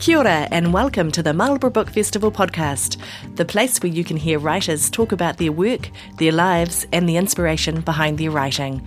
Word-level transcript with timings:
Kia 0.00 0.16
ora 0.16 0.48
and 0.50 0.72
welcome 0.72 1.12
to 1.12 1.22
the 1.22 1.34
Marlborough 1.34 1.68
Book 1.68 1.90
Festival 1.90 2.32
podcast, 2.32 2.96
the 3.36 3.44
place 3.44 3.82
where 3.82 3.92
you 3.92 4.02
can 4.02 4.16
hear 4.16 4.38
writers 4.38 4.88
talk 4.88 5.12
about 5.12 5.36
their 5.36 5.52
work, 5.52 5.90
their 6.16 6.32
lives, 6.32 6.86
and 6.90 7.06
the 7.06 7.18
inspiration 7.18 7.82
behind 7.82 8.16
their 8.16 8.30
writing. 8.30 8.82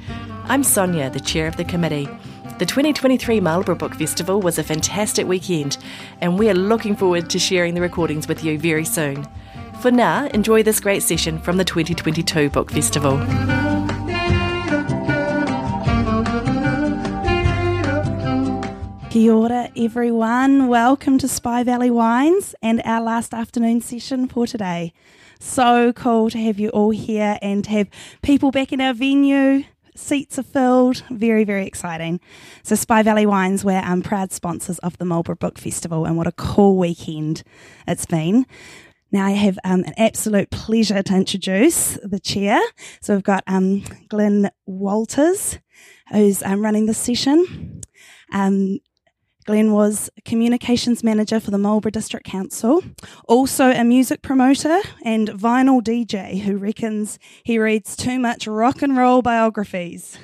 I'm 0.46 0.64
Sonia, 0.64 1.12
the 1.12 1.20
chair 1.20 1.46
of 1.46 1.55
the 1.55 1.66
committee. 1.66 2.10
The 2.57 2.66
2023 2.66 3.39
Marlborough 3.41 3.76
Book 3.76 3.94
Festival 3.94 4.41
was 4.41 4.57
a 4.57 4.64
fantastic 4.64 5.28
weekend, 5.28 5.78
and 6.20 6.39
we 6.39 6.50
are 6.50 6.55
looking 6.55 6.96
forward 6.96 7.30
to 7.30 7.38
sharing 7.38 7.75
the 7.75 7.82
recordings 7.82 8.27
with 8.27 8.43
you 8.43 8.57
very 8.57 8.86
soon. 8.86 9.27
For 9.82 9.91
now, 9.91 10.25
enjoy 10.30 10.64
this 10.64 10.80
great 10.80 11.04
session 11.04 11.38
from 11.38 11.57
the 11.57 11.64
2022 11.64 12.50
Book 12.50 12.71
Festival. 12.71 13.20
Kia 19.14 19.32
ora, 19.32 19.69
everyone. 19.78 20.69
Welcome 20.69 21.19
to 21.19 21.28
Spy 21.28 21.61
Valley 21.61 21.92
Wines 21.92 22.56
and 22.64 22.82
our 22.83 23.00
last 23.00 23.32
afternoon 23.32 23.79
session 23.79 24.28
for 24.28 24.47
today. 24.47 24.92
So 25.39 25.93
cool 25.93 26.32
to 26.32 26.39
have 26.39 26.60
you 26.60 26.69
all 26.69 26.89
here 26.89 27.38
and 27.39 27.64
have 27.68 27.89
people 28.24 28.50
back 28.50 28.74
in 28.74 28.82
our 28.82 28.96
venue. 28.96 29.65
Seats 29.96 30.39
are 30.39 30.43
filled. 30.43 31.04
Very, 31.11 31.43
very 31.43 31.68
exciting. 31.68 32.22
So, 32.64 32.73
Spy 32.73 33.03
Valley 33.03 33.28
Wines, 33.28 33.64
we're 33.64 33.83
um, 33.86 34.02
proud 34.02 34.31
sponsors 34.31 34.80
of 34.80 34.97
the 34.97 35.05
Marlborough 35.05 35.36
Book 35.36 35.59
Festival, 35.59 36.05
and 36.05 36.17
what 36.17 36.25
a 36.25 36.31
cool 36.31 36.75
weekend 36.75 37.44
it's 37.88 38.08
been. 38.08 38.47
Now, 39.11 39.27
I 39.27 39.31
have 39.33 39.59
um, 39.64 39.83
an 39.83 39.94
absolute 39.95 40.50
pleasure 40.50 41.03
to 41.03 41.16
introduce 41.16 42.00
the 42.03 42.19
chair. 42.19 42.59
So, 43.00 43.14
we've 43.14 43.23
got 43.23 43.44
um, 43.45 43.83
Glenn 44.09 44.50
Walters, 44.66 45.59
who's 46.11 46.41
um, 46.41 46.64
running 46.64 46.88
the 46.88 46.95
session. 46.95 47.81
Um, 48.31 48.80
Glenn 49.44 49.72
was 49.72 50.09
communications 50.25 51.03
manager 51.03 51.39
for 51.39 51.52
the 51.52 51.58
Marlborough 51.58 51.91
District 51.91 52.25
Council, 52.25 52.81
also 53.27 53.72
a 53.72 53.83
music 53.83 54.22
promoter 54.22 54.80
and 55.03 55.30
vinyl 55.30 55.81
DJ 55.81 56.41
who 56.41 56.58
reckons 56.58 57.19
he 57.44 57.59
reads 57.59 57.95
too 57.95 58.19
much 58.19 58.47
rock 58.47 58.81
and 58.81 58.95
roll 58.95 59.21
biographies. 59.21 60.17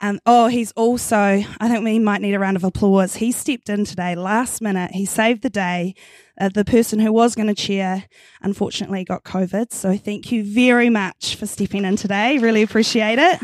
Um, 0.00 0.20
oh, 0.26 0.46
he's 0.46 0.70
also, 0.72 1.16
I 1.16 1.68
think 1.68 1.84
we 1.84 1.98
might 1.98 2.20
need 2.20 2.34
a 2.34 2.38
round 2.38 2.56
of 2.56 2.62
applause. 2.62 3.16
He 3.16 3.32
stepped 3.32 3.68
in 3.68 3.84
today, 3.84 4.14
last 4.14 4.62
minute. 4.62 4.92
He 4.92 5.04
saved 5.04 5.42
the 5.42 5.50
day. 5.50 5.94
Uh, 6.40 6.50
the 6.50 6.64
person 6.64 7.00
who 7.00 7.12
was 7.12 7.34
going 7.34 7.48
to 7.48 7.54
chair 7.54 8.04
unfortunately 8.40 9.02
got 9.02 9.24
COVID. 9.24 9.72
So 9.72 9.96
thank 9.96 10.30
you 10.30 10.44
very 10.44 10.88
much 10.88 11.34
for 11.34 11.46
stepping 11.46 11.84
in 11.84 11.96
today. 11.96 12.38
Really 12.38 12.62
appreciate 12.62 13.18
it. 13.18 13.40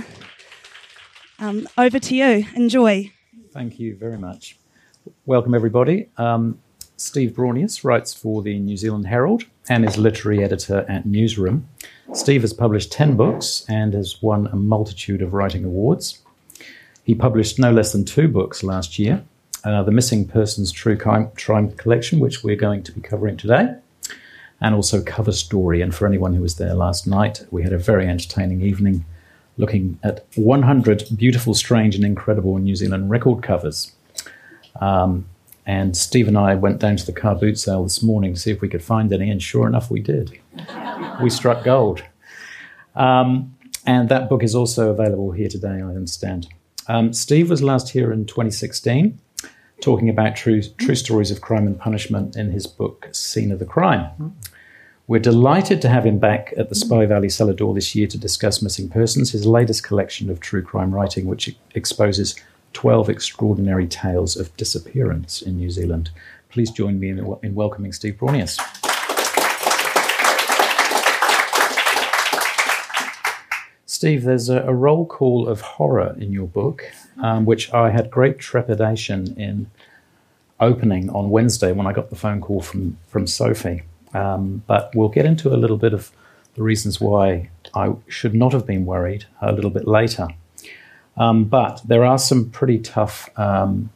Um, 1.41 1.69
over 1.77 1.99
to 1.99 2.15
you. 2.15 2.47
Enjoy. 2.55 3.11
Thank 3.55 3.79
you 3.79 3.95
very 3.95 4.19
much. 4.19 4.59
Welcome, 5.27 5.55
everybody. 5.55 6.09
Um, 6.17 6.59
Steve 6.97 7.31
Braunias 7.31 7.85
writes 7.85 8.13
for 8.13 8.43
the 8.43 8.59
New 8.59 8.77
Zealand 8.77 9.07
Herald 9.07 9.45
and 9.69 9.85
is 9.85 9.97
literary 9.97 10.43
editor 10.43 10.85
at 10.89 11.07
Newsroom. 11.07 11.69
Steve 12.15 12.41
has 12.41 12.53
published 12.53 12.91
10 12.91 13.17
books 13.17 13.65
and 13.69 13.95
has 13.95 14.21
won 14.21 14.49
a 14.49 14.57
multitude 14.57 15.23
of 15.23 15.35
writing 15.35 15.65
awards. 15.65 16.21
He 17.05 17.15
published 17.15 17.61
no 17.61 17.71
less 17.71 17.93
than 17.93 18.05
two 18.05 18.27
books 18.27 18.65
last 18.65 18.99
year 18.99 19.25
uh, 19.63 19.85
The 19.85 19.93
Missing 19.93 20.27
Persons 20.27 20.73
True 20.73 20.97
Crime, 20.97 21.31
Collection, 21.77 22.19
which 22.19 22.43
we're 22.43 22.57
going 22.57 22.83
to 22.83 22.91
be 22.91 23.01
covering 23.01 23.37
today, 23.37 23.73
and 24.61 24.75
also 24.75 25.01
Cover 25.01 25.33
Story. 25.33 25.81
And 25.81 25.95
for 25.95 26.09
anyone 26.09 26.35
who 26.35 26.43
was 26.43 26.57
there 26.57 26.75
last 26.75 27.07
night, 27.07 27.47
we 27.53 27.63
had 27.63 27.73
a 27.73 27.79
very 27.79 28.09
entertaining 28.09 28.63
evening 28.63 29.05
looking 29.57 29.99
at 30.03 30.27
100 30.35 31.05
beautiful, 31.17 31.55
strange, 31.55 31.95
and 31.95 32.05
incredible 32.05 32.59
New 32.59 32.77
Zealand 32.77 33.11
record 33.11 33.43
covers. 33.43 33.93
Um, 34.81 35.27
and 35.67 35.97
Steve 35.97 36.29
and 36.29 36.37
I 36.37 36.55
went 36.55 36.79
down 36.79 36.97
to 36.97 37.07
the 37.07 37.13
car 37.13 37.35
boot 37.35 37.59
sale 37.59 37.85
this 37.85 38.03
morning 38.03 38.35
to 38.35 38.41
see 38.41 38.51
if 38.51 38.61
we 38.61 38.69
could 38.69 38.83
find 38.83 39.13
any, 39.13 39.31
and 39.31 39.43
sure 39.43 39.67
enough, 39.67 39.91
we 39.91 40.01
did. 40.01 40.39
we 41.23 41.31
struck 41.31 41.65
gold. 41.65 42.03
Um, 42.95 43.57
and 43.87 44.09
that 44.09 44.29
book 44.29 44.43
is 44.43 44.55
also 44.55 44.91
available 44.91 45.33
here 45.33 45.49
today, 45.49 45.69
I 45.69 45.83
understand. 45.83 46.49
Um, 46.87 47.13
Steve 47.13 47.51
was 47.51 47.63
last 47.63 47.91
here 47.91 48.13
in 48.13 48.27
2016 48.27 49.19
talking 49.81 50.09
about 50.09 50.37
true, 50.37 50.63
true 50.63 50.95
stories 50.95 51.31
of 51.31 51.41
crime 51.41 51.67
and 51.67 51.79
punishment 51.79 52.37
in 52.37 52.51
his 52.51 52.67
book, 52.67 53.09
Scene 53.13 53.53
of 53.53 53.59
the 53.59 53.67
Crime. 53.67 54.35
We're 55.07 55.21
delighted 55.21 55.83
to 55.83 55.91
have 55.91 56.07
him 56.07 56.19
back 56.19 56.55
at 56.57 56.71
the 56.71 56.75
Spy 56.75 57.05
Valley 57.05 57.29
Cellar 57.29 57.53
Door 57.53 57.75
this 57.75 57.95
year 57.95 58.07
to 58.07 58.17
discuss 58.17 58.63
Missing 58.63 58.89
Persons, 58.89 59.33
his 59.33 59.45
latest 59.45 59.83
collection 59.85 60.31
of 60.31 60.41
true 60.41 60.63
crime 60.63 60.95
writing, 60.95 61.27
which 61.27 61.55
exposes 61.75 62.35
12 62.73 63.11
extraordinary 63.11 63.87
tales 63.87 64.35
of 64.35 64.57
disappearance 64.57 65.43
in 65.43 65.59
New 65.59 65.69
Zealand. 65.69 66.11
Please 66.49 66.71
join 66.71 66.99
me 66.99 67.11
in, 67.11 67.19
in 67.43 67.55
welcoming 67.55 67.93
Steve 67.93 68.15
Braunias. 68.15 68.59
Steve, 73.85 74.23
there's 74.23 74.49
a, 74.49 74.63
a, 74.63 74.73
roll 74.73 75.05
call 75.05 75.47
of 75.47 75.61
horror 75.61 76.17
in 76.19 76.33
your 76.33 76.47
book, 76.47 76.91
um, 77.23 77.45
which 77.45 77.71
I 77.75 77.91
had 77.91 78.11
great 78.11 78.39
trepidation 78.39 79.39
in 79.39 79.71
opening 80.61 81.11
on 81.11 81.29
Wednesday 81.29 81.73
when 81.73 81.87
I 81.87 81.93
got 81.93 82.09
the 82.09 82.17
phone 82.17 82.41
call 82.41 82.63
from, 82.63 82.97
from 83.07 83.27
Sophie. 83.27 83.83
Um, 84.15 84.63
but 84.67 84.93
we'll 84.95 85.09
get 85.09 85.27
into 85.27 85.53
a 85.53 85.59
little 85.59 85.77
bit 85.77 85.93
of 85.93 86.11
the 86.55 86.63
reasons 86.63 87.01
why 87.01 87.51
I 87.75 87.95
should 88.09 88.35
not 88.35 88.53
have 88.53 88.67
been 88.67 88.87
worried 88.87 89.27
a 89.43 89.53
little 89.53 89.71
bit 89.71 89.87
later. 89.87 90.29
Um, 91.17 91.45
but 91.45 91.83
there 91.85 92.05
are 92.05 92.19
some 92.19 92.51
pretty 92.51 92.79
tough 92.79 93.29
um, 93.39 93.91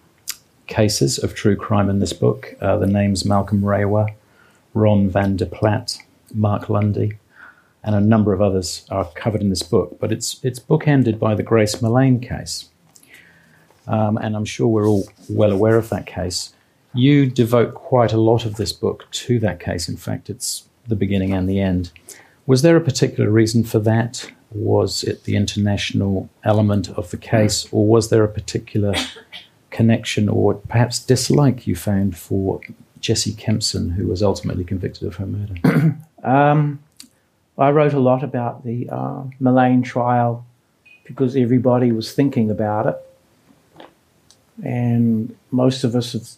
cases 0.66 1.18
of 1.18 1.34
true 1.34 1.56
crime 1.56 1.88
in 1.88 2.00
this 2.00 2.12
book. 2.12 2.54
Uh, 2.60 2.76
the 2.76 2.86
names 2.86 3.24
Malcolm 3.24 3.64
Rewa, 3.64 4.08
Ron 4.74 5.08
van 5.08 5.36
der 5.36 5.46
Plat, 5.46 5.98
Mark 6.34 6.68
Lundy, 6.68 7.18
and 7.82 7.94
a 7.94 8.00
number 8.00 8.32
of 8.32 8.42
others 8.42 8.86
are 8.90 9.10
covered 9.14 9.40
in 9.40 9.50
this 9.50 9.62
book. 9.62 9.98
But 10.00 10.12
it's 10.12 10.40
it's 10.44 10.60
bookended 10.60 11.18
by 11.18 11.34
the 11.34 11.42
Grace 11.42 11.76
Millane 11.76 12.22
case, 12.22 12.68
um, 13.86 14.16
and 14.18 14.36
I'm 14.36 14.44
sure 14.44 14.68
we're 14.68 14.86
all 14.86 15.08
well 15.28 15.52
aware 15.52 15.76
of 15.76 15.88
that 15.88 16.06
case 16.06 16.52
you 16.94 17.26
devote 17.26 17.74
quite 17.74 18.12
a 18.12 18.20
lot 18.20 18.44
of 18.44 18.56
this 18.56 18.72
book 18.72 19.06
to 19.10 19.38
that 19.40 19.60
case. 19.60 19.88
In 19.88 19.96
fact, 19.96 20.30
it's 20.30 20.68
the 20.86 20.96
beginning 20.96 21.32
and 21.32 21.48
the 21.48 21.60
end. 21.60 21.92
Was 22.46 22.62
there 22.62 22.76
a 22.76 22.80
particular 22.80 23.30
reason 23.30 23.62
for 23.62 23.78
that? 23.80 24.30
Was 24.50 25.04
it 25.04 25.24
the 25.24 25.36
international 25.36 26.30
element 26.44 26.88
of 26.90 27.10
the 27.10 27.18
case, 27.18 27.68
or 27.70 27.86
was 27.86 28.08
there 28.08 28.24
a 28.24 28.28
particular 28.28 28.94
connection 29.70 30.28
or 30.28 30.54
perhaps 30.54 30.98
dislike 30.98 31.66
you 31.66 31.76
found 31.76 32.16
for 32.16 32.60
Jesse 33.00 33.34
Kempson, 33.34 33.90
who 33.90 34.06
was 34.06 34.22
ultimately 34.22 34.64
convicted 34.64 35.06
of 35.06 35.16
her 35.16 35.26
murder? 35.26 35.98
um, 36.24 36.78
I 37.58 37.70
wrote 37.70 37.92
a 37.92 38.00
lot 38.00 38.24
about 38.24 38.64
the 38.64 38.88
uh, 38.88 39.24
Millane 39.40 39.84
trial 39.84 40.46
because 41.04 41.36
everybody 41.36 41.92
was 41.92 42.12
thinking 42.12 42.50
about 42.50 42.86
it. 42.86 43.86
And 44.64 45.36
most 45.50 45.84
of 45.84 45.94
us 45.94 46.12
have 46.12 46.28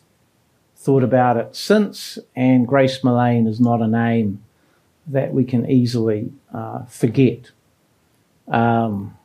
thought 0.80 1.02
about 1.02 1.36
it 1.36 1.54
since, 1.54 2.18
and 2.34 2.66
Grace 2.66 3.00
Millane 3.00 3.46
is 3.46 3.60
not 3.60 3.82
a 3.82 3.86
name 3.86 4.42
that 5.06 5.34
we 5.34 5.44
can 5.44 5.70
easily 5.70 6.32
uh, 6.54 6.86
forget. 6.86 7.50
Um, 8.48 9.18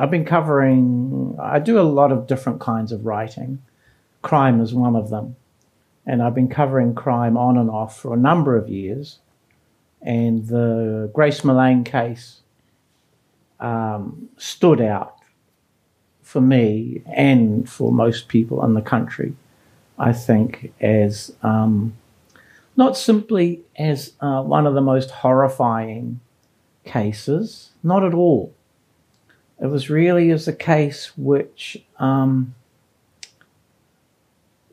I've 0.00 0.10
been 0.10 0.24
covering, 0.24 1.36
I 1.40 1.60
do 1.60 1.78
a 1.78 1.82
lot 1.82 2.10
of 2.10 2.26
different 2.26 2.60
kinds 2.60 2.90
of 2.90 3.06
writing. 3.06 3.62
Crime 4.22 4.60
is 4.60 4.74
one 4.74 4.96
of 4.96 5.10
them. 5.10 5.36
And 6.04 6.22
I've 6.22 6.34
been 6.34 6.48
covering 6.48 6.94
crime 6.94 7.36
on 7.36 7.56
and 7.56 7.70
off 7.70 8.00
for 8.00 8.12
a 8.12 8.18
number 8.18 8.56
of 8.56 8.68
years. 8.68 9.20
And 10.02 10.48
the 10.48 11.08
Grace 11.14 11.42
Millane 11.42 11.84
case 11.84 12.40
um, 13.60 14.28
stood 14.36 14.80
out 14.80 15.18
for 16.22 16.40
me 16.40 17.02
and 17.06 17.68
for 17.70 17.92
most 17.92 18.26
people 18.26 18.64
in 18.64 18.74
the 18.74 18.82
country 18.82 19.36
I 19.98 20.12
think, 20.12 20.72
as 20.80 21.34
um, 21.42 21.96
not 22.76 22.96
simply 22.96 23.62
as 23.78 24.12
uh, 24.20 24.42
one 24.42 24.66
of 24.66 24.74
the 24.74 24.80
most 24.80 25.10
horrifying 25.10 26.20
cases, 26.84 27.70
not 27.82 28.04
at 28.04 28.14
all. 28.14 28.52
It 29.60 29.66
was 29.66 29.88
really 29.88 30.30
as 30.30 30.46
a 30.46 30.52
case 30.52 31.16
which 31.16 31.82
um, 31.98 32.54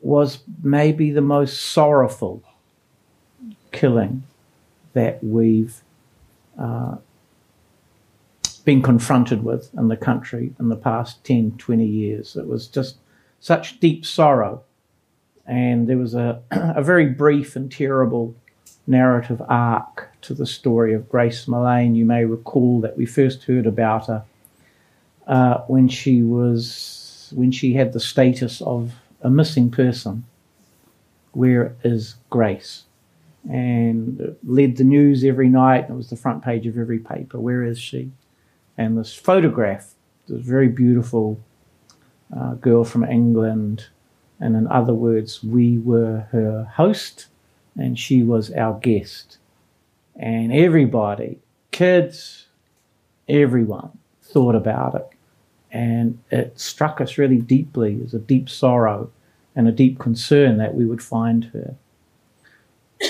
was 0.02 0.40
maybe 0.62 1.10
the 1.10 1.22
most 1.22 1.60
sorrowful 1.60 2.42
killing 3.72 4.24
that 4.92 5.24
we've 5.24 5.82
uh, 6.58 6.96
been 8.64 8.82
confronted 8.82 9.42
with 9.42 9.70
in 9.74 9.88
the 9.88 9.96
country 9.96 10.52
in 10.60 10.68
the 10.68 10.76
past 10.76 11.24
10, 11.24 11.52
20 11.56 11.86
years. 11.86 12.36
It 12.36 12.46
was 12.46 12.66
just 12.66 12.96
such 13.40 13.80
deep 13.80 14.04
sorrow 14.04 14.62
and 15.46 15.88
there 15.88 15.98
was 15.98 16.14
a, 16.14 16.40
a 16.50 16.82
very 16.82 17.06
brief 17.06 17.56
and 17.56 17.70
terrible 17.70 18.34
narrative 18.86 19.42
arc 19.48 20.10
to 20.22 20.34
the 20.34 20.46
story 20.46 20.94
of 20.94 21.08
Grace 21.08 21.46
Millane. 21.46 21.96
You 21.96 22.04
may 22.04 22.24
recall 22.24 22.80
that 22.80 22.96
we 22.96 23.06
first 23.06 23.44
heard 23.44 23.66
about 23.66 24.06
her 24.06 24.24
uh, 25.26 25.58
when 25.66 25.88
she 25.88 26.22
was 26.22 27.32
when 27.34 27.50
she 27.50 27.74
had 27.74 27.92
the 27.92 28.00
status 28.00 28.60
of 28.60 28.94
a 29.22 29.30
missing 29.30 29.70
person, 29.70 30.24
Where 31.32 31.74
is 31.82 32.16
Grace? 32.30 32.84
And 33.50 34.36
led 34.44 34.76
the 34.76 34.84
news 34.84 35.24
every 35.24 35.48
night. 35.48 35.86
It 35.88 35.94
was 35.94 36.10
the 36.10 36.16
front 36.16 36.44
page 36.44 36.66
of 36.66 36.78
every 36.78 36.98
paper. 36.98 37.38
Where 37.38 37.62
is 37.62 37.78
she? 37.78 38.10
And 38.78 38.96
this 38.96 39.14
photograph, 39.14 39.92
this 40.28 40.40
very 40.40 40.68
beautiful 40.68 41.40
uh, 42.34 42.54
girl 42.54 42.84
from 42.84 43.04
England. 43.04 43.86
And 44.40 44.56
in 44.56 44.66
other 44.68 44.94
words, 44.94 45.42
we 45.42 45.78
were 45.78 46.28
her 46.32 46.70
host 46.74 47.28
and 47.76 47.98
she 47.98 48.22
was 48.22 48.52
our 48.52 48.78
guest. 48.78 49.38
And 50.16 50.52
everybody, 50.52 51.38
kids, 51.70 52.46
everyone, 53.28 53.98
thought 54.22 54.54
about 54.54 54.94
it. 54.94 55.08
And 55.70 56.20
it 56.30 56.58
struck 56.58 57.00
us 57.00 57.18
really 57.18 57.38
deeply 57.38 58.00
as 58.04 58.14
a 58.14 58.18
deep 58.18 58.48
sorrow 58.48 59.10
and 59.56 59.68
a 59.68 59.72
deep 59.72 59.98
concern 59.98 60.56
that 60.58 60.74
we 60.74 60.86
would 60.86 61.02
find 61.02 61.44
her. 61.46 61.74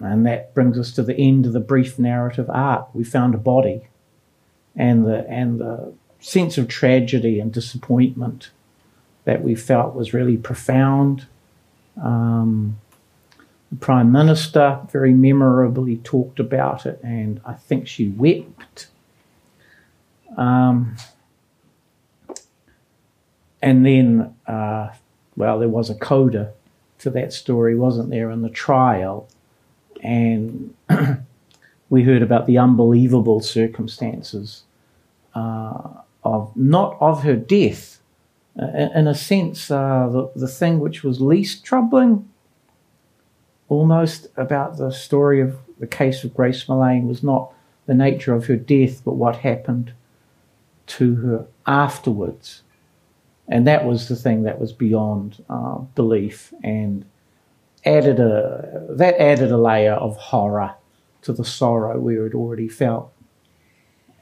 and 0.00 0.26
that 0.26 0.54
brings 0.54 0.78
us 0.78 0.92
to 0.92 1.02
the 1.02 1.16
end 1.16 1.46
of 1.46 1.52
the 1.52 1.60
brief 1.60 1.98
narrative 1.98 2.50
arc. 2.50 2.92
We 2.94 3.04
found 3.04 3.34
a 3.34 3.38
body, 3.38 3.82
and 4.74 5.06
the 5.06 5.26
and 5.28 5.60
the 5.60 5.92
sense 6.20 6.58
of 6.58 6.68
tragedy 6.68 7.38
and 7.38 7.52
disappointment 7.52 8.50
that 9.24 9.42
we 9.42 9.54
felt 9.54 9.94
was 9.94 10.14
really 10.14 10.36
profound. 10.36 11.26
Um, 12.02 12.78
the 13.70 13.76
Prime 13.76 14.12
Minister 14.12 14.80
very 14.92 15.12
memorably 15.12 15.96
talked 15.98 16.38
about 16.38 16.86
it, 16.86 17.00
and 17.02 17.40
I 17.44 17.54
think 17.54 17.88
she 17.88 18.08
wept. 18.08 18.88
Um, 20.36 20.96
and 23.62 23.86
then, 23.86 24.34
uh, 24.46 24.90
well, 25.36 25.58
there 25.58 25.68
was 25.68 25.90
a 25.90 25.94
coda 25.94 26.52
to 26.98 27.10
that 27.10 27.32
story, 27.32 27.74
wasn't 27.74 28.10
there, 28.10 28.30
in 28.30 28.42
the 28.42 28.50
trial? 28.50 29.28
And 30.02 30.74
we 31.88 32.02
heard 32.02 32.22
about 32.22 32.46
the 32.46 32.58
unbelievable 32.58 33.40
circumstances 33.40 34.64
uh, 35.34 35.88
of 36.22 36.54
not 36.56 36.96
of 37.00 37.22
her 37.22 37.36
death. 37.36 37.93
Uh, 38.60 38.66
in 38.94 39.08
a 39.08 39.14
sense, 39.14 39.70
uh, 39.70 40.08
the, 40.10 40.30
the 40.36 40.48
thing 40.48 40.78
which 40.78 41.02
was 41.02 41.20
least 41.20 41.64
troubling, 41.64 42.28
almost 43.68 44.28
about 44.36 44.76
the 44.76 44.92
story 44.92 45.40
of 45.40 45.58
the 45.78 45.86
case 45.86 46.22
of 46.22 46.34
Grace 46.34 46.64
Millane, 46.64 47.08
was 47.08 47.22
not 47.22 47.52
the 47.86 47.94
nature 47.94 48.34
of 48.34 48.46
her 48.46 48.56
death, 48.56 49.02
but 49.04 49.14
what 49.14 49.36
happened 49.36 49.92
to 50.86 51.16
her 51.16 51.46
afterwards. 51.66 52.62
And 53.48 53.66
that 53.66 53.84
was 53.84 54.08
the 54.08 54.16
thing 54.16 54.44
that 54.44 54.60
was 54.60 54.72
beyond 54.72 55.42
uh, 55.50 55.78
belief 55.94 56.54
and 56.62 57.04
added 57.84 58.18
a, 58.18 58.86
that 58.90 59.20
added 59.20 59.50
a 59.52 59.58
layer 59.58 59.92
of 59.92 60.16
horror 60.16 60.74
to 61.22 61.32
the 61.32 61.44
sorrow 61.44 61.98
we 61.98 62.14
had 62.14 62.34
already 62.34 62.68
felt. 62.68 63.12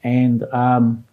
And 0.03 0.43
um, 0.51 1.05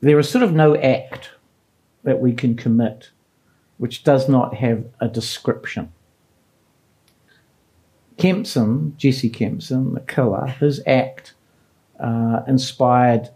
there 0.00 0.18
is 0.18 0.28
sort 0.28 0.44
of 0.44 0.52
no 0.52 0.76
act 0.76 1.30
that 2.04 2.20
we 2.20 2.32
can 2.32 2.54
commit 2.54 3.10
which 3.78 4.04
does 4.04 4.28
not 4.28 4.54
have 4.54 4.84
a 5.00 5.08
description. 5.08 5.92
Kempson, 8.16 8.94
Jesse 8.96 9.28
Kempson, 9.28 9.92
the 9.92 10.00
killer, 10.00 10.46
his 10.46 10.80
act 10.86 11.34
uh, 12.00 12.40
inspired 12.46 13.28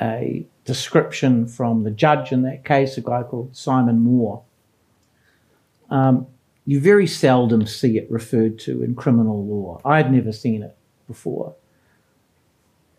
a 0.00 0.46
description 0.64 1.46
from 1.46 1.84
the 1.84 1.90
judge 1.90 2.32
in 2.32 2.42
that 2.42 2.64
case, 2.64 2.98
a 2.98 3.00
guy 3.00 3.22
called 3.22 3.56
Simon 3.56 4.00
Moore. 4.00 4.42
Um, 5.88 6.26
you 6.66 6.78
very 6.80 7.06
seldom 7.06 7.66
see 7.66 7.96
it 7.96 8.10
referred 8.10 8.58
to 8.60 8.82
in 8.82 8.94
criminal 8.94 9.44
law. 9.44 9.80
I'd 9.84 10.12
never 10.12 10.32
seen 10.32 10.62
it 10.62 10.76
before. 11.06 11.54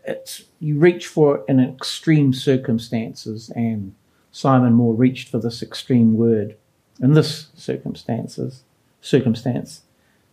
It's, 0.05 0.43
you 0.59 0.79
reach 0.79 1.07
for 1.07 1.37
it 1.37 1.45
in 1.47 1.59
extreme 1.59 2.33
circumstances, 2.33 3.51
and 3.55 3.93
Simon 4.31 4.73
Moore 4.73 4.93
reached 4.93 5.29
for 5.29 5.39
this 5.39 5.61
extreme 5.61 6.15
word 6.15 6.55
in 7.01 7.13
this 7.13 7.47
circumstances 7.55 8.63
circumstance, 9.01 9.81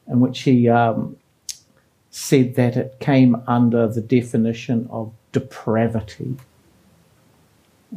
in 0.07 0.21
which 0.21 0.41
he 0.43 0.69
um, 0.69 1.17
said 2.11 2.55
that 2.55 2.77
it 2.77 2.97
came 3.01 3.43
under 3.47 3.89
the 3.89 4.01
definition 4.01 4.87
of 4.91 5.13
depravity. 5.33 6.37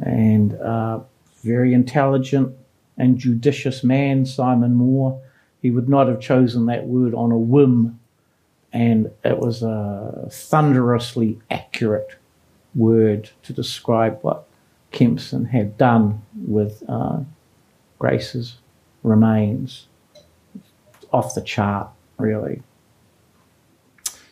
And 0.00 0.54
uh, 0.54 1.00
very 1.42 1.74
intelligent 1.74 2.56
and 2.96 3.18
judicious 3.18 3.84
man, 3.84 4.24
Simon 4.24 4.74
Moore, 4.74 5.20
he 5.60 5.70
would 5.70 5.88
not 5.88 6.08
have 6.08 6.20
chosen 6.20 6.66
that 6.66 6.86
word 6.86 7.14
on 7.14 7.30
a 7.30 7.38
whim, 7.38 8.00
and 8.72 9.10
it 9.24 9.38
was 9.38 9.62
a 9.62 10.28
thunderously 10.30 11.38
accurate 11.50 12.16
word 12.74 13.30
to 13.42 13.52
describe 13.52 14.18
what 14.22 14.46
Kempson 14.90 15.46
had 15.46 15.76
done 15.76 16.22
with 16.46 16.82
uh, 16.88 17.20
Grace's 17.98 18.56
remains. 19.02 19.86
Off 21.12 21.34
the 21.34 21.42
chart, 21.42 21.88
really. 22.16 22.62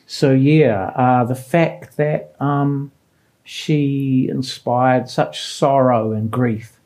So 0.06 0.32
yeah, 0.32 0.92
uh, 0.96 1.24
the 1.24 1.34
fact 1.34 1.98
that 1.98 2.34
um, 2.40 2.90
she 3.44 4.28
inspired 4.30 5.10
such 5.10 5.42
sorrow 5.42 6.12
and 6.12 6.30
grief 6.30 6.78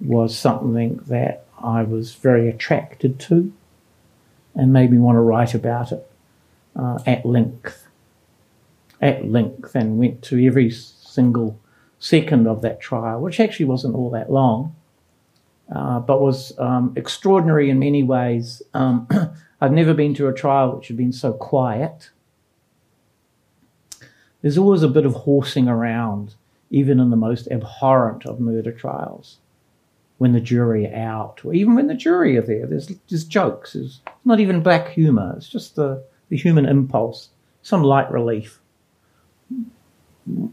was 0.00 0.38
something 0.38 1.00
that 1.08 1.44
I 1.60 1.82
was 1.82 2.14
very 2.14 2.48
attracted 2.48 3.18
to, 3.20 3.52
and 4.54 4.72
made 4.72 4.92
me 4.92 4.98
want 4.98 5.16
to 5.16 5.20
write 5.20 5.54
about 5.54 5.90
it 5.90 6.08
uh, 6.78 6.98
at 7.06 7.24
length. 7.24 7.86
At 9.00 9.28
length, 9.28 9.74
and 9.74 9.98
went 9.98 10.22
to 10.22 10.44
every 10.44 10.70
single 10.70 11.60
second 11.98 12.46
of 12.46 12.62
that 12.62 12.80
trial, 12.80 13.20
which 13.20 13.40
actually 13.40 13.66
wasn't 13.66 13.94
all 13.94 14.10
that 14.10 14.30
long, 14.30 14.74
uh, 15.74 16.00
but 16.00 16.20
was 16.20 16.58
um, 16.58 16.92
extraordinary 16.96 17.68
in 17.68 17.78
many 17.78 18.02
ways. 18.02 18.62
Um, 18.74 19.08
I've 19.60 19.72
never 19.72 19.94
been 19.94 20.14
to 20.14 20.28
a 20.28 20.34
trial 20.34 20.76
which 20.76 20.88
had 20.88 20.96
been 20.96 21.12
so 21.12 21.32
quiet 21.32 22.10
there's 24.46 24.58
always 24.58 24.84
a 24.84 24.88
bit 24.88 25.04
of 25.04 25.14
horsing 25.14 25.66
around, 25.66 26.36
even 26.70 27.00
in 27.00 27.10
the 27.10 27.16
most 27.16 27.48
abhorrent 27.50 28.26
of 28.26 28.38
murder 28.38 28.70
trials, 28.70 29.38
when 30.18 30.32
the 30.32 30.40
jury 30.40 30.86
are 30.86 30.94
out, 30.94 31.40
or 31.44 31.52
even 31.52 31.74
when 31.74 31.88
the 31.88 31.94
jury 31.94 32.36
are 32.36 32.42
there. 32.42 32.64
There's, 32.64 32.92
there's 33.08 33.24
jokes. 33.24 33.72
There's 33.72 34.02
not 34.24 34.38
even 34.38 34.62
black 34.62 34.90
humour. 34.90 35.34
It's 35.36 35.48
just 35.48 35.74
the, 35.74 36.04
the 36.28 36.36
human 36.36 36.66
impulse, 36.66 37.30
some 37.62 37.82
light 37.82 38.10
relief. 38.10 38.60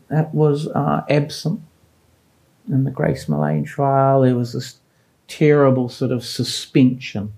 That 0.09 0.33
was 0.33 0.67
uh, 0.67 1.03
absent 1.09 1.61
in 2.69 2.83
the 2.83 2.91
Grace 2.91 3.25
Millane 3.25 3.65
trial. 3.65 4.21
There 4.21 4.35
was 4.35 4.53
this 4.53 4.77
terrible 5.27 5.89
sort 5.89 6.11
of 6.11 6.23
suspension 6.23 7.33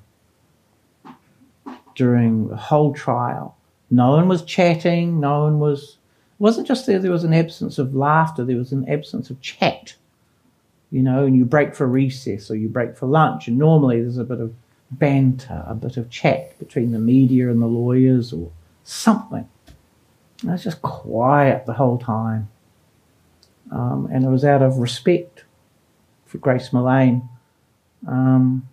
during 1.95 2.49
the 2.49 2.57
whole 2.57 2.93
trial. 2.93 3.55
No 3.89 4.11
one 4.11 4.27
was 4.27 4.43
chatting. 4.43 5.19
No 5.19 5.43
one 5.43 5.59
was 5.59 5.97
it 6.37 6.43
wasn't 6.43 6.67
just 6.67 6.85
there, 6.85 6.99
there 6.99 7.11
was 7.11 7.23
an 7.23 7.33
absence 7.33 7.77
of 7.77 7.95
laughter, 7.95 8.43
there 8.43 8.57
was 8.57 8.73
an 8.73 8.89
absence 8.89 9.29
of 9.29 9.39
chat. 9.39 9.95
You 10.91 11.01
know, 11.01 11.25
and 11.25 11.35
you 11.35 11.45
break 11.45 11.73
for 11.73 11.87
recess 11.87 12.51
or 12.51 12.55
you 12.55 12.67
break 12.67 12.97
for 12.97 13.05
lunch, 13.05 13.47
and 13.47 13.57
normally 13.57 14.01
there's 14.01 14.17
a 14.17 14.23
bit 14.25 14.41
of 14.41 14.53
banter, 14.99 15.63
a 15.67 15.75
bit 15.75 15.97
of 15.97 16.09
chat 16.09 16.57
between 16.59 16.91
the 16.91 16.99
media 16.99 17.49
and 17.49 17.61
the 17.61 17.67
lawyers 17.67 18.33
or 18.33 18.51
something. 18.83 19.49
And 20.41 20.49
it 20.49 20.53
was 20.53 20.63
just 20.63 20.81
quiet 20.81 21.65
the 21.65 21.73
whole 21.73 21.97
time. 21.97 22.49
Um, 23.71 24.07
and 24.11 24.23
it 24.23 24.29
was 24.29 24.45
out 24.45 24.61
of 24.61 24.77
respect 24.77 25.43
for 26.25 26.37
Grace 26.37 26.69
Millane. 26.69 27.27
Um, 28.07 28.67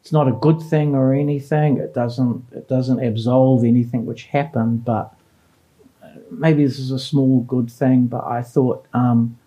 it's 0.00 0.12
not 0.12 0.28
a 0.28 0.32
good 0.32 0.62
thing 0.62 0.94
or 0.94 1.12
anything. 1.12 1.78
It 1.78 1.92
doesn't 1.92 2.44
it 2.52 2.68
doesn't 2.68 3.02
absolve 3.02 3.64
anything 3.64 4.06
which 4.06 4.24
happened, 4.26 4.84
but 4.84 5.16
maybe 6.30 6.64
this 6.64 6.78
is 6.78 6.90
a 6.90 6.98
small 6.98 7.40
good 7.40 7.70
thing, 7.70 8.06
but 8.06 8.24
I 8.24 8.42
thought 8.42 8.86
um, 8.92 9.38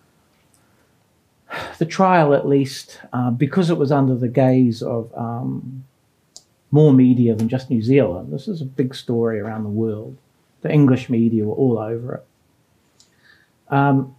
the 1.78 1.86
trial, 1.86 2.34
at 2.34 2.46
least, 2.46 3.00
uh, 3.12 3.30
because 3.30 3.70
it 3.70 3.78
was 3.78 3.92
under 3.92 4.14
the 4.14 4.28
gaze 4.28 4.82
of 4.82 5.12
um, 5.16 5.84
more 6.70 6.92
media 6.92 7.34
than 7.34 7.48
just 7.48 7.70
New 7.70 7.82
Zealand, 7.82 8.32
this 8.32 8.48
is 8.48 8.60
a 8.60 8.64
big 8.64 8.94
story 8.94 9.40
around 9.40 9.64
the 9.64 9.70
world. 9.70 10.16
The 10.62 10.70
English 10.70 11.08
media 11.08 11.44
were 11.44 11.54
all 11.54 11.78
over 11.78 12.16
it. 12.16 12.26
Um, 13.72 14.14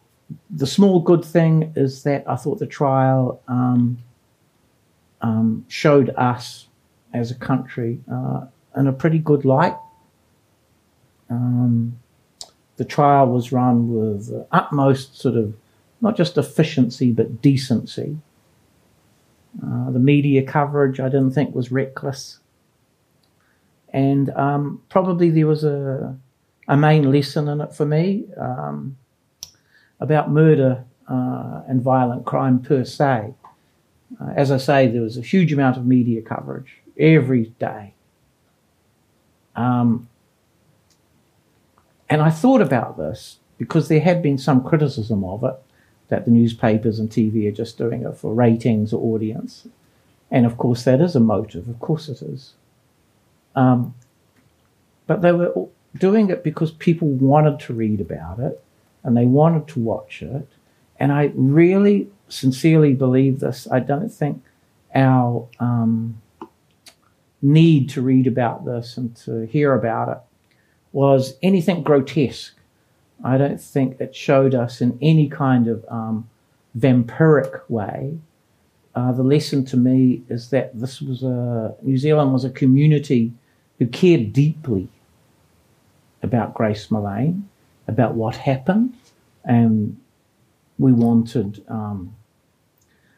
the 0.50 0.68
small 0.68 1.00
good 1.02 1.24
thing 1.24 1.74
is 1.76 2.04
that 2.04 2.24
I 2.28 2.36
thought 2.36 2.60
the 2.60 2.68
trial 2.68 3.42
um, 3.48 4.00
um, 5.22 5.66
showed 5.68 6.10
us 6.12 6.68
as 7.14 7.32
a 7.32 7.36
country 7.36 8.00
uh, 8.12 8.46
in 8.76 8.88
a 8.88 8.94
pretty 8.94 9.20
good 9.20 9.46
light. 9.46 9.76
Um, 11.30 11.98
the 12.78 12.86
trial 12.86 13.28
was 13.28 13.52
run 13.52 13.94
with 13.94 14.32
utmost 14.52 15.20
sort 15.20 15.36
of 15.36 15.54
not 16.02 16.18
just 16.18 16.38
efficiency 16.38 17.12
but 17.12 17.42
decency. 17.42 18.18
Uh, 19.64 19.92
the 19.92 20.00
media 20.00 20.44
coverage 20.44 21.00
I 21.00 21.10
didn't 21.10 21.32
think 21.32 21.54
was 21.54 21.72
reckless. 21.72 22.40
And 23.94 24.30
um, 24.32 24.82
probably 24.90 25.30
there 25.30 25.48
was 25.48 25.64
a, 25.64 26.16
a 26.68 26.78
main 26.78 27.12
lesson 27.12 27.48
in 27.48 27.62
it 27.62 27.74
for 27.74 27.86
me 27.86 28.26
um, 28.38 28.98
about 30.00 30.32
murder 30.32 30.86
uh, 31.10 31.62
and 31.68 31.82
violent 31.82 32.26
crime 32.26 32.60
per 32.62 32.86
se. 32.86 33.34
Uh, 34.20 34.30
as 34.36 34.52
I 34.52 34.58
say, 34.58 34.88
there 34.88 35.02
was 35.02 35.18
a 35.18 35.22
huge 35.22 35.52
amount 35.52 35.78
of 35.78 35.86
media 35.86 36.22
coverage 36.22 36.78
every 36.98 37.54
day. 37.60 37.94
Um, 39.56 40.08
and 42.10 42.22
I 42.22 42.30
thought 42.30 42.62
about 42.62 42.98
this 42.98 43.40
because 43.58 43.88
there 43.88 44.00
had 44.00 44.22
been 44.22 44.38
some 44.38 44.64
criticism 44.64 45.24
of 45.24 45.44
it 45.44 45.56
that 46.12 46.26
the 46.26 46.32
newspapers 46.32 47.00
and 47.00 47.10
TV 47.10 47.48
are 47.48 47.56
just 47.56 47.78
doing 47.78 48.04
it 48.04 48.18
for 48.18 48.34
ratings 48.34 48.92
or 48.92 49.16
audience. 49.16 49.66
And 50.30 50.46
of 50.46 50.58
course, 50.58 50.84
that 50.84 51.00
is 51.00 51.16
a 51.16 51.22
motive. 51.22 51.70
Of 51.70 51.80
course, 51.80 52.10
it 52.10 52.22
is. 52.22 52.54
Um, 53.56 53.96
but 55.08 55.22
they 55.22 55.32
were 55.32 55.54
doing 55.98 56.30
it 56.30 56.44
because 56.44 56.72
people 56.72 57.08
wanted 57.08 57.62
to 57.62 57.74
read 57.74 58.02
about 58.02 58.40
it 58.40 58.62
and 59.04 59.16
they 59.16 59.26
wanted 59.26 59.70
to 59.70 59.80
watch 59.80 60.22
it. 60.22 60.50
And 61.00 61.14
I 61.14 61.32
really 61.34 62.10
sincerely 62.28 62.94
believe 62.94 63.40
this. 63.40 63.66
I 63.72 63.80
don't 63.80 64.10
think 64.10 64.44
our 64.94 65.48
um, 65.62 66.22
need 67.42 67.90
to 67.92 68.02
read 68.02 68.28
about 68.28 68.66
this 68.66 68.98
and 68.98 69.16
to 69.16 69.46
hear 69.48 69.74
about 69.74 70.10
it 70.10 70.18
was 70.92 71.38
anything 71.42 71.84
grotesque. 71.84 72.54
I 73.24 73.38
don't 73.38 73.62
think 73.62 74.00
it 74.00 74.16
showed 74.16 74.56
us 74.56 74.82
in 74.82 74.98
any 75.02 75.30
kind 75.30 75.68
of 75.68 75.86
um, 75.90 76.30
vampiric 76.78 77.62
way. 77.70 78.18
Uh, 78.94 79.12
the 79.12 79.24
lesson 79.24 79.64
to 79.66 79.78
me 79.78 80.24
is 80.30 80.50
that 80.50 80.78
this 80.80 81.02
was 81.02 81.24
a 81.24 81.76
New 81.82 81.98
Zealand 81.98 82.34
was 82.34 82.44
a 82.44 82.50
community 82.50 83.32
who 83.80 83.88
cared 83.88 84.34
deeply 84.34 84.90
about 86.24 86.54
Grace 86.54 86.88
Millane, 86.88 87.44
about 87.88 88.16
what 88.16 88.36
happened, 88.36 88.94
and 89.46 89.98
we 90.78 90.92
wanted 90.92 91.64
um, 91.70 92.16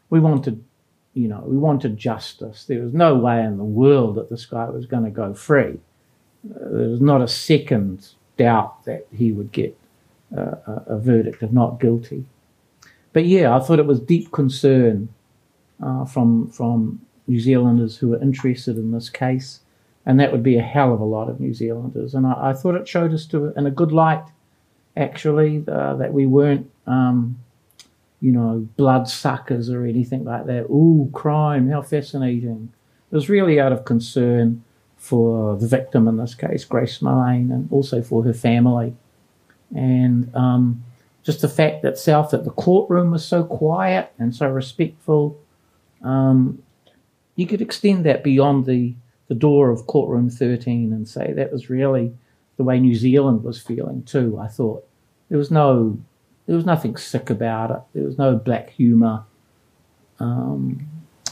we 0.09 0.19
wanted 0.19 0.63
you 1.13 1.27
know 1.27 1.43
we 1.45 1.57
wanted 1.57 1.97
justice. 1.97 2.65
There 2.65 2.81
was 2.81 2.93
no 2.93 3.15
way 3.15 3.43
in 3.43 3.57
the 3.57 3.63
world 3.63 4.15
that 4.15 4.29
this 4.29 4.45
guy 4.45 4.65
was 4.69 4.85
going 4.85 5.05
to 5.05 5.09
go 5.09 5.33
free. 5.33 5.79
There 6.43 6.89
was 6.89 7.01
not 7.01 7.21
a 7.21 7.27
second 7.27 8.09
doubt 8.37 8.85
that 8.85 9.07
he 9.11 9.31
would 9.31 9.51
get 9.51 9.77
a, 10.33 10.99
verdict 10.99 11.43
of 11.43 11.53
not 11.53 11.79
guilty. 11.79 12.25
But 13.11 13.25
yeah, 13.25 13.55
I 13.55 13.59
thought 13.59 13.79
it 13.79 13.85
was 13.85 13.99
deep 13.99 14.31
concern 14.31 15.09
uh, 15.81 16.05
from 16.05 16.49
from 16.49 17.01
New 17.27 17.39
Zealanders 17.39 17.97
who 17.97 18.09
were 18.09 18.21
interested 18.21 18.77
in 18.77 18.91
this 18.91 19.09
case, 19.09 19.59
and 20.05 20.19
that 20.19 20.31
would 20.31 20.43
be 20.43 20.57
a 20.57 20.61
hell 20.61 20.93
of 20.93 20.99
a 20.99 21.05
lot 21.05 21.29
of 21.29 21.39
New 21.39 21.53
Zealanders. 21.53 22.13
And 22.15 22.25
I, 22.25 22.49
I 22.49 22.53
thought 22.53 22.75
it 22.75 22.87
showed 22.87 23.13
us 23.13 23.25
to 23.27 23.53
in 23.55 23.65
a 23.65 23.71
good 23.71 23.91
light, 23.91 24.23
actually, 24.97 25.63
uh, 25.67 25.95
that 25.95 26.13
we 26.13 26.25
weren't. 26.25 26.69
Um, 26.87 27.39
you 28.23 28.31
know, 28.31 28.65
blood 28.77 29.09
suckers 29.09 29.69
or 29.69 29.85
anything 29.85 30.23
like 30.23 30.45
that. 30.45 30.63
Ooh, 30.69 31.09
crime, 31.11 31.69
how 31.69 31.81
fascinating. 31.81 32.71
It 33.11 33.15
was 33.15 33.27
really 33.27 33.59
out 33.59 33.73
of 33.73 33.83
concern 33.83 34.63
for 34.95 35.57
the 35.57 35.67
victim 35.67 36.07
in 36.07 36.15
this 36.15 36.33
case, 36.33 36.63
Grace 36.63 36.99
Millane, 36.99 37.51
and 37.51 37.69
also 37.69 38.01
for 38.01 38.23
her 38.23 38.33
family. 38.33 38.95
And 39.75 40.33
um, 40.35 40.83
just 41.23 41.41
the 41.41 41.49
fact 41.49 41.83
itself 41.85 42.31
that 42.31 42.43
the 42.43 42.51
courtroom 42.51 43.11
was 43.11 43.25
so 43.25 43.43
quiet 43.43 44.11
and 44.19 44.35
so 44.35 44.47
respectful, 44.47 45.39
um, 46.03 46.61
you 47.35 47.47
could 47.47 47.61
extend 47.61 48.05
that 48.05 48.23
beyond 48.23 48.65
the, 48.65 48.93
the 49.27 49.35
door 49.35 49.69
of 49.69 49.87
courtroom 49.87 50.29
13 50.29 50.93
and 50.93 51.07
say 51.07 51.33
that 51.33 51.51
was 51.51 51.69
really 51.69 52.13
the 52.57 52.63
way 52.63 52.79
New 52.79 52.95
Zealand 52.95 53.43
was 53.43 53.61
feeling 53.61 54.03
too. 54.03 54.37
I 54.39 54.47
thought 54.47 54.85
there 55.29 55.37
was 55.37 55.49
no, 55.49 55.97
there 56.45 56.55
was 56.55 56.65
nothing 56.65 56.97
sick 56.97 57.29
about 57.29 57.71
it. 57.71 57.81
There 57.93 58.03
was 58.03 58.17
no 58.17 58.35
black 58.35 58.69
humour. 58.69 59.23
Um, 60.19 60.87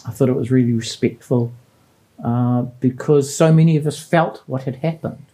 I 0.05 0.11
thought 0.11 0.29
it 0.29 0.35
was 0.35 0.49
really 0.49 0.73
respectful 0.73 1.51
uh, 2.23 2.63
because 2.79 3.35
so 3.35 3.53
many 3.53 3.77
of 3.77 3.85
us 3.85 3.99
felt 3.99 4.41
what 4.47 4.63
had 4.63 4.77
happened. 4.77 5.25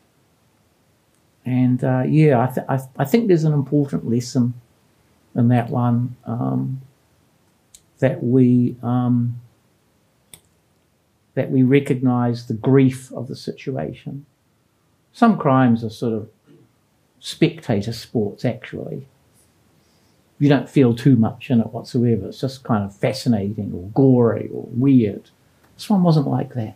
And 1.48 1.82
uh, 1.82 2.04
yeah, 2.06 2.42
I, 2.42 2.54
th- 2.54 2.66
I, 2.68 2.76
th- 2.76 2.90
I, 3.00 3.06
think 3.06 3.30
there's 3.30 3.46
an 3.46 3.54
important 3.54 4.06
lesson 4.06 4.54
in 5.34 5.48
that 5.48 5.70
one 5.70 6.18
um, 6.26 6.82
that 8.00 8.22
we 8.22 8.76
um, 8.84 9.40
that 11.36 11.50
we 11.50 11.64
recognise 11.64 12.48
the 12.48 12.54
grief 12.54 13.14
of 13.14 13.30
the 13.30 13.36
situation. 13.38 14.26
Some 15.14 15.38
crimes 15.38 15.86
are 15.86 15.90
sort 15.90 16.16
of 16.16 16.30
spectator 17.22 17.94
sports, 17.94 18.44
actually. 18.44 19.08
You 20.40 20.50
don't 20.50 20.70
feel 20.70 20.94
too 20.94 21.16
much 21.16 21.50
in 21.50 21.62
it 21.62 21.68
whatsoever. 21.68 22.28
It's 22.28 22.42
just 22.42 22.66
kind 22.66 22.84
of 22.84 22.94
fascinating 22.94 23.72
or 23.74 23.90
gory 23.94 24.50
or 24.54 24.68
weird. 24.72 25.30
This 25.76 25.90
one 25.90 26.04
wasn't 26.04 26.28
like 26.28 26.56
that. 26.56 26.76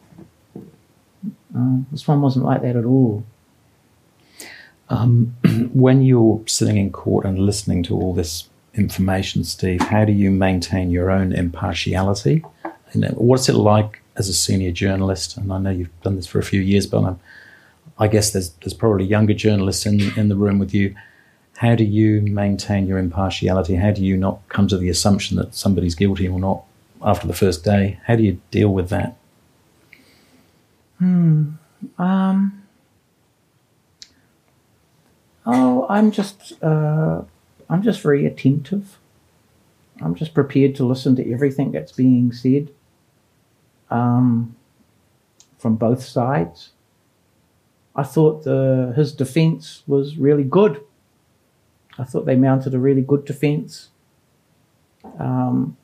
Uh, 1.54 1.80
this 1.92 2.08
one 2.08 2.22
wasn't 2.22 2.46
like 2.46 2.62
that 2.62 2.78
at 2.78 2.86
all. 2.86 3.26
Um, 4.92 5.34
when 5.74 6.04
you're 6.04 6.44
sitting 6.46 6.78
in 6.78 6.92
court 6.92 7.26
and 7.26 7.40
listening 7.40 7.82
to 7.84 7.96
all 7.96 8.14
this 8.14 8.50
information, 8.76 9.44
Steve, 9.44 9.82
how 9.82 10.06
do 10.06 10.12
you 10.12 10.30
maintain 10.30 10.92
your 10.92 11.10
own 11.10 11.32
impartiality? 11.32 12.44
Know, 12.94 13.08
what's 13.16 13.48
it 13.48 13.56
like 13.56 14.02
as 14.18 14.28
a 14.28 14.34
senior 14.34 14.72
journalist? 14.72 15.38
And 15.38 15.52
I 15.52 15.60
know 15.60 15.70
you've 15.70 16.02
done 16.02 16.18
this 16.18 16.28
for 16.28 16.40
a 16.40 16.44
few 16.44 16.60
years, 16.60 16.86
but 16.86 17.04
I'm, 17.04 17.20
I 17.98 18.08
guess 18.10 18.32
there's 18.32 18.50
there's 18.62 18.74
probably 18.74 19.06
younger 19.06 19.34
journalists 19.34 19.86
in 19.86 20.02
in 20.20 20.28
the 20.28 20.36
room 20.36 20.60
with 20.60 20.74
you. 20.74 20.94
How 21.56 21.76
do 21.76 21.86
you 21.86 22.22
maintain 22.22 22.88
your 22.88 22.98
impartiality? 22.98 23.76
How 23.76 23.92
do 23.92 24.04
you 24.04 24.18
not 24.18 24.40
come 24.50 24.68
to 24.68 24.78
the 24.78 24.90
assumption 24.90 25.38
that 25.38 25.56
somebody's 25.56 25.96
guilty 25.96 26.28
or 26.28 26.40
not 26.40 26.64
after 27.02 27.28
the 27.28 27.34
first 27.34 27.64
day? 27.64 28.00
How 28.08 28.16
do 28.18 28.24
you 28.24 28.42
deal 28.52 28.74
with 28.74 28.90
that? 28.90 29.16
Hmm. 30.98 31.52
Um. 31.98 32.61
Oh, 35.46 35.86
I'm 35.90 36.12
just. 36.12 36.62
Uh, 36.62 37.24
I'm 37.70 37.82
just 37.82 38.02
very 38.02 38.26
attentive. 38.26 38.98
I'm 40.02 40.16
just 40.16 40.34
prepared 40.34 40.76
to 40.76 40.86
listen 40.86 41.16
to 41.16 41.32
everything 41.32 41.72
that's 41.72 41.92
being 41.92 42.32
said. 42.32 42.70
Um, 43.90 44.56
from 45.62 45.76
both 45.76 46.04
sides. 46.04 46.72
I 47.96 48.04
thought 48.04 48.44
the, 48.44 48.94
his 48.96 49.14
defence 49.14 49.84
was 49.86 50.18
really 50.18 50.44
good. 50.44 50.82
I 52.00 52.04
thought 52.04 52.26
they 52.26 52.36
mounted 52.36 52.74
a 52.74 52.80
really 52.80 53.04
good 53.04 53.26
defence. 53.26 53.90
Um, 55.20 55.78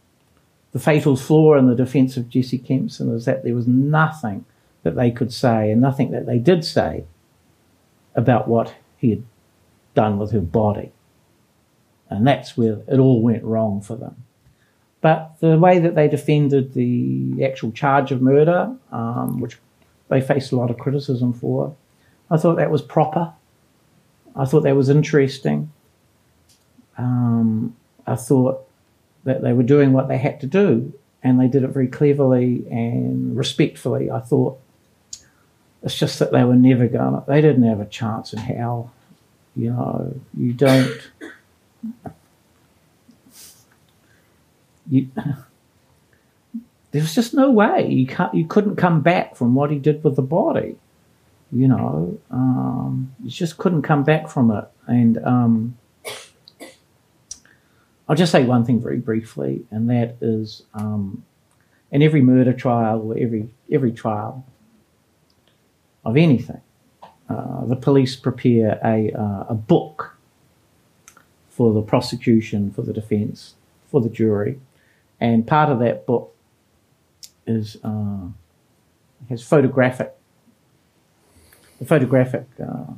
the 0.71 0.79
fatal 0.79 1.15
flaw 1.15 1.55
in 1.57 1.67
the 1.67 1.75
defence 1.75 2.17
of 2.17 2.27
Jesse 2.27 2.57
Kempson 2.57 3.13
is 3.13 3.25
that 3.25 3.43
there 3.43 3.53
was 3.53 3.67
nothing 3.67 4.45
that 4.81 4.95
they 4.95 5.11
could 5.11 5.31
say 5.31 5.71
and 5.71 5.79
nothing 5.79 6.11
that 6.11 6.25
they 6.25 6.39
did 6.39 6.65
say 6.65 7.03
about 8.15 8.47
what 8.47 8.73
he 8.97 9.11
had 9.11 9.23
done 9.97 10.19
with 10.19 10.31
her 10.31 10.39
body. 10.39 10.91
And 12.07 12.25
that's 12.25 12.55
where 12.55 12.77
it 12.87 12.99
all 12.99 13.21
went 13.23 13.43
wrong 13.43 13.81
for 13.81 13.95
them. 13.95 14.15
But 15.01 15.39
the 15.39 15.57
way 15.57 15.79
that 15.79 15.95
they 15.95 16.07
defended 16.07 16.73
the 16.73 17.43
actual 17.43 17.71
charge 17.71 18.11
of 18.11 18.21
murder, 18.21 18.75
um, 18.91 19.39
which 19.41 19.57
they 20.09 20.21
faced 20.21 20.51
a 20.51 20.55
lot 20.55 20.69
of 20.69 20.77
criticism 20.77 21.33
for, 21.33 21.75
I 22.29 22.37
thought 22.37 22.57
that 22.57 22.69
was 22.69 22.83
proper. 22.83 23.33
I 24.35 24.45
thought 24.45 24.61
that 24.63 24.75
was 24.75 24.89
interesting. 24.89 25.71
Um, 26.99 27.75
I 28.05 28.15
thought 28.15 28.67
that 29.23 29.41
they 29.41 29.53
were 29.53 29.63
doing 29.63 29.93
what 29.93 30.07
they 30.07 30.17
had 30.19 30.39
to 30.41 30.47
do, 30.47 30.93
and 31.23 31.39
they 31.39 31.47
did 31.47 31.63
it 31.63 31.69
very 31.69 31.87
cleverly 31.87 32.65
and 32.69 33.35
respectfully. 33.35 34.11
I 34.11 34.19
thought 34.19 34.59
it's 35.81 35.97
just 35.97 36.19
that 36.19 36.31
they 36.31 36.43
were 36.43 36.55
never 36.55 36.87
going. 36.87 37.13
To, 37.13 37.23
they 37.27 37.41
didn't 37.41 37.63
have 37.63 37.79
a 37.79 37.85
chance 37.85 38.31
in 38.33 38.39
hell. 38.39 38.93
You 39.57 39.71
know, 39.71 40.19
you 40.37 40.53
don't. 40.53 41.01
You, 44.89 45.09
there 46.91 47.01
was 47.01 47.15
just 47.15 47.33
no 47.33 47.49
way 47.49 47.87
you. 47.89 48.07
You 48.33 48.45
couldn't 48.45 48.75
come 48.75 49.01
back 49.01 49.35
from 49.35 49.55
what 49.55 49.71
he 49.71 49.79
did 49.79 50.03
with 50.03 50.15
the 50.15 50.21
body. 50.21 50.75
You 51.51 51.67
know, 51.69 52.19
um, 52.29 53.15
you 53.23 53.31
just 53.31 53.57
couldn't 53.57 53.81
come 53.81 54.03
back 54.03 54.27
from 54.27 54.51
it, 54.51 54.65
and 54.85 55.17
um, 55.25 55.77
I'll 58.07 58.15
just 58.15 58.31
say 58.31 58.43
one 58.43 58.63
thing 58.63 58.79
very 58.81 58.99
briefly, 58.99 59.65
and 59.71 59.89
that 59.89 60.17
is 60.21 60.63
um, 60.73 61.23
in 61.91 62.03
every 62.03 62.21
murder 62.21 62.53
trial 62.53 63.01
or 63.01 63.17
every 63.17 63.49
every 63.71 63.91
trial 63.91 64.45
of 66.05 66.15
anything, 66.15 66.61
uh, 67.29 67.65
the 67.65 67.75
police 67.75 68.15
prepare 68.15 68.79
a 68.83 69.11
uh, 69.11 69.45
a 69.49 69.53
book 69.55 70.17
for 71.49 71.73
the 71.73 71.81
prosecution, 71.81 72.71
for 72.71 72.83
the 72.83 72.93
defence, 72.93 73.55
for 73.89 74.01
the 74.01 74.09
jury, 74.09 74.59
and 75.19 75.47
part 75.47 75.69
of 75.69 75.79
that 75.79 76.05
book 76.05 76.33
is 77.45 77.77
uh, 77.83 78.27
has 79.29 79.43
photographic 79.43 80.13
the 81.79 81.85
photographic 81.85 82.45
uh, 82.61 82.93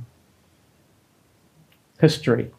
history 1.99 2.51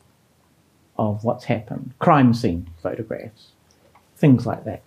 of 0.98 1.24
what's 1.24 1.44
happened, 1.44 1.94
crime 1.98 2.34
scene 2.34 2.68
photographs, 2.82 3.52
things 4.16 4.44
like 4.44 4.64
that, 4.64 4.82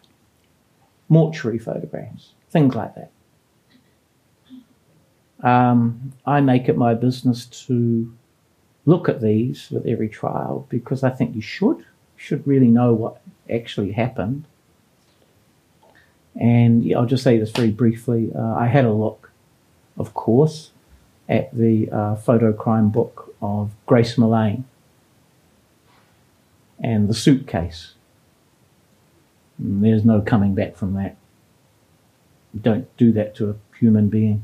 mortuary 1.10 1.58
photographs, 1.58 2.34
things 2.52 2.76
like 2.76 2.94
that. 2.96 3.10
Um, 5.44 6.14
I 6.26 6.40
make 6.42 6.70
it 6.70 6.78
my 6.78 6.94
business 6.94 7.46
to 7.68 8.12
look 8.86 9.10
at 9.10 9.22
these 9.22 9.70
with 9.70 9.86
every 9.86 10.10
trial 10.10 10.66
because 10.70 11.04
I 11.04 11.10
think 11.10 11.36
you 11.36 11.42
should. 11.42 11.86
Should 12.16 12.48
really 12.48 12.68
know 12.68 12.94
what 12.94 13.22
actually 13.52 13.92
happened. 13.92 14.46
And 16.40 16.92
I'll 16.96 17.06
just 17.06 17.24
say 17.24 17.38
this 17.38 17.52
very 17.52 17.72
briefly. 17.72 18.32
Uh, 18.34 18.56
I 18.56 18.68
had 18.68 18.86
a 18.86 18.94
look, 18.94 19.32
of 19.98 20.14
course, 20.14 20.72
at 21.28 21.56
the 21.56 21.90
uh, 21.92 22.16
photo 22.16 22.54
crime 22.54 22.90
book 22.90 23.36
of 23.42 23.72
Grace 23.86 24.16
Millane 24.16 24.64
and 26.80 27.08
the 27.08 27.14
suitcase. 27.14 27.94
And 29.58 29.84
there's 29.84 30.06
no 30.06 30.22
coming 30.22 30.56
back 30.56 30.76
from 30.76 30.94
that. 30.96 31.18
don't 32.60 32.96
do 32.98 33.12
that 33.12 33.36
to 33.36 33.52
a 33.52 33.56
human 33.78 34.10
being. 34.10 34.44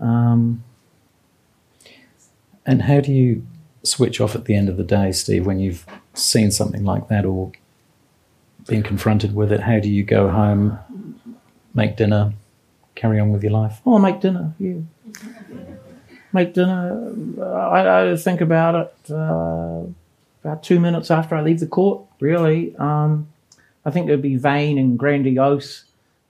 Um, 0.00 0.64
and 2.66 2.82
how 2.82 3.00
do 3.00 3.12
you 3.12 3.46
switch 3.82 4.20
off 4.20 4.34
at 4.34 4.46
the 4.46 4.54
end 4.54 4.68
of 4.68 4.76
the 4.76 4.84
day, 4.84 5.12
Steve, 5.12 5.46
when 5.46 5.60
you've 5.60 5.86
seen 6.14 6.50
something 6.50 6.84
like 6.84 7.08
that 7.08 7.24
or 7.24 7.52
been 8.66 8.82
confronted 8.82 9.34
with 9.34 9.52
it? 9.52 9.60
How 9.60 9.78
do 9.78 9.88
you 9.88 10.02
go 10.02 10.30
home, 10.30 10.78
make 11.74 11.96
dinner, 11.96 12.32
carry 12.94 13.20
on 13.20 13.30
with 13.30 13.42
your 13.42 13.52
life? 13.52 13.80
Oh, 13.84 13.98
make 13.98 14.20
dinner, 14.20 14.54
yeah. 14.58 14.80
Make 16.32 16.54
dinner. 16.54 17.12
I, 17.42 18.10
I, 18.10 18.16
think 18.16 18.40
about 18.40 18.74
it 18.74 19.12
uh, 19.12 19.82
about 20.42 20.62
two 20.62 20.80
minutes 20.80 21.10
after 21.10 21.36
I 21.36 21.42
leave 21.42 21.60
the 21.60 21.66
court, 21.66 22.02
really. 22.18 22.74
Um, 22.76 23.28
I 23.84 23.90
think 23.90 24.08
it 24.08 24.10
would 24.10 24.22
be 24.22 24.36
vain 24.36 24.78
and 24.78 24.98
grandiose 24.98 25.84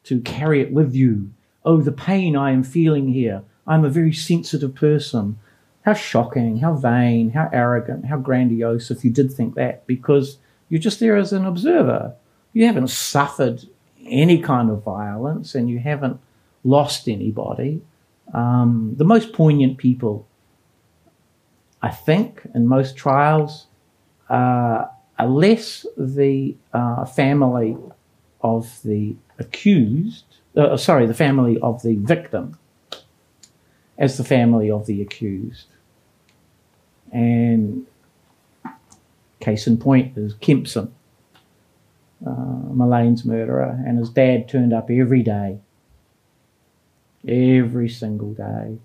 to 0.04 0.20
carry 0.20 0.60
it 0.60 0.72
with 0.72 0.94
you. 0.94 1.30
Oh, 1.64 1.80
the 1.80 1.92
pain 1.92 2.36
I 2.36 2.50
am 2.50 2.62
feeling 2.62 3.12
here. 3.12 3.42
I'm 3.66 3.84
a 3.84 3.90
very 3.90 4.12
sensitive 4.12 4.74
person. 4.74 5.38
How 5.82 5.94
shocking, 5.94 6.58
how 6.58 6.74
vain, 6.74 7.30
how 7.30 7.50
arrogant, 7.52 8.06
how 8.06 8.16
grandiose 8.16 8.90
if 8.90 9.04
you 9.04 9.10
did 9.10 9.32
think 9.32 9.54
that, 9.54 9.86
because 9.86 10.38
you're 10.68 10.80
just 10.80 11.00
there 11.00 11.16
as 11.16 11.32
an 11.32 11.44
observer. 11.44 12.14
You 12.52 12.66
haven't 12.66 12.88
suffered 12.88 13.64
any 14.06 14.40
kind 14.40 14.70
of 14.70 14.82
violence 14.82 15.54
and 15.54 15.68
you 15.68 15.78
haven't 15.78 16.20
lost 16.62 17.08
anybody. 17.08 17.82
Um, 18.32 18.94
the 18.96 19.04
most 19.04 19.32
poignant 19.32 19.76
people, 19.78 20.26
I 21.82 21.90
think, 21.90 22.42
in 22.54 22.66
most 22.66 22.96
trials, 22.96 23.66
uh, 24.30 24.86
are 25.18 25.28
less 25.28 25.86
the 25.96 26.56
uh, 26.72 27.04
family 27.04 27.76
of 28.40 28.80
the 28.84 29.14
accused, 29.38 30.24
uh, 30.56 30.76
sorry, 30.76 31.06
the 31.06 31.14
family 31.14 31.58
of 31.60 31.82
the 31.82 31.96
victim, 31.96 32.58
as 33.98 34.16
the 34.16 34.24
family 34.24 34.70
of 34.70 34.86
the 34.86 35.00
accused. 35.00 35.66
And 37.12 37.86
case 39.40 39.66
in 39.66 39.76
point 39.76 40.16
is 40.16 40.34
Kempson, 40.34 40.92
uh, 42.26 42.30
Millane's 42.72 43.24
murderer, 43.24 43.80
and 43.86 43.98
his 43.98 44.10
dad 44.10 44.48
turned 44.48 44.72
up 44.72 44.90
every 44.90 45.22
day 45.22 45.58
every 47.26 47.88
single 47.88 48.32
day. 48.32 48.78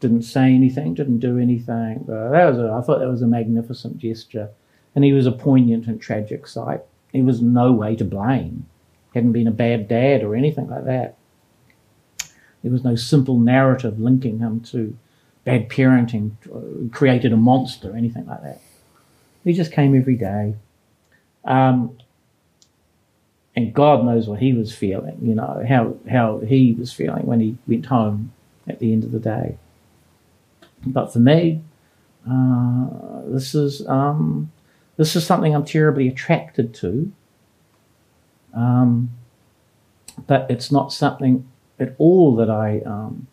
Didn't 0.00 0.22
say 0.22 0.54
anything, 0.54 0.94
didn't 0.94 1.18
do 1.18 1.38
anything. 1.38 2.04
But 2.06 2.30
that 2.30 2.44
was 2.46 2.58
a, 2.58 2.72
I 2.72 2.80
thought 2.80 3.00
that 3.00 3.08
was 3.08 3.22
a 3.22 3.26
magnificent 3.26 3.98
gesture. 3.98 4.50
And 4.94 5.04
he 5.04 5.12
was 5.12 5.26
a 5.26 5.32
poignant 5.32 5.86
and 5.86 6.00
tragic 6.00 6.46
sight. 6.46 6.80
He 7.12 7.22
was 7.22 7.40
no 7.40 7.72
way 7.72 7.96
to 7.96 8.04
blame. 8.04 8.66
Hadn't 9.14 9.32
been 9.32 9.46
a 9.46 9.52
bad 9.52 9.88
dad 9.88 10.22
or 10.22 10.34
anything 10.34 10.68
like 10.68 10.84
that. 10.84 11.16
There 12.62 12.72
was 12.72 12.84
no 12.84 12.94
simple 12.94 13.38
narrative 13.38 13.98
linking 13.98 14.38
him 14.38 14.60
to 14.64 14.96
bad 15.44 15.68
parenting, 15.68 16.32
uh, 16.54 16.94
created 16.94 17.32
a 17.32 17.36
monster, 17.36 17.96
anything 17.96 18.26
like 18.26 18.42
that. 18.42 18.60
He 19.44 19.52
just 19.52 19.72
came 19.72 19.96
every 19.96 20.16
day. 20.16 20.54
Um, 21.44 21.96
and 23.56 23.72
God 23.72 24.04
knows 24.04 24.28
what 24.28 24.40
he 24.40 24.52
was 24.52 24.74
feeling, 24.74 25.18
you 25.22 25.34
know, 25.34 25.64
how, 25.66 25.96
how 26.10 26.38
he 26.38 26.74
was 26.78 26.92
feeling 26.92 27.26
when 27.26 27.40
he 27.40 27.56
went 27.66 27.86
home 27.86 28.32
at 28.68 28.78
the 28.78 28.92
end 28.92 29.04
of 29.04 29.12
the 29.12 29.18
day. 29.18 29.56
But 30.86 31.12
for 31.12 31.18
me, 31.18 31.62
uh, 32.30 32.86
this 33.26 33.54
is 33.54 33.86
um, 33.86 34.50
this 34.96 35.16
is 35.16 35.24
something 35.26 35.54
I'm 35.54 35.64
terribly 35.64 36.08
attracted 36.08 36.74
to. 36.74 37.12
Um, 38.54 39.10
but 40.26 40.50
it's 40.50 40.70
not 40.70 40.92
something 40.92 41.49
at 41.80 41.94
all 41.98 42.36
that 42.36 42.50
I 42.50 42.80
um, 42.84 43.26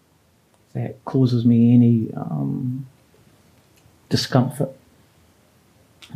that 0.73 1.03
causes 1.05 1.45
me 1.45 1.73
any 1.73 2.13
um, 2.15 2.87
discomfort. 4.09 4.69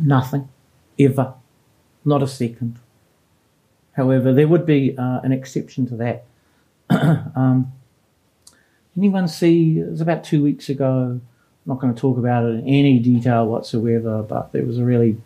Nothing, 0.00 0.48
ever, 0.98 1.34
not 2.04 2.22
a 2.22 2.26
second. 2.26 2.78
However, 3.92 4.32
there 4.32 4.48
would 4.48 4.64
be 4.64 4.96
uh, 4.96 5.20
an 5.22 5.32
exception 5.32 5.86
to 5.88 5.96
that. 5.96 6.24
um, 7.36 7.72
anyone 8.96 9.28
see, 9.28 9.80
it 9.80 9.90
was 9.90 10.00
about 10.00 10.24
two 10.24 10.42
weeks 10.42 10.68
ago, 10.70 11.20
I'm 11.20 11.20
not 11.66 11.78
going 11.78 11.94
to 11.94 12.00
talk 12.00 12.16
about 12.16 12.44
it 12.44 12.54
in 12.54 12.68
any 12.68 12.98
detail 12.98 13.46
whatsoever, 13.46 14.22
but 14.22 14.52
there 14.52 14.64
was 14.64 14.78
a 14.78 14.84
really 14.84 15.18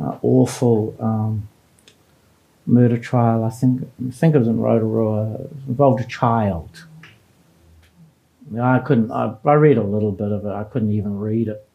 uh, 0.00 0.18
awful 0.22 0.94
um, 1.00 1.48
murder 2.66 2.98
trial. 2.98 3.44
I 3.44 3.50
think, 3.50 3.82
I 3.82 4.10
think 4.10 4.34
it 4.34 4.38
was 4.38 4.48
in 4.48 4.60
Rotorua. 4.60 5.40
Involved 5.68 6.00
a 6.00 6.06
child. 6.06 6.86
I 8.60 8.80
couldn't, 8.80 9.12
I, 9.12 9.34
I, 9.44 9.52
read 9.54 9.78
a 9.78 9.82
little 9.82 10.10
bit 10.10 10.32
of 10.32 10.44
it. 10.44 10.50
I 10.50 10.64
couldn't 10.64 10.92
even 10.92 11.18
read 11.18 11.48
it. 11.48 11.68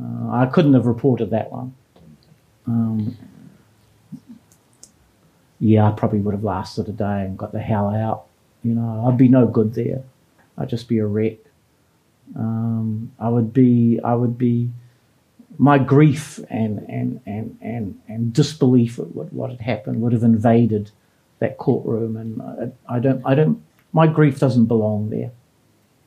Uh, 0.00 0.30
I 0.30 0.46
couldn't 0.46 0.74
have 0.74 0.86
reported 0.86 1.30
that 1.30 1.50
one. 1.50 1.74
Um, 2.66 3.16
yeah, 5.58 5.88
I 5.88 5.92
probably 5.92 6.20
would 6.20 6.34
have 6.34 6.44
lasted 6.44 6.88
a 6.88 6.92
day 6.92 7.24
and 7.24 7.36
got 7.36 7.52
the 7.52 7.58
hell 7.58 7.92
out. 7.92 8.26
You 8.62 8.74
know, 8.74 9.06
I'd 9.08 9.18
be 9.18 9.28
no 9.28 9.46
good 9.46 9.74
there. 9.74 10.02
I'd 10.56 10.68
just 10.68 10.88
be 10.88 10.98
a 10.98 11.06
wreck. 11.06 11.38
Um, 12.36 13.12
I 13.18 13.28
would 13.28 13.52
be, 13.52 13.98
I 14.04 14.14
would 14.14 14.38
be, 14.38 14.70
my 15.58 15.76
grief 15.78 16.38
and 16.48 16.78
and 16.88 17.20
and 17.26 17.58
and, 17.60 18.00
and 18.08 18.32
disbelief 18.32 18.98
at 18.98 19.14
what, 19.14 19.32
what 19.32 19.50
had 19.50 19.60
happened 19.60 20.00
would 20.00 20.12
have 20.12 20.22
invaded 20.22 20.90
that 21.40 21.58
courtroom, 21.58 22.16
and 22.16 22.42
I, 22.42 22.96
I 22.96 22.98
don't, 22.98 23.22
I 23.24 23.34
don't, 23.34 23.62
my 23.92 24.06
grief 24.06 24.40
doesn't 24.40 24.66
belong 24.66 25.10
there. 25.10 25.30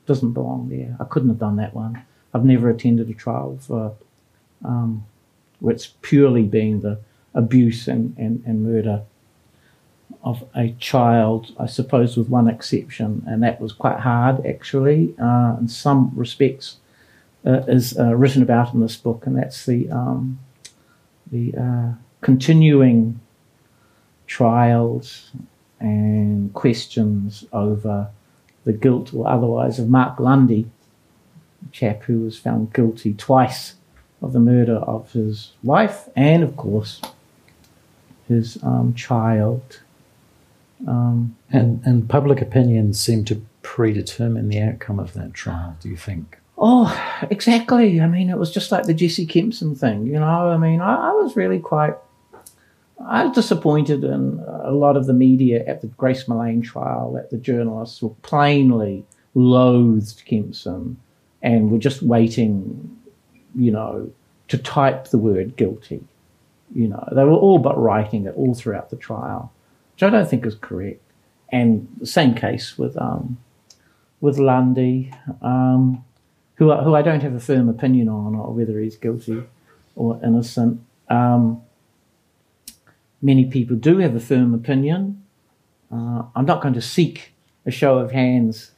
Doesn't 0.05 0.33
belong 0.33 0.67
there. 0.69 0.97
I 0.99 1.05
couldn't 1.05 1.29
have 1.29 1.39
done 1.39 1.55
that 1.55 1.73
one. 1.73 2.03
I've 2.33 2.43
never 2.43 2.69
attended 2.69 3.09
a 3.09 3.13
trial 3.13 3.57
for, 3.61 3.93
um, 4.65 5.05
where 5.59 5.73
it's 5.73 5.87
purely 6.01 6.43
being 6.43 6.81
the 6.81 6.99
abuse 7.33 7.87
and, 7.87 8.13
and, 8.17 8.43
and 8.45 8.63
murder 8.63 9.03
of 10.21 10.43
a 10.53 10.75
child, 10.79 11.53
I 11.57 11.65
suppose, 11.65 12.17
with 12.17 12.27
one 12.27 12.49
exception, 12.49 13.23
and 13.25 13.41
that 13.43 13.61
was 13.61 13.71
quite 13.71 13.99
hard 14.01 14.45
actually, 14.45 15.15
uh, 15.17 15.55
in 15.59 15.67
some 15.69 16.11
respects, 16.13 16.77
uh, 17.45 17.63
is 17.67 17.97
uh, 17.97 18.15
written 18.15 18.41
about 18.41 18.73
in 18.73 18.81
this 18.81 18.97
book, 18.97 19.25
and 19.25 19.37
that's 19.37 19.65
the 19.65 19.89
um, 19.89 20.39
the 21.31 21.53
uh, 21.57 21.93
continuing 22.21 23.19
trials 24.27 25.31
and 25.79 26.53
questions 26.53 27.45
over 27.51 28.09
the 28.63 28.73
guilt 28.73 29.13
or 29.13 29.27
otherwise 29.27 29.79
of 29.79 29.89
Mark 29.89 30.19
Lundy, 30.19 30.69
a 31.67 31.71
chap 31.71 32.03
who 32.03 32.21
was 32.21 32.37
found 32.37 32.73
guilty 32.73 33.13
twice 33.13 33.75
of 34.21 34.33
the 34.33 34.39
murder 34.39 34.75
of 34.75 35.11
his 35.13 35.53
wife 35.63 36.07
and, 36.15 36.43
of 36.43 36.55
course, 36.55 37.01
his 38.27 38.61
um, 38.63 38.93
child. 38.93 39.81
Um, 40.87 41.35
and, 41.51 41.81
and 41.85 42.09
public 42.09 42.41
opinion 42.41 42.93
seemed 42.93 43.27
to 43.27 43.41
predetermine 43.61 44.49
the 44.49 44.61
outcome 44.61 44.99
of 44.99 45.13
that 45.13 45.33
trial, 45.33 45.77
do 45.81 45.89
you 45.89 45.97
think? 45.97 46.37
Oh, 46.63 46.95
exactly. 47.31 47.99
I 47.99 48.07
mean, 48.07 48.29
it 48.29 48.37
was 48.37 48.51
just 48.51 48.71
like 48.71 48.83
the 48.85 48.93
Jesse 48.93 49.25
Kempson 49.25 49.73
thing, 49.75 50.05
you 50.05 50.13
know. 50.19 50.49
I 50.51 50.57
mean, 50.57 50.79
I, 50.79 51.09
I 51.09 51.11
was 51.13 51.35
really 51.35 51.59
quite. 51.59 51.95
I 53.03 53.25
was 53.25 53.33
disappointed 53.35 54.03
in 54.03 54.43
a 54.47 54.71
lot 54.71 54.95
of 54.95 55.07
the 55.07 55.13
media 55.13 55.65
at 55.65 55.81
the 55.81 55.87
Grace 55.87 56.25
Millane 56.25 56.63
trial 56.63 57.13
that 57.13 57.31
the 57.31 57.37
journalists 57.37 58.01
were 58.03 58.11
plainly 58.21 59.03
loathed 59.33 60.23
Kempson 60.25 60.97
and 61.41 61.71
were 61.71 61.79
just 61.79 62.03
waiting, 62.03 62.95
you 63.55 63.71
know, 63.71 64.11
to 64.49 64.57
type 64.59 65.07
the 65.07 65.17
word 65.17 65.55
guilty 65.55 66.03
You 66.75 66.89
know, 66.89 67.07
they 67.11 67.23
were 67.23 67.31
all 67.31 67.57
but 67.57 67.79
writing 67.81 68.27
it 68.27 68.35
all 68.35 68.53
throughout 68.53 68.91
the 68.91 68.97
trial, 68.97 69.51
which 69.93 70.03
I 70.03 70.11
don't 70.11 70.29
think 70.29 70.45
is 70.45 70.55
correct. 70.55 71.01
And 71.51 71.87
the 71.97 72.05
same 72.05 72.35
case 72.35 72.77
with 72.77 72.95
um, 72.97 73.37
with 74.21 74.37
Lundy, 74.37 75.11
um, 75.41 76.05
who 76.61 76.71
I- 76.71 76.83
who 76.83 76.93
I 76.93 77.01
don't 77.01 77.23
have 77.23 77.33
a 77.33 77.39
firm 77.39 77.67
opinion 77.69 78.07
on, 78.07 78.35
or 78.35 78.53
whether 78.53 78.79
he's 78.79 78.95
guilty 78.95 79.41
or 79.95 80.19
innocent. 80.23 80.79
Um, 81.09 81.63
many 83.19 83.45
people 83.45 83.75
do 83.75 83.97
have 83.97 84.15
a 84.15 84.19
firm 84.19 84.53
opinion. 84.53 85.23
Uh, 85.91 86.21
I'm 86.35 86.45
not 86.45 86.61
going 86.61 86.75
to 86.75 86.81
seek 86.81 87.33
a 87.65 87.71
show 87.71 87.97
of 87.97 88.11
hands 88.11 88.73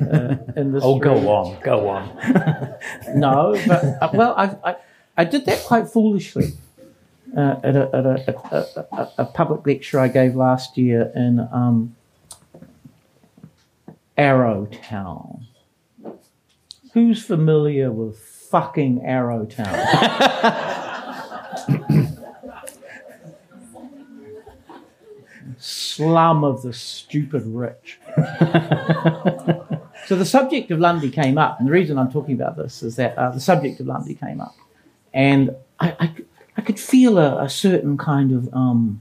uh, 0.00 0.36
in 0.56 0.70
this. 0.70 0.84
Oh, 0.86 1.00
go 1.00 1.28
on, 1.28 1.60
go 1.64 1.88
on. 1.88 2.04
No, 3.16 3.60
but 3.66 3.82
uh, 4.00 4.10
well, 4.14 4.34
I, 4.36 4.44
I 4.70 4.76
I 5.16 5.24
did 5.24 5.44
that 5.46 5.64
quite 5.64 5.88
foolishly 5.88 6.52
uh, 7.36 7.56
at, 7.64 7.74
a, 7.74 7.84
at 7.98 8.06
a, 8.06 8.16
a, 8.56 8.86
a, 8.96 9.12
a 9.18 9.24
public 9.24 9.66
lecture 9.66 9.98
I 9.98 10.06
gave 10.06 10.36
last 10.36 10.78
year 10.78 11.10
in 11.16 11.40
um, 11.52 11.96
Arrowtown. 14.16 15.46
Who's 16.94 17.22
familiar 17.22 17.92
with 17.92 18.18
fucking 18.18 19.00
Arrowtown? 19.00 19.74
Slum 25.58 26.44
of 26.44 26.62
the 26.62 26.72
stupid 26.72 27.46
rich. 27.46 27.98
So 30.06 30.16
the 30.16 30.26
subject 30.26 30.70
of 30.70 30.80
Lundy 30.80 31.10
came 31.10 31.38
up, 31.38 31.58
and 31.58 31.66
the 31.66 31.72
reason 31.72 31.98
I'm 31.98 32.12
talking 32.12 32.34
about 32.34 32.56
this 32.56 32.82
is 32.82 32.96
that 32.96 33.16
uh, 33.16 33.30
the 33.30 33.40
subject 33.40 33.80
of 33.80 33.86
Lundy 33.86 34.14
came 34.14 34.40
up, 34.40 34.54
and 35.14 35.56
I, 35.80 35.96
I, 35.98 36.14
I 36.58 36.60
could 36.60 36.78
feel 36.78 37.16
a, 37.16 37.42
a 37.44 37.48
certain 37.48 37.96
kind 37.96 38.30
of 38.30 38.52
um, 38.52 39.00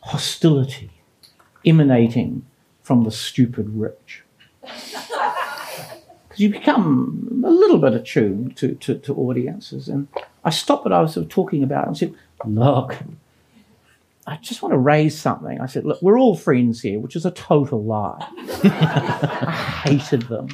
hostility 0.00 0.90
emanating 1.64 2.46
from 2.82 3.04
the 3.04 3.12
stupid 3.12 3.68
rich. 3.70 4.24
Because 6.38 6.54
you 6.54 6.60
become 6.60 7.42
a 7.44 7.50
little 7.50 7.78
bit 7.78 7.94
attuned 7.94 8.56
to, 8.58 8.74
to, 8.76 8.94
to 8.98 9.14
audiences, 9.14 9.88
and 9.88 10.06
I 10.44 10.50
stopped 10.50 10.84
what 10.84 10.92
I 10.92 11.00
was 11.00 11.14
sort 11.14 11.26
of 11.26 11.30
talking 11.30 11.64
about 11.64 11.88
and 11.88 11.98
said, 11.98 12.14
"Look, 12.44 12.96
I 14.24 14.36
just 14.36 14.62
want 14.62 14.72
to 14.72 14.78
raise 14.78 15.18
something." 15.18 15.60
I 15.60 15.66
said, 15.66 15.84
"Look, 15.84 16.00
we're 16.00 16.18
all 16.18 16.36
friends 16.36 16.82
here," 16.82 17.00
which 17.00 17.16
is 17.16 17.26
a 17.26 17.32
total 17.32 17.82
lie. 17.82 18.24
I 18.38 19.82
hated 19.84 20.22
them. 20.22 20.48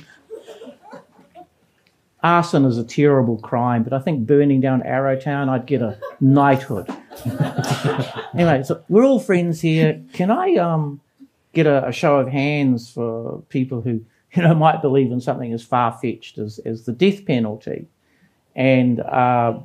Arson 2.22 2.64
is 2.64 2.78
a 2.78 2.84
terrible 2.84 3.36
crime, 3.36 3.82
but 3.82 3.92
I 3.92 3.98
think 3.98 4.26
burning 4.26 4.62
down 4.62 4.80
Arrowtown, 4.80 5.50
I'd 5.50 5.66
get 5.66 5.82
a 5.82 5.98
knighthood. 6.18 6.88
anyway, 8.34 8.62
so 8.62 8.82
we're 8.88 9.04
all 9.04 9.20
friends 9.20 9.60
here. 9.60 10.00
Can 10.14 10.30
I 10.30 10.54
um, 10.54 11.02
get 11.52 11.66
a, 11.66 11.88
a 11.88 11.92
show 11.92 12.16
of 12.16 12.28
hands 12.28 12.90
for 12.90 13.42
people 13.50 13.82
who 13.82 14.06
you 14.34 14.42
know 14.42 14.54
might 14.66 14.82
believe 14.82 15.12
in 15.12 15.20
something 15.20 15.52
as 15.52 15.62
far 15.62 15.92
fetched 15.92 16.38
as, 16.38 16.58
as 16.60 16.84
the 16.84 16.92
death 16.92 17.24
penalty? 17.24 17.86
And 18.56 19.00
uh, 19.00 19.60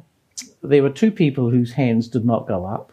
there 0.63 0.81
were 0.81 0.89
two 0.89 1.11
people 1.11 1.49
whose 1.49 1.73
hands 1.73 2.07
did 2.07 2.25
not 2.25 2.47
go 2.47 2.65
up. 2.65 2.91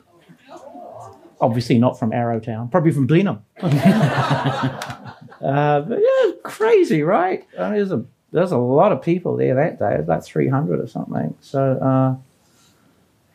Obviously, 1.40 1.78
not 1.78 1.98
from 1.98 2.12
Arrowtown, 2.12 2.70
probably 2.70 2.92
from 2.92 3.06
Blenheim. 3.06 3.42
Uh, 5.42 5.80
but 5.82 5.98
yeah, 5.98 6.32
crazy, 6.42 7.02
right? 7.02 7.46
I 7.58 7.64
mean, 7.64 7.74
there's 7.74 7.92
a 7.92 8.04
there's 8.32 8.52
a 8.52 8.58
lot 8.58 8.92
of 8.92 9.02
people 9.02 9.36
there 9.36 9.54
that 9.54 9.78
day, 9.78 9.96
about 9.96 10.24
300 10.24 10.80
or 10.80 10.86
something. 10.86 11.34
So, 11.40 11.72
uh, 11.78 12.16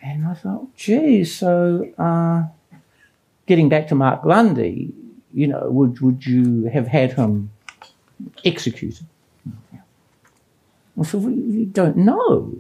and 0.01 0.25
I 0.25 0.33
thought, 0.33 0.75
geez, 0.75 1.35
so 1.35 1.89
uh, 1.97 2.43
getting 3.45 3.69
back 3.69 3.87
to 3.89 3.95
Mark 3.95 4.25
Lundy, 4.25 4.93
you 5.33 5.47
know, 5.47 5.69
would 5.69 6.01
would 6.01 6.25
you 6.25 6.65
have 6.65 6.87
had 6.87 7.13
him 7.13 7.51
executed? 8.43 9.05
I 10.99 11.03
said, 11.03 11.23
well, 11.23 11.31
you 11.31 11.65
don't 11.65 11.97
know. 11.97 12.53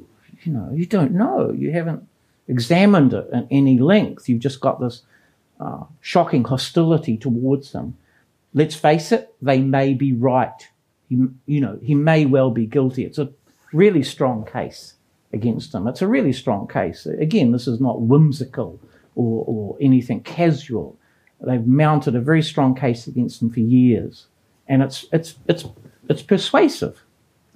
You 0.43 0.53
know, 0.53 0.71
you 0.73 0.85
don't 0.85 1.11
know. 1.11 1.51
You 1.51 1.71
haven't 1.71 2.07
examined 2.47 3.13
it 3.13 3.27
at 3.31 3.47
any 3.51 3.77
length. 3.77 4.27
You've 4.27 4.39
just 4.39 4.59
got 4.59 4.79
this 4.79 5.03
uh, 5.59 5.83
shocking 5.99 6.43
hostility 6.43 7.17
towards 7.17 7.71
them 7.71 7.97
let's 8.53 8.75
face 8.75 9.11
it, 9.11 9.33
they 9.41 9.59
may 9.59 9.93
be 9.93 10.13
right. 10.13 10.67
He, 11.09 11.15
you 11.45 11.61
know, 11.61 11.79
he 11.81 11.95
may 11.95 12.25
well 12.25 12.51
be 12.51 12.65
guilty. 12.65 13.05
It's 13.05 13.17
a 13.17 13.29
really 13.73 14.03
strong 14.03 14.45
case 14.45 14.95
against 15.33 15.73
him. 15.73 15.87
It's 15.87 16.01
a 16.01 16.07
really 16.07 16.33
strong 16.33 16.67
case. 16.67 17.05
Again, 17.05 17.51
this 17.51 17.67
is 17.67 17.79
not 17.79 18.01
whimsical 18.01 18.79
or, 19.15 19.43
or 19.47 19.77
anything 19.81 20.21
casual. 20.21 20.97
They've 21.39 21.65
mounted 21.65 22.15
a 22.15 22.21
very 22.21 22.41
strong 22.41 22.75
case 22.75 23.07
against 23.07 23.41
him 23.41 23.49
for 23.49 23.61
years, 23.61 24.27
and 24.71 24.81
it's 24.81 25.05
it's 25.11 25.35
it's 25.47 25.65
it's 26.09 26.21
persuasive. 26.23 27.03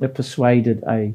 It 0.02 0.14
persuaded 0.14 0.84
a 0.88 1.14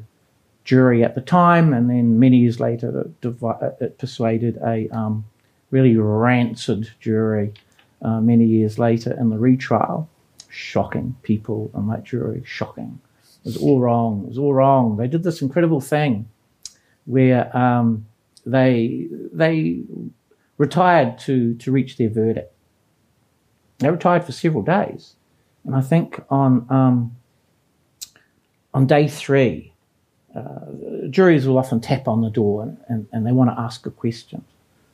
jury 0.63 1.03
at 1.03 1.13
the 1.13 1.21
time, 1.21 1.73
and 1.73 1.89
then 1.89 2.19
many 2.19 2.37
years 2.37 2.59
later, 2.59 3.07
it, 3.21 3.75
it 3.79 3.97
persuaded 3.99 4.57
a 4.65 4.89
um, 4.89 5.25
really 5.69 5.95
rancid 5.95 6.89
jury 6.99 7.53
uh, 8.01 8.19
many 8.19 8.45
years 8.45 8.79
later 8.79 9.15
in 9.19 9.29
the 9.29 9.37
retrial. 9.37 10.09
Shocking 10.49 11.15
people 11.21 11.71
in 11.75 11.87
that 11.87 12.03
jury, 12.03 12.41
shocking. 12.45 12.99
It 13.45 13.45
was 13.45 13.57
all 13.57 13.79
wrong. 13.79 14.23
It 14.23 14.29
was 14.29 14.37
all 14.39 14.53
wrong. 14.53 14.97
They 14.97 15.07
did 15.07 15.23
this 15.23 15.41
incredible 15.41 15.81
thing 15.81 16.27
where 17.05 17.55
um, 17.55 18.07
they 18.43 19.07
they 19.31 19.83
retired 20.57 21.19
to 21.19 21.53
to 21.55 21.71
reach 21.71 21.97
their 21.97 22.09
verdict. 22.09 22.51
They 23.77 23.89
retired 23.89 24.25
for 24.25 24.31
several 24.31 24.63
days, 24.63 25.15
and 25.65 25.75
I 25.75 25.81
think 25.81 26.21
on 26.29 26.65
um, 26.69 27.15
on 28.73 28.87
day 28.87 29.07
three, 29.07 29.73
uh, 30.35 31.07
juries 31.09 31.47
will 31.47 31.57
often 31.57 31.81
tap 31.81 32.07
on 32.07 32.21
the 32.21 32.29
door 32.29 32.63
and, 32.63 32.77
and, 32.87 33.07
and 33.11 33.27
they 33.27 33.31
want 33.31 33.49
to 33.49 33.59
ask 33.59 33.85
a 33.85 33.91
question. 33.91 34.43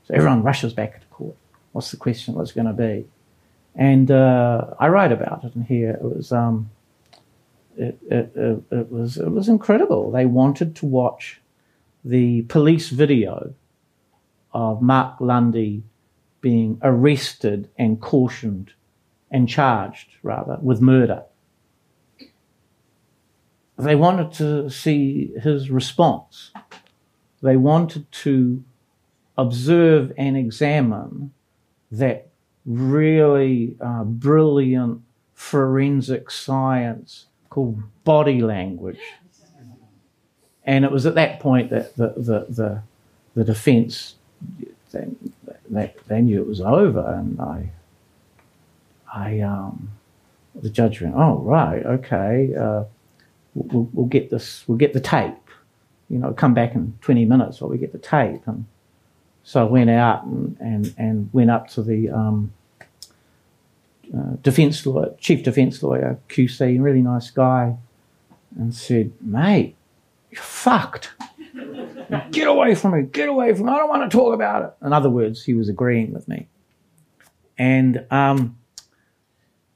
So 0.07 0.15
everyone 0.15 0.41
rushes 0.41 0.73
back 0.73 0.99
to 0.99 1.07
court. 1.07 1.35
What's 1.73 1.91
the 1.91 1.97
question? 1.97 2.33
What's 2.33 2.51
going 2.51 2.67
to 2.67 2.73
be? 2.73 3.05
And 3.75 4.09
uh, 4.09 4.73
I 4.79 4.87
write 4.87 5.11
about 5.11 5.43
it 5.43 5.55
in 5.55 5.63
here. 5.63 5.91
It 5.91 6.01
was 6.01 6.31
um, 6.31 6.71
it, 7.77 7.99
it, 8.09 8.31
it, 8.35 8.63
it 8.71 8.91
was 8.91 9.17
it 9.17 9.29
was 9.29 9.47
incredible. 9.47 10.11
They 10.11 10.25
wanted 10.25 10.75
to 10.77 10.85
watch 10.85 11.39
the 12.03 12.41
police 12.43 12.89
video 12.89 13.53
of 14.53 14.81
Mark 14.81 15.19
Lundy 15.19 15.83
being 16.41 16.79
arrested 16.81 17.69
and 17.77 18.01
cautioned 18.01 18.71
and 19.31 19.47
charged 19.47 20.15
rather 20.23 20.57
with 20.61 20.81
murder. 20.81 21.23
They 23.77 23.95
wanted 23.95 24.31
to 24.33 24.69
see 24.69 25.31
his 25.41 25.69
response. 25.69 26.51
They 27.41 27.57
wanted 27.57 28.11
to 28.23 28.63
observe 29.37 30.11
and 30.17 30.35
examine 30.35 31.31
that 31.91 32.27
really 32.65 33.75
uh, 33.79 34.03
brilliant 34.03 35.01
forensic 35.33 36.31
science 36.31 37.27
called 37.49 37.81
body 38.03 38.41
language. 38.41 38.99
And 40.65 40.83
it 40.83 40.91
was 40.91 41.05
at 41.05 41.15
that 41.15 41.39
point 41.39 41.69
that 41.69 41.95
the, 41.95 42.13
the, 42.17 42.45
the, 42.49 42.81
the 43.35 43.43
defense, 43.45 44.15
they, 44.91 45.93
they, 46.07 46.21
knew 46.21 46.41
it 46.41 46.47
was 46.47 46.59
over. 46.59 47.13
And 47.17 47.39
I, 47.39 47.69
I 49.17 49.39
um, 49.41 49.89
the 50.61 50.69
judge 50.69 51.01
went, 51.01 51.15
oh, 51.15 51.37
right, 51.39 51.85
okay, 51.85 52.53
uh, 52.55 52.83
we'll, 53.53 53.89
we'll 53.93 54.05
get 54.05 54.29
this, 54.29 54.63
we'll 54.67 54.77
get 54.77 54.93
the 54.93 54.99
tape. 54.99 55.33
You 56.09 56.19
know, 56.19 56.33
come 56.33 56.53
back 56.53 56.73
in 56.73 56.97
20 57.01 57.25
minutes 57.25 57.59
while 57.59 57.69
we 57.69 57.77
get 57.77 57.91
the 57.91 57.97
tape. 57.97 58.41
And 58.45 58.65
so 59.43 59.61
I 59.61 59.69
went 59.69 59.89
out 59.89 60.23
and, 60.23 60.57
and, 60.59 60.95
and 60.97 61.29
went 61.33 61.51
up 61.51 61.67
to 61.71 61.83
the 61.83 62.09
um, 62.09 62.53
uh, 64.15 64.35
defense 64.41 64.85
lawyer, 64.85 65.13
chief 65.19 65.43
defense 65.43 65.83
lawyer, 65.83 66.17
QC, 66.29 66.81
really 66.81 67.01
nice 67.01 67.29
guy, 67.29 67.75
and 68.57 68.73
said, 68.73 69.11
mate, 69.21 69.75
you're 70.31 70.41
fucked. 70.41 71.11
Get 72.31 72.47
away 72.47 72.73
from 72.73 72.93
me. 72.93 73.01
Get 73.03 73.27
away 73.27 73.53
from 73.53 73.65
me. 73.65 73.73
I 73.73 73.77
don't 73.77 73.89
want 73.89 74.09
to 74.09 74.15
talk 74.15 74.33
about 74.33 74.63
it. 74.63 74.85
In 74.85 74.93
other 74.93 75.09
words, 75.09 75.43
he 75.43 75.53
was 75.53 75.67
agreeing 75.67 76.13
with 76.13 76.27
me. 76.27 76.47
And 77.57 78.05
um, 78.11 78.57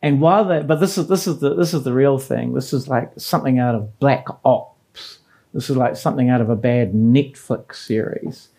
and 0.02 0.22
while 0.22 0.46
they, 0.46 0.62
but 0.62 0.80
this 0.80 0.98
is 0.98 1.08
this 1.08 1.28
is 1.28 1.40
the 1.40 1.54
this 1.54 1.74
is 1.74 1.84
the 1.84 1.94
real 1.94 2.18
thing. 2.18 2.54
This 2.54 2.74
is 2.74 2.88
like 2.88 3.12
something 3.18 3.60
out 3.60 3.76
of 3.76 4.00
Black 4.00 4.26
Ops. 4.44 5.20
This 5.54 5.70
is 5.70 5.78
like 5.78 5.96
something 5.96 6.30
out 6.30 6.42
of 6.42 6.50
a 6.50 6.56
bad 6.56 6.94
Netflix 6.94 7.76
series. 7.76 8.50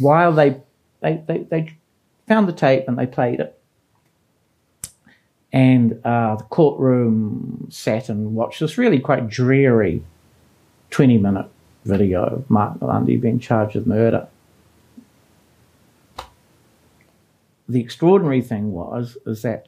While 0.00 0.32
they 0.32 0.60
they 1.00 1.22
they, 1.26 1.38
they 1.50 1.76
found 2.26 2.48
the 2.48 2.52
tape 2.52 2.84
and 2.88 2.98
they 2.98 3.06
played 3.06 3.40
it, 3.40 3.58
and 5.52 6.00
uh, 6.04 6.36
the 6.36 6.44
courtroom 6.44 7.68
sat 7.70 8.08
and 8.08 8.34
watched 8.34 8.60
this 8.60 8.78
really 8.78 8.98
quite 8.98 9.28
dreary 9.28 10.02
twenty 10.90 11.18
minute 11.18 11.46
video 11.84 12.24
of 12.24 12.50
Mark 12.50 12.80
Lundy 12.82 13.16
being 13.16 13.38
charged 13.38 13.74
with 13.74 13.86
murder. 13.86 14.28
the 17.68 17.80
extraordinary 17.80 18.40
thing 18.40 18.72
was 18.72 19.18
is 19.26 19.42
that 19.42 19.66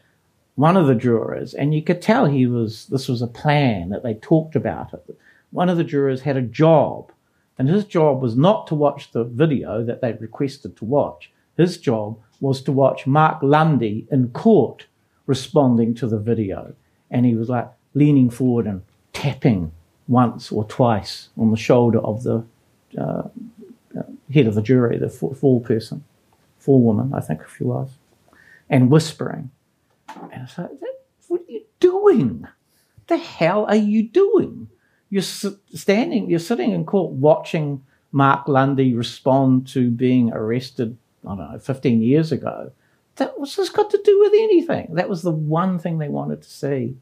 one 0.54 0.76
of 0.76 0.86
the 0.86 0.94
jurors, 0.94 1.54
and 1.54 1.74
you 1.74 1.82
could 1.82 2.02
tell 2.02 2.26
he 2.26 2.46
was 2.46 2.86
this 2.86 3.08
was 3.08 3.22
a 3.22 3.26
plan 3.26 3.90
that 3.90 4.02
they 4.02 4.14
talked 4.14 4.56
about 4.56 4.92
it. 4.92 5.18
One 5.50 5.68
of 5.68 5.76
the 5.76 5.84
jurors 5.84 6.22
had 6.22 6.36
a 6.36 6.42
job, 6.42 7.12
and 7.58 7.68
his 7.68 7.84
job 7.84 8.22
was 8.22 8.36
not 8.36 8.66
to 8.68 8.74
watch 8.74 9.12
the 9.12 9.24
video 9.24 9.84
that 9.84 10.00
they'd 10.00 10.20
requested 10.20 10.76
to 10.76 10.84
watch. 10.84 11.30
His 11.56 11.78
job 11.78 12.18
was 12.40 12.62
to 12.62 12.72
watch 12.72 13.06
Mark 13.06 13.42
Lundy 13.42 14.06
in 14.10 14.28
court 14.30 14.86
responding 15.26 15.94
to 15.94 16.06
the 16.06 16.18
video, 16.18 16.74
and 17.10 17.26
he 17.26 17.34
was 17.34 17.48
like 17.48 17.68
leaning 17.94 18.30
forward 18.30 18.66
and 18.66 18.82
tapping 19.12 19.72
once 20.08 20.50
or 20.50 20.64
twice 20.64 21.28
on 21.38 21.50
the 21.50 21.56
shoulder 21.56 21.98
of 22.00 22.22
the 22.22 22.44
uh, 22.98 23.22
head 24.32 24.46
of 24.46 24.54
the 24.54 24.62
jury, 24.62 24.98
the 24.98 25.08
four 25.08 25.60
person, 25.60 26.04
forewoman, 26.58 27.12
I 27.14 27.20
think 27.20 27.40
if 27.42 27.56
she 27.56 27.64
was, 27.64 27.90
and 28.68 28.90
whispering. 28.90 29.50
And 30.32 30.42
it's 30.42 30.58
like, 30.58 30.70
what 31.28 31.40
are 31.40 31.52
you 31.52 31.64
doing? 31.78 32.46
The 33.06 33.16
hell 33.16 33.66
are 33.66 33.76
you 33.76 34.08
doing? 34.08 34.68
You're 35.10 35.22
standing, 35.22 36.30
you're 36.30 36.38
sitting 36.38 36.72
in 36.72 36.84
court 36.84 37.12
watching 37.12 37.82
Mark 38.12 38.48
Lundy 38.48 38.94
respond 38.94 39.66
to 39.68 39.90
being 39.90 40.32
arrested, 40.32 40.96
I 41.24 41.36
don't 41.36 41.52
know, 41.52 41.58
15 41.58 42.02
years 42.02 42.32
ago. 42.32 42.72
That 43.16 43.38
what's 43.38 43.56
this 43.56 43.68
got 43.68 43.90
to 43.90 44.00
do 44.04 44.20
with 44.20 44.32
anything? 44.34 44.94
That 44.94 45.08
was 45.08 45.22
the 45.22 45.32
one 45.32 45.78
thing 45.78 45.98
they 45.98 46.08
wanted 46.08 46.42
to 46.42 46.50
see. 46.50 46.96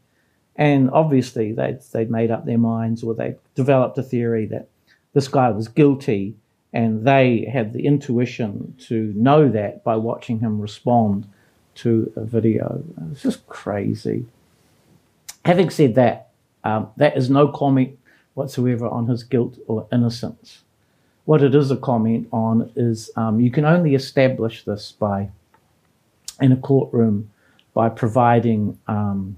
And 0.56 0.90
obviously, 0.90 1.52
they'd, 1.52 1.80
they'd 1.92 2.10
made 2.10 2.30
up 2.30 2.44
their 2.44 2.58
minds 2.58 3.02
or 3.02 3.14
they 3.14 3.36
developed 3.54 3.98
a 3.98 4.02
theory 4.02 4.46
that 4.46 4.68
this 5.12 5.28
guy 5.28 5.50
was 5.50 5.68
guilty 5.68 6.36
and 6.72 7.06
they 7.06 7.48
had 7.50 7.72
the 7.72 7.86
intuition 7.86 8.74
to 8.86 9.12
know 9.16 9.48
that 9.48 9.84
by 9.84 9.96
watching 9.96 10.40
him 10.40 10.60
respond 10.60 11.26
to 11.78 12.12
a 12.16 12.24
video. 12.24 12.82
It's 13.12 13.22
just 13.22 13.46
crazy. 13.46 14.26
Having 15.44 15.70
said 15.70 15.94
that, 15.94 16.30
um, 16.64 16.90
that 16.96 17.16
is 17.16 17.30
no 17.30 17.48
comment 17.48 17.98
whatsoever 18.34 18.86
on 18.88 19.06
his 19.06 19.22
guilt 19.22 19.58
or 19.66 19.86
innocence. 19.92 20.62
What 21.24 21.42
it 21.42 21.54
is 21.54 21.70
a 21.70 21.76
comment 21.76 22.28
on 22.32 22.70
is 22.74 23.10
um, 23.16 23.40
you 23.40 23.50
can 23.50 23.64
only 23.64 23.94
establish 23.94 24.64
this 24.64 24.92
by, 24.92 25.30
in 26.40 26.52
a 26.52 26.56
courtroom, 26.56 27.30
by 27.74 27.88
providing 27.88 28.78
um, 28.86 29.36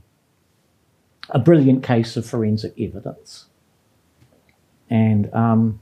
a 1.30 1.38
brilliant 1.38 1.82
case 1.82 2.16
of 2.16 2.26
forensic 2.26 2.74
evidence. 2.78 3.46
And 4.88 5.32
um, 5.34 5.80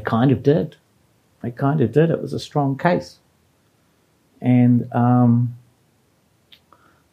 kind 0.00 0.30
of 0.30 0.42
did. 0.42 0.76
They 1.42 1.50
kind 1.50 1.80
of 1.80 1.92
did. 1.92 2.10
It 2.10 2.20
was 2.20 2.32
a 2.32 2.38
strong 2.38 2.78
case. 2.78 3.18
And 4.42 4.92
um, 4.92 5.56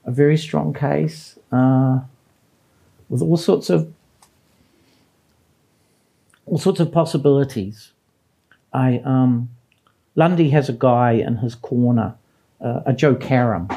a 0.03 0.11
very 0.11 0.37
strong 0.37 0.73
case 0.73 1.37
uh, 1.51 1.99
with 3.07 3.21
all 3.21 3.37
sorts 3.37 3.69
of 3.69 3.93
all 6.45 6.57
sorts 6.57 6.79
of 6.79 6.91
possibilities. 6.91 7.91
I 8.73 9.01
um, 9.05 9.49
Lundy 10.15 10.49
has 10.49 10.67
a 10.67 10.73
guy 10.73 11.11
in 11.11 11.37
his 11.37 11.53
corner, 11.53 12.15
uh, 12.59 12.81
a 12.85 12.93
Joe 12.93 13.15
Karam 13.15 13.69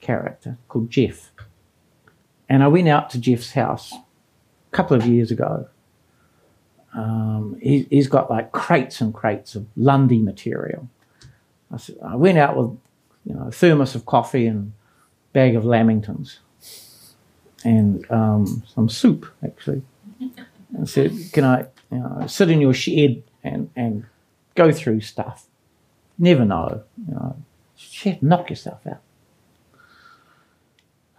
character 0.00 0.56
called 0.68 0.90
Jeff, 0.90 1.30
and 2.48 2.62
I 2.62 2.68
went 2.68 2.88
out 2.88 3.10
to 3.10 3.18
Jeff's 3.18 3.52
house 3.52 3.92
a 3.92 4.76
couple 4.76 4.96
of 4.96 5.06
years 5.06 5.30
ago, 5.30 5.68
um, 6.94 7.58
he, 7.60 7.86
has 7.92 8.08
got 8.08 8.30
like 8.30 8.52
crates 8.52 9.00
and 9.00 9.12
crates 9.12 9.54
of 9.54 9.66
Lundy 9.76 10.18
material. 10.18 10.88
I, 11.72 11.76
said, 11.76 11.96
I 12.04 12.16
went 12.16 12.38
out 12.38 12.56
with 12.56 12.78
you 13.24 13.34
know, 13.34 13.48
a 13.48 13.52
thermos 13.52 13.94
of 13.94 14.06
coffee 14.06 14.46
and 14.46 14.72
a 14.72 15.32
bag 15.32 15.56
of 15.56 15.64
Lamingtons 15.64 16.38
and 17.64 18.10
um, 18.10 18.62
some 18.74 18.88
soup, 18.88 19.26
actually. 19.44 19.82
and 20.74 20.88
said, 20.88 21.12
Can 21.32 21.44
I 21.44 21.66
you 21.90 21.98
know, 21.98 22.26
sit 22.26 22.50
in 22.50 22.60
your 22.60 22.74
shed 22.74 23.22
and, 23.42 23.70
and 23.76 24.04
go 24.54 24.72
through 24.72 25.00
stuff? 25.00 25.46
Never 26.18 26.44
know. 26.44 26.82
You 27.06 27.14
know, 27.14 27.36
shed, 27.76 28.22
knock 28.22 28.50
yourself 28.50 28.80
out. 28.86 29.00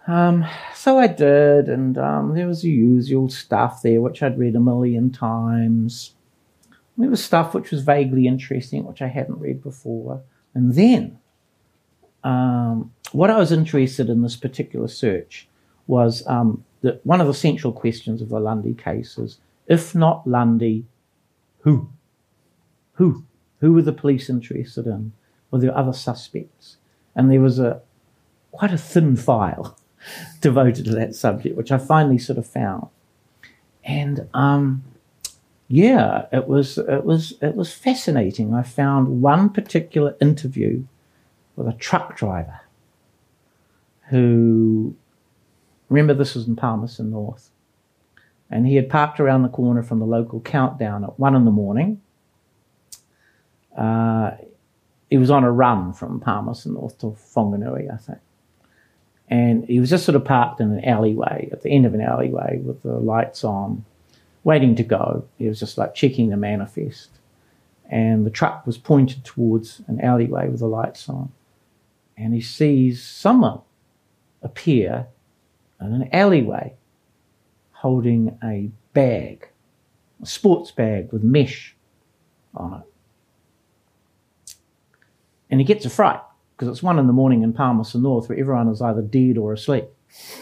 Um, 0.06 0.46
so 0.74 0.98
I 0.98 1.06
did, 1.06 1.68
and 1.68 1.96
um, 1.96 2.34
there 2.34 2.46
was 2.46 2.62
the 2.62 2.70
usual 2.70 3.28
stuff 3.28 3.82
there, 3.82 4.00
which 4.00 4.22
I'd 4.22 4.38
read 4.38 4.56
a 4.56 4.60
million 4.60 5.10
times. 5.10 6.14
There 6.96 7.08
was 7.08 7.24
stuff 7.24 7.54
which 7.54 7.70
was 7.70 7.82
vaguely 7.82 8.26
interesting, 8.26 8.84
which 8.84 9.02
I 9.02 9.06
hadn't 9.06 9.38
read 9.38 9.62
before. 9.62 10.22
And 10.54 10.74
then, 10.74 11.18
um, 12.24 12.92
what 13.12 13.30
I 13.30 13.38
was 13.38 13.52
interested 13.52 14.08
in 14.08 14.22
this 14.22 14.36
particular 14.36 14.88
search 14.88 15.48
was 15.86 16.26
um, 16.26 16.64
that 16.82 17.04
one 17.04 17.20
of 17.20 17.26
the 17.26 17.34
central 17.34 17.72
questions 17.72 18.22
of 18.22 18.28
the 18.28 18.40
Lundy 18.40 18.74
case 18.74 19.18
is 19.18 19.38
if 19.66 19.94
not 19.94 20.26
Lundy, 20.26 20.84
who? 21.60 21.90
Who? 22.94 23.24
Who 23.60 23.72
were 23.72 23.82
the 23.82 23.92
police 23.92 24.28
interested 24.28 24.86
in? 24.86 25.12
Were 25.50 25.58
there 25.60 25.76
other 25.76 25.92
suspects? 25.92 26.76
And 27.14 27.30
there 27.30 27.40
was 27.40 27.58
a 27.58 27.80
quite 28.52 28.72
a 28.72 28.78
thin 28.78 29.16
file 29.16 29.78
devoted 30.40 30.86
to 30.86 30.94
that 30.96 31.14
subject, 31.14 31.56
which 31.56 31.70
I 31.70 31.78
finally 31.78 32.18
sort 32.18 32.38
of 32.38 32.46
found. 32.46 32.88
And 33.84 34.28
um, 34.34 34.82
yeah, 35.72 36.26
it 36.32 36.48
was 36.48 36.78
it 36.78 37.04
was 37.04 37.34
it 37.40 37.54
was 37.54 37.72
fascinating. 37.72 38.52
I 38.52 38.62
found 38.62 39.22
one 39.22 39.50
particular 39.50 40.16
interview 40.20 40.84
with 41.54 41.68
a 41.68 41.72
truck 41.74 42.16
driver 42.16 42.60
who 44.08 44.96
remember 45.88 46.12
this 46.12 46.34
was 46.34 46.48
in 46.48 46.56
Palmerston 46.56 47.10
North. 47.10 47.50
And 48.52 48.66
he 48.66 48.74
had 48.74 48.90
parked 48.90 49.20
around 49.20 49.42
the 49.44 49.48
corner 49.48 49.84
from 49.84 50.00
the 50.00 50.06
local 50.06 50.40
countdown 50.40 51.04
at 51.04 51.20
one 51.20 51.36
in 51.36 51.44
the 51.44 51.52
morning. 51.52 52.00
Uh, 53.76 54.32
he 55.08 55.18
was 55.18 55.30
on 55.30 55.44
a 55.44 55.52
run 55.52 55.92
from 55.92 56.18
Palmerston 56.18 56.74
North 56.74 56.98
to 56.98 57.16
Whanganui, 57.32 57.94
I 57.94 57.96
think 57.96 58.18
and 59.30 59.64
he 59.66 59.78
was 59.78 59.88
just 59.88 60.04
sort 60.04 60.16
of 60.16 60.24
parked 60.24 60.60
in 60.60 60.72
an 60.72 60.84
alleyway 60.84 61.48
at 61.52 61.62
the 61.62 61.70
end 61.70 61.86
of 61.86 61.94
an 61.94 62.00
alleyway 62.00 62.58
with 62.58 62.82
the 62.82 62.98
lights 62.98 63.44
on, 63.44 63.84
waiting 64.44 64.74
to 64.76 64.82
go. 64.82 65.24
He 65.38 65.48
was 65.48 65.60
just 65.60 65.78
like 65.78 65.94
checking 65.94 66.30
the 66.30 66.36
manifest, 66.36 67.10
and 67.88 68.24
the 68.24 68.30
truck 68.30 68.66
was 68.66 68.78
pointed 68.78 69.24
towards 69.24 69.82
an 69.86 70.00
alleyway 70.00 70.48
with 70.48 70.60
the 70.60 70.66
lights 70.66 71.08
on, 71.08 71.32
and 72.16 72.34
he 72.34 72.40
sees 72.40 73.02
someone 73.02 73.60
appear 74.42 75.06
in 75.80 75.92
an 75.92 76.08
alleyway 76.12 76.74
holding 77.72 78.38
a 78.42 78.70
bag, 78.92 79.48
a 80.22 80.26
sports 80.26 80.70
bag 80.70 81.12
with 81.12 81.22
mesh 81.22 81.74
on 82.54 82.74
it. 82.74 84.54
And 85.50 85.60
he 85.60 85.64
gets 85.64 85.84
a 85.84 85.90
fright 85.90 86.20
because 86.54 86.68
it's 86.68 86.82
one 86.82 86.98
in 86.98 87.06
the 87.06 87.12
morning 87.12 87.42
in 87.42 87.52
Palmerston 87.52 88.02
North 88.02 88.28
where 88.28 88.38
everyone 88.38 88.68
is 88.68 88.82
either 88.82 89.02
dead 89.02 89.38
or 89.38 89.52
asleep. 89.52 89.86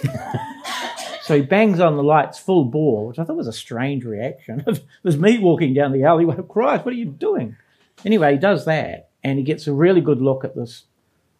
so 1.28 1.36
he 1.36 1.42
bangs 1.42 1.78
on 1.78 1.96
the 1.96 2.02
lights 2.02 2.38
full 2.38 2.64
bore, 2.64 3.08
which 3.08 3.18
I 3.18 3.24
thought 3.24 3.36
was 3.36 3.46
a 3.46 3.52
strange 3.52 4.02
reaction. 4.06 4.64
There's 5.02 5.18
me 5.18 5.36
walking 5.36 5.74
down 5.74 5.92
the 5.92 6.04
alleyway. 6.04 6.36
Christ, 6.48 6.86
what 6.86 6.94
are 6.94 6.96
you 6.96 7.04
doing? 7.04 7.54
Anyway, 8.02 8.32
he 8.32 8.38
does 8.38 8.64
that 8.64 9.10
and 9.22 9.36
he 9.36 9.44
gets 9.44 9.66
a 9.66 9.74
really 9.74 10.00
good 10.00 10.22
look 10.22 10.42
at 10.42 10.56
this 10.56 10.84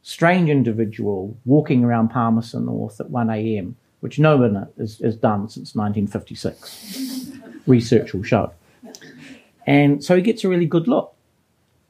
strange 0.03 0.51
individual 0.51 1.39
walking 1.47 1.85
around 1.85 2.11
Palmerston 2.11 2.67
North 2.67 3.01
at 3.01 3.09
1 3.09 3.31
a.m., 3.31 3.77
which 4.01 4.19
no 4.19 4.37
one 4.37 4.69
has, 4.77 4.99
has 4.99 5.17
done 5.17 5.49
since 5.49 5.75
1956. 5.75 7.31
Research 7.67 8.13
will 8.13 8.23
show. 8.23 8.53
And 9.67 10.05
so 10.05 10.17
he 10.17 10.21
gets 10.21 10.45
a 10.45 10.51
really 10.51 10.67
good 10.67 10.87
look. 10.87 11.15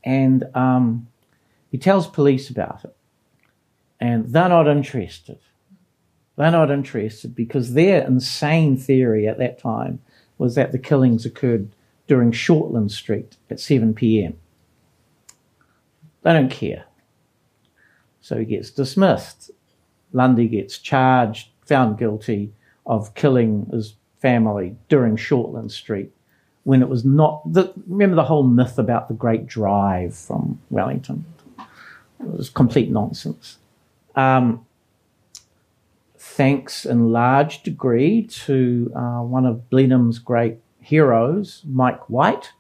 And 0.05 0.45
um, 0.55 1.09
he 1.73 1.79
tells 1.79 2.07
police 2.07 2.49
about 2.49 2.85
it, 2.85 2.97
and 3.99 4.29
they're 4.29 4.51
not 4.51 4.69
interested. 4.69 5.41
They're 6.39 6.53
not 6.53 6.71
interested 6.71 7.35
because 7.35 7.75
their 7.75 8.07
insane 8.07 8.77
theory 8.77 9.27
at 9.27 9.39
that 9.39 9.59
time 9.59 9.99
was 10.39 10.55
that 10.55 10.71
the 10.71 10.79
killings 10.79 11.27
occurred 11.27 11.69
during 12.07 12.31
Shortland 12.31 12.93
Street 12.93 13.37
at 13.51 13.59
7 13.59 13.93
p.m. 13.93 14.39
They 16.23 16.33
don't 16.33 16.49
care. 16.51 16.85
So 18.21 18.39
he 18.39 18.45
gets 18.45 18.71
dismissed. 18.71 19.51
Lundy 20.13 20.47
gets 20.47 20.79
charged, 20.79 21.49
found 21.67 21.99
guilty 21.99 22.53
of 22.87 23.17
killing 23.17 23.69
his 23.73 23.95
family 24.23 24.77
during 24.89 25.17
Shortland 25.17 25.73
Street 25.73 26.13
when 26.63 26.83
it 26.83 26.89
was 26.89 27.05
not. 27.05 27.53
The, 27.53 27.73
remember 27.89 28.15
the 28.15 28.25
whole 28.25 28.45
myth 28.45 28.79
about 28.79 29.09
the 29.09 29.15
Great 29.15 29.49
Drive 29.49 30.15
from 30.15 30.61
Wellington? 30.71 31.25
It 31.59 32.37
was 32.37 32.49
complete 32.49 32.91
nonsense. 32.91 33.59
Um, 34.15 34.65
thanks 36.39 36.87
in 36.87 37.11
large 37.13 37.63
degree 37.65 38.23
to 38.47 38.93
uh, 38.95 39.21
one 39.37 39.45
of 39.45 39.69
Blenheim's 39.71 40.21
great 40.21 40.59
heroes, 40.81 41.63
Mike 41.67 42.09
White, 42.09 42.53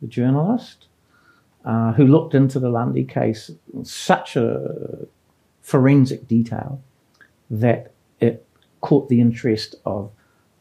the 0.00 0.08
journalist. 0.08 0.86
uh, 1.64 1.92
who 1.92 2.06
looked 2.06 2.34
into 2.34 2.58
the 2.58 2.68
Lundy 2.68 3.04
case 3.04 3.50
in 3.72 3.84
such 3.84 4.36
a 4.36 5.06
forensic 5.60 6.26
detail 6.26 6.82
that 7.50 7.92
it 8.20 8.44
caught 8.80 9.08
the 9.08 9.20
interest 9.20 9.76
of 9.84 10.10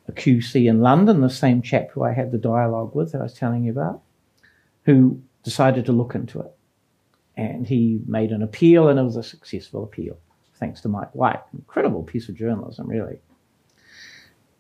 a 0.08 0.12
QC 0.12 0.70
in 0.70 0.82
London, 0.82 1.22
the 1.22 1.30
same 1.30 1.62
chap 1.62 1.92
who 1.92 2.04
I 2.04 2.14
had 2.14 2.32
the 2.32 2.38
dialogue 2.38 2.94
with 2.96 3.12
that 3.12 3.22
I 3.22 3.24
was 3.24 3.34
telling 3.34 3.64
you 3.64 3.72
about, 3.72 4.02
who 4.84 5.22
decided 5.44 5.86
to 5.86 5.92
look 5.92 6.14
into 6.14 6.40
it. 6.42 6.52
And 7.36 7.66
he 7.68 8.02
made 8.06 8.32
an 8.32 8.44
appeal, 8.44 8.88
and 8.88 9.00
it 9.00 9.04
was 9.04 9.16
a 9.16 9.24
successful 9.24 9.84
appeal, 9.84 10.18
thanks 10.62 10.80
to 10.82 10.88
Mike 10.88 11.14
White. 11.14 11.42
Incredible 11.54 12.04
piece 12.04 12.30
of 12.30 12.36
journalism, 12.36 12.88
really. 12.88 13.20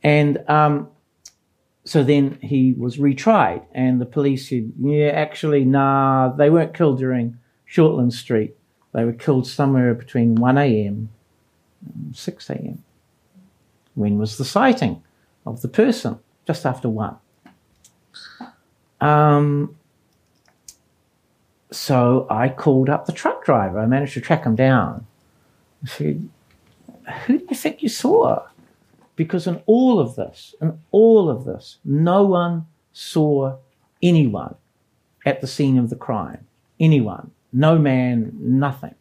And 0.03 0.43
um, 0.49 0.89
so 1.85 2.03
then 2.03 2.39
he 2.41 2.73
was 2.73 2.97
retried, 2.97 3.63
and 3.71 4.01
the 4.01 4.05
police 4.05 4.49
said, 4.49 4.73
Yeah, 4.81 5.09
actually, 5.09 5.63
nah, 5.63 6.29
they 6.29 6.49
weren't 6.49 6.73
killed 6.73 6.97
during 6.97 7.37
Shortland 7.71 8.11
Street. 8.11 8.55
They 8.93 9.05
were 9.05 9.13
killed 9.13 9.47
somewhere 9.47 9.93
between 9.93 10.35
1 10.35 10.57
a.m. 10.57 11.09
and 11.85 12.15
6 12.15 12.49
a.m. 12.49 12.83
When 13.93 14.17
was 14.17 14.37
the 14.37 14.43
sighting 14.43 15.03
of 15.45 15.61
the 15.61 15.69
person? 15.69 16.19
Just 16.45 16.65
after 16.65 16.89
1. 16.89 17.15
Um, 18.99 19.75
so 21.71 22.27
I 22.29 22.49
called 22.49 22.89
up 22.89 23.05
the 23.05 23.13
truck 23.13 23.45
driver. 23.45 23.79
I 23.79 23.85
managed 23.85 24.15
to 24.15 24.21
track 24.21 24.43
him 24.43 24.55
down. 24.55 25.07
Said, 25.85 26.29
Who 27.25 27.39
do 27.39 27.45
you 27.49 27.55
think 27.55 27.81
you 27.81 27.89
saw? 27.89 28.47
Because 29.15 29.47
in 29.47 29.61
all 29.65 29.99
of 29.99 30.15
this, 30.15 30.55
in 30.61 30.79
all 30.91 31.29
of 31.29 31.45
this, 31.45 31.77
no 31.83 32.23
one 32.23 32.65
saw 32.93 33.57
anyone 34.01 34.55
at 35.25 35.41
the 35.41 35.47
scene 35.47 35.77
of 35.77 35.89
the 35.89 35.95
crime. 35.95 36.47
Anyone. 36.79 37.31
No 37.53 37.77
man, 37.77 38.31
nothing. 38.39 38.95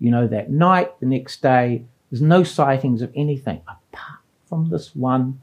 You 0.00 0.10
know, 0.10 0.26
that 0.26 0.50
night, 0.50 0.98
the 1.00 1.06
next 1.06 1.42
day, 1.42 1.84
there's 2.10 2.22
no 2.22 2.42
sightings 2.42 3.02
of 3.02 3.12
anything 3.14 3.60
apart 3.62 4.20
from 4.46 4.70
this 4.70 4.94
one, 4.94 5.40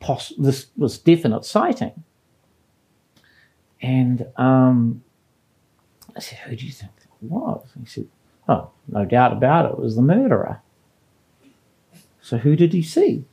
poss- 0.00 0.32
this, 0.38 0.66
this 0.76 0.98
definite 0.98 1.44
sighting. 1.44 2.04
And 3.80 4.26
um, 4.36 5.02
I 6.16 6.20
said, 6.20 6.38
Who 6.38 6.56
do 6.56 6.66
you 6.66 6.72
think 6.72 6.92
it 7.00 7.08
was? 7.22 7.66
He 7.78 7.86
said, 7.86 8.08
Oh, 8.48 8.70
no 8.88 9.04
doubt 9.04 9.32
about 9.32 9.66
it, 9.66 9.72
it 9.72 9.78
was 9.78 9.96
the 9.96 10.02
murderer. 10.02 10.60
So 12.22 12.38
who 12.38 12.56
did 12.56 12.72
he 12.72 12.82
see? 12.82 13.24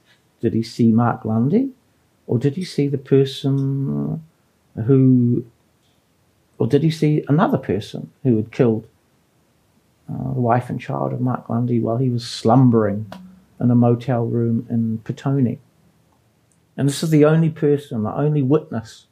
Did 0.41 0.53
he 0.53 0.63
see 0.63 0.91
Mark 0.91 1.23
Lundy? 1.25 1.71
Or 2.27 2.37
did 2.37 2.55
he 2.55 2.63
see 2.63 2.87
the 2.87 2.97
person 2.97 4.23
who, 4.75 5.45
or 6.57 6.67
did 6.67 6.83
he 6.83 6.91
see 6.91 7.23
another 7.27 7.57
person 7.57 8.11
who 8.23 8.35
had 8.37 8.51
killed 8.51 8.87
uh, 10.09 10.33
the 10.33 10.41
wife 10.41 10.69
and 10.69 10.79
child 10.79 11.13
of 11.13 11.21
Mark 11.21 11.49
Lundy 11.49 11.79
while 11.79 11.97
he 11.97 12.09
was 12.09 12.27
slumbering 12.27 13.11
in 13.59 13.71
a 13.71 13.75
motel 13.75 14.25
room 14.25 14.67
in 14.69 14.99
Petone? 14.99 15.59
And 16.77 16.89
this 16.89 17.03
is 17.03 17.09
the 17.09 17.25
only 17.25 17.49
person, 17.49 18.03
the 18.03 18.13
only 18.13 18.41
witness. 18.41 19.05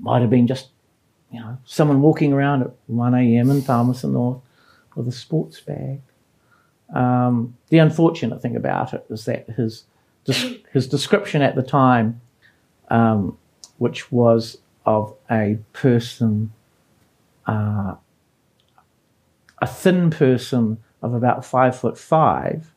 Might 0.00 0.22
have 0.22 0.30
been 0.30 0.46
just, 0.46 0.70
you 1.30 1.38
know, 1.38 1.58
someone 1.64 2.02
walking 2.02 2.32
around 2.32 2.62
at 2.62 2.70
1 2.86 3.14
a.m. 3.14 3.50
in 3.50 3.62
Palmerston 3.62 4.14
North 4.14 4.40
with 4.94 5.08
a 5.08 5.12
sports 5.12 5.60
bag. 5.60 6.00
Um, 6.94 7.56
the 7.68 7.78
unfortunate 7.78 8.42
thing 8.42 8.56
about 8.56 8.92
it 8.92 9.06
is 9.08 9.24
that 9.26 9.48
his 9.50 9.84
his 10.72 10.86
description 10.86 11.42
at 11.42 11.54
the 11.54 11.62
time, 11.62 12.20
um, 12.88 13.36
which 13.78 14.12
was 14.12 14.58
of 14.84 15.14
a 15.30 15.58
person, 15.72 16.52
uh, 17.46 17.94
a 19.58 19.66
thin 19.66 20.10
person 20.10 20.78
of 21.02 21.14
about 21.14 21.44
five 21.44 21.76
foot 21.76 21.96
five, 21.96 22.74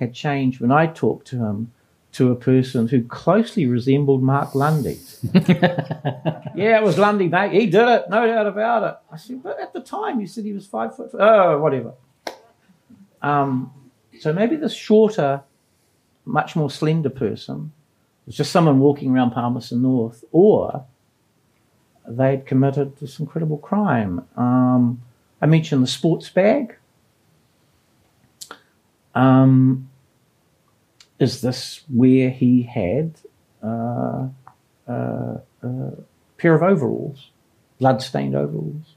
had 0.00 0.12
changed 0.12 0.60
when 0.60 0.72
I 0.72 0.86
talked 0.86 1.26
to 1.28 1.36
him 1.36 1.72
to 2.14 2.30
a 2.30 2.36
person 2.36 2.86
who 2.86 3.02
closely 3.02 3.66
resembled 3.66 4.22
Mark 4.22 4.54
Lundy. 4.54 5.00
yeah, 5.34 6.78
it 6.78 6.82
was 6.82 6.96
Lundy, 6.96 7.26
mate. 7.28 7.52
He 7.52 7.66
did 7.66 7.88
it, 7.88 8.08
no 8.08 8.24
doubt 8.24 8.46
about 8.46 8.82
it. 8.84 8.96
I 9.12 9.16
said, 9.16 9.42
but 9.42 9.58
at 9.60 9.72
the 9.72 9.80
time 9.80 10.20
you 10.20 10.28
said 10.28 10.44
he 10.44 10.52
was 10.52 10.64
five 10.64 10.94
foot. 10.94 11.10
Oh, 11.14 11.58
whatever. 11.58 11.94
Um, 13.20 13.72
so 14.20 14.32
maybe 14.32 14.54
this 14.54 14.72
shorter, 14.72 15.42
much 16.24 16.54
more 16.54 16.70
slender 16.70 17.10
person 17.10 17.72
was 18.26 18.36
just 18.36 18.52
someone 18.52 18.78
walking 18.78 19.10
around 19.10 19.32
Palmerston 19.32 19.82
North, 19.82 20.22
or 20.30 20.84
they'd 22.06 22.46
committed 22.46 22.96
this 22.98 23.18
incredible 23.18 23.58
crime. 23.58 24.24
Um, 24.36 25.02
I 25.42 25.46
mentioned 25.46 25.82
the 25.82 25.88
sports 25.88 26.30
bag. 26.30 26.76
Um, 29.16 29.90
is 31.18 31.40
this 31.40 31.82
where 31.88 32.30
he 32.30 32.62
had 32.62 33.14
uh, 33.62 34.28
uh, 34.88 35.38
a 35.62 35.92
pair 36.36 36.54
of 36.54 36.62
overalls, 36.62 37.30
blood-stained 37.78 38.34
overalls? 38.34 38.94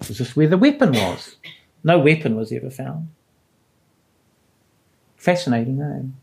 Is 0.00 0.18
this 0.18 0.36
where 0.36 0.48
the 0.48 0.58
weapon 0.58 0.92
was? 0.92 1.36
No 1.82 1.98
weapon 1.98 2.36
was 2.36 2.52
ever 2.52 2.70
found. 2.70 3.08
Fascinating 5.16 5.78
name. 5.78 6.16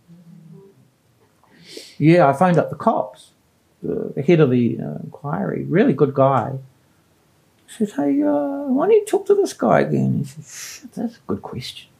Yeah, 1.97 2.27
I 2.27 2.33
phoned 2.33 2.57
up 2.57 2.69
the 2.69 2.75
cops, 2.75 3.31
the, 3.81 4.21
head 4.21 4.39
of 4.39 4.49
the 4.49 4.79
uh, 4.79 4.95
inquiry, 5.03 5.63
really 5.65 5.93
good 5.93 6.13
guy. 6.13 6.57
I 7.79 7.85
hey, 7.85 8.21
uh, 8.23 8.65
why 8.67 8.87
don't 8.87 8.91
you 8.91 9.05
talk 9.05 9.25
to 9.27 9.35
this 9.35 9.53
guy 9.53 9.81
again? 9.81 10.19
He 10.19 10.41
said, 10.41 10.91
that's 10.93 11.17
a 11.17 11.19
good 11.27 11.41
question. 11.41 11.90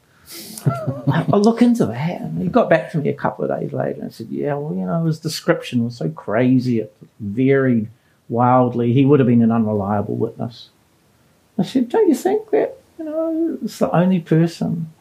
I'll 1.32 1.42
look 1.42 1.62
into 1.62 1.86
that. 1.86 2.22
And 2.22 2.42
he 2.42 2.48
got 2.48 2.70
back 2.70 2.92
to 2.92 2.98
me 2.98 3.10
a 3.10 3.14
couple 3.14 3.46
of 3.46 3.60
days 3.60 3.74
later 3.74 4.02
and 4.02 4.14
said, 4.14 4.28
yeah, 4.30 4.54
well, 4.54 4.76
you 4.76 4.86
know, 4.86 5.06
his 5.06 5.20
description 5.20 5.84
was 5.84 5.98
so 5.98 6.10
crazy. 6.10 6.80
It 6.80 6.96
varied 7.20 7.90
wildly. 8.30 8.94
He 8.94 9.06
would 9.06 9.20
have 9.20 9.28
been 9.28 9.42
an 9.42 9.52
unreliable 9.52 10.16
witness. 10.16 10.70
I 11.58 11.64
said, 11.64 11.90
don't 11.90 12.08
you 12.08 12.16
think 12.16 12.50
that, 12.52 12.78
you 12.98 13.06
know, 13.06 13.58
it's 13.64 13.80
the 13.80 13.92
only 13.96 14.20
person 14.20 14.92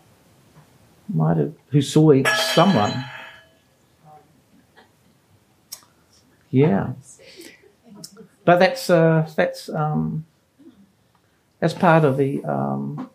might 1.13 1.37
have 1.37 1.53
who 1.71 1.83
saw 1.83 2.23
someone? 2.53 3.05
Yeah. 6.51 6.93
But 8.45 8.59
that's 8.59 8.91
uh, 8.91 9.31
that's 9.37 9.69
um, 9.69 10.27
that's 11.61 11.75
part 11.75 12.05
of 12.05 12.17
the 12.17 12.43
um, 12.45 13.11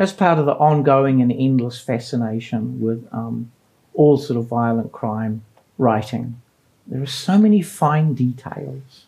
as 0.00 0.14
part 0.14 0.38
of 0.38 0.46
the 0.46 0.54
ongoing 0.54 1.20
and 1.20 1.30
endless 1.30 1.78
fascination 1.78 2.80
with 2.80 3.06
um, 3.12 3.52
all 3.92 4.16
sort 4.16 4.38
of 4.38 4.46
violent 4.46 4.90
crime 4.92 5.44
writing. 5.76 6.40
There 6.86 7.02
are 7.02 7.06
so 7.06 7.36
many 7.36 7.60
fine 7.60 8.14
details. 8.14 9.04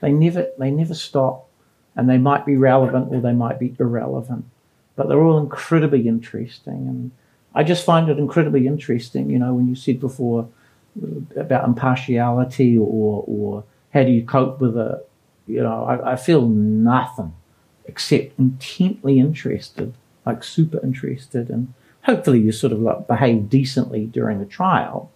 They 0.00 0.12
never 0.12 0.48
they 0.56 0.70
never 0.70 0.94
stop, 0.94 1.48
and 1.96 2.08
they 2.08 2.16
might 2.16 2.46
be 2.46 2.56
relevant 2.56 3.12
or 3.12 3.20
they 3.20 3.32
might 3.32 3.58
be 3.58 3.74
irrelevant, 3.80 4.44
but 4.94 5.08
they're 5.08 5.20
all 5.20 5.38
incredibly 5.38 6.06
interesting. 6.06 6.86
And 6.86 7.10
I 7.52 7.64
just 7.64 7.84
find 7.84 8.08
it 8.08 8.16
incredibly 8.16 8.68
interesting. 8.68 9.28
You 9.30 9.40
know, 9.40 9.52
when 9.52 9.66
you 9.66 9.74
said 9.74 9.98
before 9.98 10.48
about 11.34 11.64
impartiality 11.64 12.78
or 12.78 13.24
or 13.26 13.64
how 13.92 14.04
do 14.04 14.12
you 14.12 14.24
cope 14.24 14.60
with 14.60 14.76
it, 14.78 15.08
you 15.48 15.60
know, 15.60 15.84
I, 15.84 16.12
I 16.12 16.16
feel 16.16 16.46
nothing 16.46 17.34
except 17.86 18.38
intently 18.38 19.18
interested 19.18 19.92
like 20.26 20.42
super 20.42 20.80
interested 20.82 21.48
and 21.48 21.72
hopefully 22.02 22.40
you 22.40 22.52
sort 22.52 22.72
of 22.72 22.80
like 22.80 23.06
behave 23.06 23.48
decently 23.48 24.06
during 24.06 24.38
the 24.38 24.46
trial. 24.46 25.10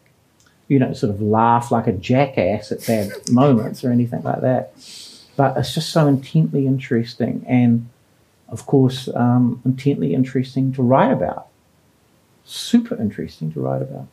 You 0.69 0.79
don't 0.79 0.97
sort 0.97 1.13
of 1.13 1.21
laugh 1.21 1.71
like 1.71 1.87
a 1.87 1.93
jackass 1.93 2.71
at 2.71 2.87
bad 2.87 3.11
moments 3.31 3.85
or 3.85 3.91
anything 3.91 4.23
like 4.23 4.41
that. 4.41 4.73
But 5.37 5.57
it's 5.57 5.75
just 5.75 5.91
so 5.91 6.07
intently 6.07 6.67
interesting 6.67 7.45
and, 7.49 7.89
of 8.49 8.67
course, 8.67 9.09
um, 9.15 9.61
intently 9.65 10.15
interesting 10.15 10.73
to 10.75 10.83
write 10.83 11.13
about. 11.13 11.49
Super 12.45 13.01
interesting 13.01 13.53
to 13.53 13.61
write 13.61 13.83
about. 13.83 14.07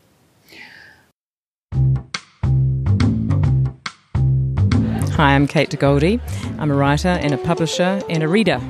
Hi, 5.15 5.33
I'm 5.33 5.47
Kate 5.47 5.71
De 5.71 5.77
Goldi. 5.77 6.21
I'm 6.59 6.69
a 6.69 6.75
writer 6.75 7.07
and 7.07 7.33
a 7.33 7.37
publisher 7.39 8.03
and 8.07 8.21
a 8.21 8.27
reader. 8.27 8.61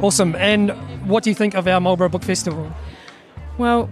Awesome. 0.00 0.36
And 0.36 0.70
what 1.04 1.24
do 1.24 1.30
you 1.30 1.34
think 1.34 1.54
of 1.54 1.66
our 1.66 1.80
Marlborough 1.80 2.08
Book 2.08 2.22
Festival? 2.22 2.70
Well, 3.58 3.90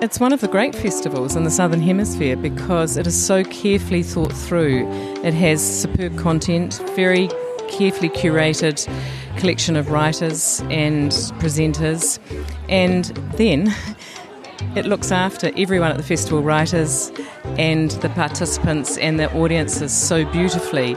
it's 0.00 0.18
one 0.18 0.32
of 0.32 0.40
the 0.40 0.48
great 0.48 0.74
festivals 0.74 1.36
in 1.36 1.44
the 1.44 1.50
Southern 1.50 1.80
Hemisphere 1.80 2.36
because 2.36 2.96
it 2.96 3.06
is 3.06 3.26
so 3.26 3.44
carefully 3.44 4.02
thought 4.02 4.32
through. 4.32 4.86
It 5.22 5.34
has 5.34 5.62
superb 5.82 6.18
content, 6.18 6.82
very 6.94 7.28
carefully 7.68 8.08
curated 8.08 8.86
collection 9.38 9.76
of 9.76 9.90
writers 9.90 10.62
and 10.70 11.10
presenters, 11.40 12.18
and 12.68 13.06
then 13.36 13.74
it 14.76 14.86
looks 14.86 15.12
after 15.12 15.50
everyone 15.56 15.90
at 15.90 15.96
the 15.96 16.02
festival 16.02 16.42
writers 16.42 17.12
and 17.58 17.90
the 17.92 18.08
participants 18.10 18.96
and 18.98 19.18
the 19.18 19.32
audiences 19.34 19.92
so 19.92 20.24
beautifully 20.32 20.96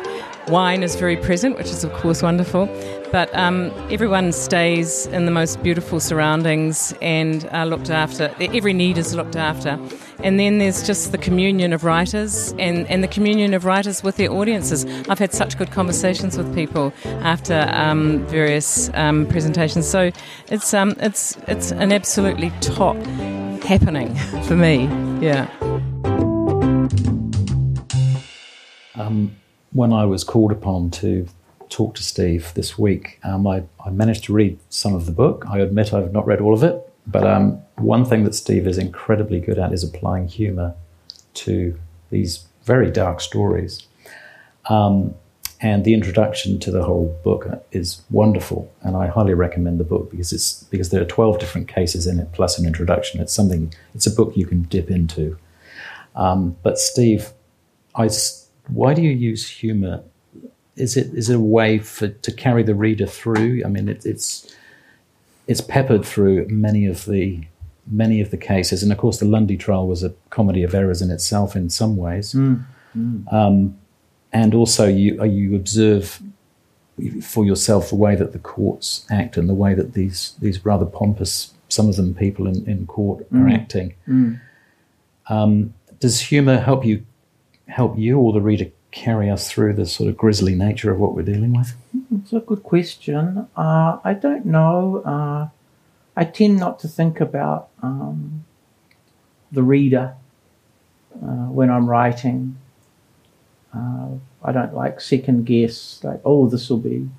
wine 0.50 0.84
is 0.84 0.96
very 0.96 1.18
present, 1.18 1.58
which 1.58 1.68
is 1.68 1.84
of 1.84 1.94
course 1.94 2.22
wonderful. 2.22 2.68
But 3.12 3.34
um, 3.36 3.72
everyone 3.90 4.32
stays 4.34 5.06
in 5.08 5.26
the 5.26 5.32
most 5.32 5.64
beautiful 5.64 6.00
surroundings 6.00 6.94
and 7.02 7.48
are 7.52 7.66
looked 7.66 7.90
after. 7.90 8.34
Every 8.40 8.74
need 8.74 8.98
is 8.98 9.16
looked 9.16 9.36
after. 9.36 9.80
And 10.24 10.40
then 10.40 10.58
there's 10.58 10.86
just 10.86 11.12
the 11.12 11.18
communion 11.18 11.74
of 11.74 11.84
writers 11.84 12.54
and, 12.60 12.86
and 12.88 13.04
the 13.04 13.08
communion 13.08 13.54
of 13.54 13.66
writers 13.66 14.04
with 14.04 14.18
their 14.18 14.32
audiences. 14.32 14.86
I've 15.08 15.20
had 15.20 15.32
such 15.32 15.58
good 15.58 15.72
conversations 15.72 16.38
with 16.38 16.54
people 16.54 16.92
after 17.06 17.70
um, 17.72 18.26
various 18.28 18.90
um, 18.94 19.26
presentations. 19.28 19.88
So 19.88 20.12
it's, 20.50 20.74
um, 20.74 20.96
it's, 21.00 21.38
it's 21.48 21.72
an 21.72 21.92
absolutely 21.94 22.52
top 22.62 22.98
happening 23.64 24.16
for 24.44 24.56
me. 24.56 24.86
Yeah. 25.22 25.50
Um, 28.96 29.36
when 29.74 29.94
I 29.94 30.06
was 30.06 30.24
called 30.24 30.52
upon 30.52 30.92
to 30.92 31.28
talk 31.70 31.96
to 31.96 32.04
Steve 32.04 32.52
this 32.56 32.78
week, 32.78 33.20
um, 33.24 33.46
I, 33.46 33.64
I, 33.86 33.90
managed 33.90 34.24
to 34.26 34.34
read 34.34 34.58
some 34.70 34.96
of 34.96 35.06
the 35.06 35.12
book. 35.12 35.46
I 35.50 35.60
admit 35.60 35.94
I've 35.94 36.14
not 36.14 36.26
read 36.26 36.40
all 36.40 36.54
of 36.54 36.64
it, 36.64 36.82
but 37.06 37.26
um, 37.26 37.62
one 37.76 38.06
thing 38.06 38.24
that 38.24 38.36
Steve 38.36 38.68
is 38.68 38.78
incredibly 38.78 39.40
good 39.40 39.60
at 39.60 39.74
is 39.74 39.84
applying 39.84 40.28
humour 40.28 40.76
to 41.36 41.78
these 42.10 42.46
very 42.64 42.92
dark 42.92 43.22
stories. 43.22 43.86
Um, 44.70 45.16
and 45.60 45.84
the 45.86 45.94
introduction 45.94 46.60
to 46.60 46.72
the 46.72 46.84
whole 46.84 47.20
book 47.24 47.66
is 47.72 48.02
wonderful, 48.12 48.72
and 48.82 48.96
I 48.96 49.08
highly 49.08 49.34
recommend 49.34 49.80
the 49.80 49.84
book 49.84 50.12
because 50.12 50.32
it's 50.32 50.64
because 50.66 50.90
there 50.90 51.02
are 51.02 51.06
twelve 51.06 51.40
different 51.40 51.68
cases 51.68 52.06
in 52.06 52.20
it 52.20 52.32
plus 52.32 52.60
an 52.60 52.68
introduction. 52.68 53.20
It's 53.22 53.34
something. 53.34 53.74
It's 53.96 54.06
a 54.06 54.12
book 54.12 54.38
you 54.38 54.46
can 54.46 54.64
dip 54.64 54.92
into. 54.92 55.36
Um, 56.16 56.56
but 56.62 56.78
Steve, 56.78 57.32
I 57.96 58.08
why 58.68 58.94
do 58.94 59.02
you 59.02 59.12
use 59.12 59.50
humor? 59.50 60.04
Is 60.76 60.96
it 60.96 61.08
is 61.14 61.30
it 61.30 61.36
a 61.36 61.40
way 61.40 61.80
for 61.80 62.08
to 62.08 62.32
carry 62.32 62.64
the 62.64 62.76
reader 62.76 63.08
through? 63.08 63.64
I 63.66 63.70
mean, 63.70 63.90
it, 63.90 64.06
it's 64.06 64.56
it's 65.48 65.62
peppered 65.62 66.06
through 66.06 66.48
many 66.50 66.86
of 66.86 67.06
the 67.06 67.46
many 67.90 68.22
of 68.22 68.32
the 68.32 68.38
cases, 68.38 68.84
and 68.84 68.92
of 68.92 68.98
course, 68.98 69.20
the 69.20 69.26
Lundy 69.26 69.58
trial 69.58 69.88
was 69.88 70.04
a 70.04 70.14
comedy 70.30 70.64
of 70.64 70.76
errors 70.76 71.02
in 71.02 71.10
itself 71.10 71.56
in 71.56 71.70
some 71.70 71.96
ways. 71.98 72.34
Mm, 72.34 72.66
mm. 72.96 73.34
Um, 73.34 73.78
and 74.34 74.54
also, 74.54 74.88
you 74.88 75.24
you 75.24 75.56
observe 75.56 76.22
for 77.22 77.46
yourself 77.46 77.90
the 77.90 77.96
way 77.96 78.16
that 78.16 78.34
the 78.34 78.40
courts 78.40 79.06
act 79.12 79.38
and 79.38 79.48
the 79.48 79.54
way 79.54 79.74
that 79.74 79.94
these 79.94 80.36
these 80.40 80.66
rather 80.66 80.86
pompous 80.86 81.54
some 81.70 81.90
of 81.90 81.96
them 81.96 82.14
people 82.14 82.48
in, 82.48 82.68
in 82.70 82.86
court 82.88 83.30
mm. 83.32 83.44
are 83.44 83.50
acting. 83.50 83.94
Mm. 84.08 84.40
Um, 85.30 85.74
does 86.00 86.20
humour 86.20 86.60
help 86.60 86.86
you 86.86 87.06
help 87.68 87.98
you 87.98 88.20
or 88.20 88.34
the 88.34 88.42
reader 88.42 88.68
carry 88.92 89.30
us 89.30 89.50
through 89.50 89.74
the 89.74 89.86
sort 89.86 90.10
of 90.10 90.18
grisly 90.18 90.56
nature 90.56 90.92
of 90.92 91.00
what 91.00 91.14
we're 91.14 91.22
dealing 91.22 91.54
with? 91.54 91.76
It's 92.16 92.34
a 92.34 92.40
good 92.40 92.64
question. 92.64 93.48
Uh, 93.56 94.00
I 94.04 94.14
don't 94.14 94.46
know. 94.46 95.02
Uh, 95.06 95.50
I 96.16 96.24
tend 96.26 96.58
not 96.58 96.80
to 96.80 96.88
think 96.88 97.20
about 97.20 97.70
um, 97.84 98.46
the 99.52 99.64
reader 99.64 100.16
uh, 101.16 101.48
when 101.50 101.70
I'm 101.70 101.90
writing. 101.90 102.58
Uh, 103.76 104.10
I 104.44 104.52
don't 104.52 104.74
like 104.74 105.02
second 105.02 105.46
guess, 105.46 106.00
like, 106.04 106.22
oh, 106.24 106.48
this 106.48 106.70
will 106.70 106.78
be 106.80 107.10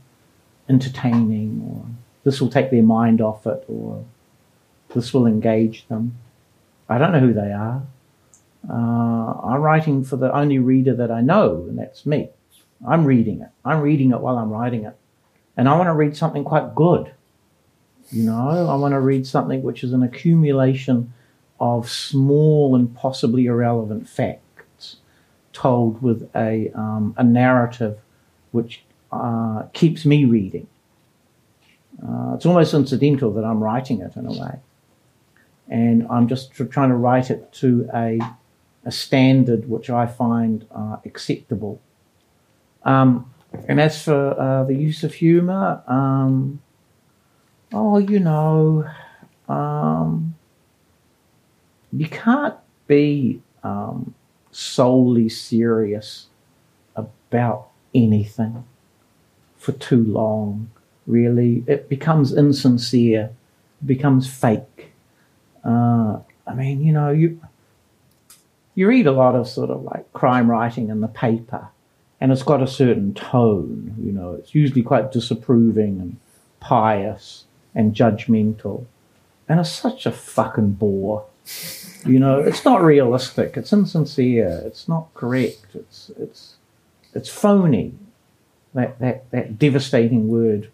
entertaining, 0.69 1.63
or 1.65 1.87
this 2.25 2.41
will 2.41 2.51
take 2.51 2.71
their 2.71 2.83
mind 2.83 3.21
off 3.21 3.47
it, 3.47 3.65
or 3.69 4.05
this 4.95 5.13
will 5.13 5.27
engage 5.27 5.87
them. 5.89 6.17
I 6.89 6.99
don't 6.99 7.13
know 7.13 7.21
who 7.21 7.35
they 7.35 7.53
are. 7.53 7.83
Uh, 8.69 8.73
I'm 8.73 9.61
writing 9.61 10.05
for 10.05 10.17
the 10.17 10.35
only 10.35 10.59
reader 10.59 10.95
that 10.95 11.11
I 11.11 11.21
know, 11.21 11.65
and 11.69 11.79
that's 11.79 12.05
me. 12.05 12.31
I'm 12.87 13.05
reading 13.05 13.41
it. 13.41 13.49
I'm 13.65 13.81
reading 13.81 14.13
it 14.13 14.21
while 14.21 14.39
I'm 14.39 14.51
writing 14.51 14.85
it. 14.85 14.97
And 15.57 15.69
I 15.69 15.77
want 15.77 15.89
to 15.89 15.95
read 15.95 16.17
something 16.17 16.45
quite 16.45 16.75
good. 16.75 17.13
You 18.11 18.25
know, 18.25 18.69
I 18.69 18.75
want 18.77 18.93
to 18.93 19.01
read 19.01 19.27
something 19.27 19.63
which 19.63 19.83
is 19.83 19.93
an 19.93 20.03
accumulation 20.03 21.13
of 21.61 21.91
small 21.91 22.75
and 22.77 22.95
possibly 22.95 23.47
irrelevant 23.47 24.09
facts 24.09 24.97
told 25.53 26.01
with 26.01 26.31
a, 26.35 26.71
um, 26.75 27.15
a 27.19 27.25
narrative 27.25 27.99
which 28.53 28.85
uh, 29.11 29.65
keeps 29.73 30.07
me 30.07 30.25
reading. 30.25 30.69
Uh, 32.01 32.35
it's 32.35 32.47
almost 32.47 32.75
incidental 32.75 33.33
that 33.33 33.45
I'm 33.45 33.63
writing 33.63 34.01
it 34.01 34.15
in 34.17 34.27
a 34.27 34.33
way. 34.33 34.61
And 35.69 36.07
I'm 36.09 36.29
just 36.29 36.53
trying 36.53 36.91
to 36.91 36.95
write 36.95 37.31
it 37.31 37.53
to 37.55 37.91
a 37.93 38.21
a 38.89 38.91
standard 38.91 39.69
which 39.69 39.91
I 39.91 40.07
find 40.07 40.67
uh, 40.75 40.97
acceptable. 41.05 41.79
Um, 42.85 43.31
and 43.69 43.79
as 43.79 44.03
for 44.03 44.41
uh, 44.41 44.65
the 44.65 44.75
use 44.75 45.05
of 45.05 45.13
humour, 45.13 45.83
um, 45.87 46.61
oh, 47.75 47.99
you 47.99 48.19
know, 48.19 48.89
um, 49.47 50.35
you 51.93 52.09
can't 52.09 52.55
be 52.87 53.43
um, 53.63 54.15
solely 54.53 55.29
serious 55.29 56.29
about 56.97 57.69
anything 57.95 58.65
for 59.59 59.73
too 59.73 60.03
long, 60.03 60.71
really. 61.07 61.63
It 61.67 61.91
becomes 61.91 62.33
insincere, 62.33 63.33
becomes 63.85 64.27
fake. 64.33 64.93
Uh, 65.63 66.21
I 66.47 66.55
mean, 66.55 66.83
you 66.83 66.93
know, 66.95 67.11
you 67.11 67.39
you 68.79 68.87
read 68.87 69.09
a 69.09 69.13
lot 69.13 69.35
of 69.35 69.49
sort 69.49 69.71
of 69.71 69.83
like 69.83 70.13
crime 70.13 70.49
writing 70.49 70.89
in 70.89 71.01
the 71.01 71.09
paper, 71.09 71.67
and 72.21 72.31
it's 72.31 72.45
got 72.45 72.63
a 72.63 72.67
certain 72.69 73.13
tone. 73.13 73.93
You 74.01 74.13
know, 74.13 74.35
it's 74.35 74.55
usually 74.55 74.85
quite 74.85 75.11
disapproving 75.11 75.99
and 75.99 76.17
pious 76.61 77.47
and 77.75 77.93
judgmental, 77.93 78.87
and 79.49 79.59
it's 79.59 79.73
such 79.73 80.07
a 80.07 80.13
fucking 80.13 80.75
bore. 80.75 81.27
You 82.07 82.21
know, 82.21 82.39
it's 82.39 82.65
not 82.65 82.81
realistic. 82.81 83.57
It's 83.57 83.73
insincere. 83.73 84.63
It's 84.65 84.87
not 84.87 85.13
correct. 85.13 85.75
It's 85.75 86.13
it's 86.17 86.55
it's 87.15 87.29
phony. 87.29 87.95
That 88.75 88.97
that 89.01 89.29
that 89.33 89.59
devastating 89.59 90.29
word, 90.29 90.71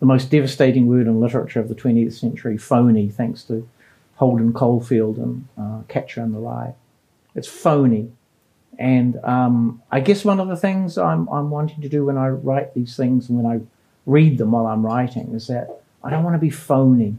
the 0.00 0.06
most 0.06 0.30
devastating 0.30 0.86
word 0.86 1.06
in 1.06 1.18
literature 1.18 1.60
of 1.60 1.70
the 1.70 1.74
20th 1.74 2.12
century, 2.12 2.58
phony, 2.58 3.08
thanks 3.08 3.42
to 3.44 3.66
Holden 4.16 4.52
Caulfield 4.52 5.16
and 5.16 5.48
uh, 5.56 5.80
Catcher 5.88 6.20
in 6.20 6.32
the 6.32 6.38
Rye. 6.38 6.74
It's 7.34 7.48
phony. 7.48 8.10
And 8.78 9.22
um, 9.24 9.82
I 9.90 10.00
guess 10.00 10.24
one 10.24 10.40
of 10.40 10.48
the 10.48 10.56
things 10.56 10.96
I'm, 10.96 11.28
I'm 11.28 11.50
wanting 11.50 11.82
to 11.82 11.88
do 11.88 12.06
when 12.06 12.16
I 12.16 12.28
write 12.28 12.74
these 12.74 12.96
things 12.96 13.28
and 13.28 13.42
when 13.42 13.50
I 13.50 13.60
read 14.06 14.38
them 14.38 14.52
while 14.52 14.66
I'm 14.66 14.84
writing 14.84 15.34
is 15.34 15.48
that 15.48 15.82
I 16.02 16.10
don't 16.10 16.24
want 16.24 16.34
to 16.34 16.38
be 16.38 16.50
phony. 16.50 17.16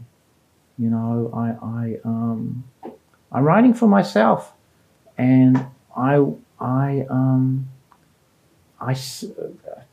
You 0.78 0.90
know, 0.90 1.30
I, 1.34 1.64
I, 1.64 1.98
um, 2.04 2.64
I'm 3.30 3.44
writing 3.44 3.74
for 3.74 3.86
myself, 3.86 4.52
and 5.16 5.64
I, 5.96 6.24
I, 6.58 7.06
um, 7.08 7.68
I, 8.80 8.96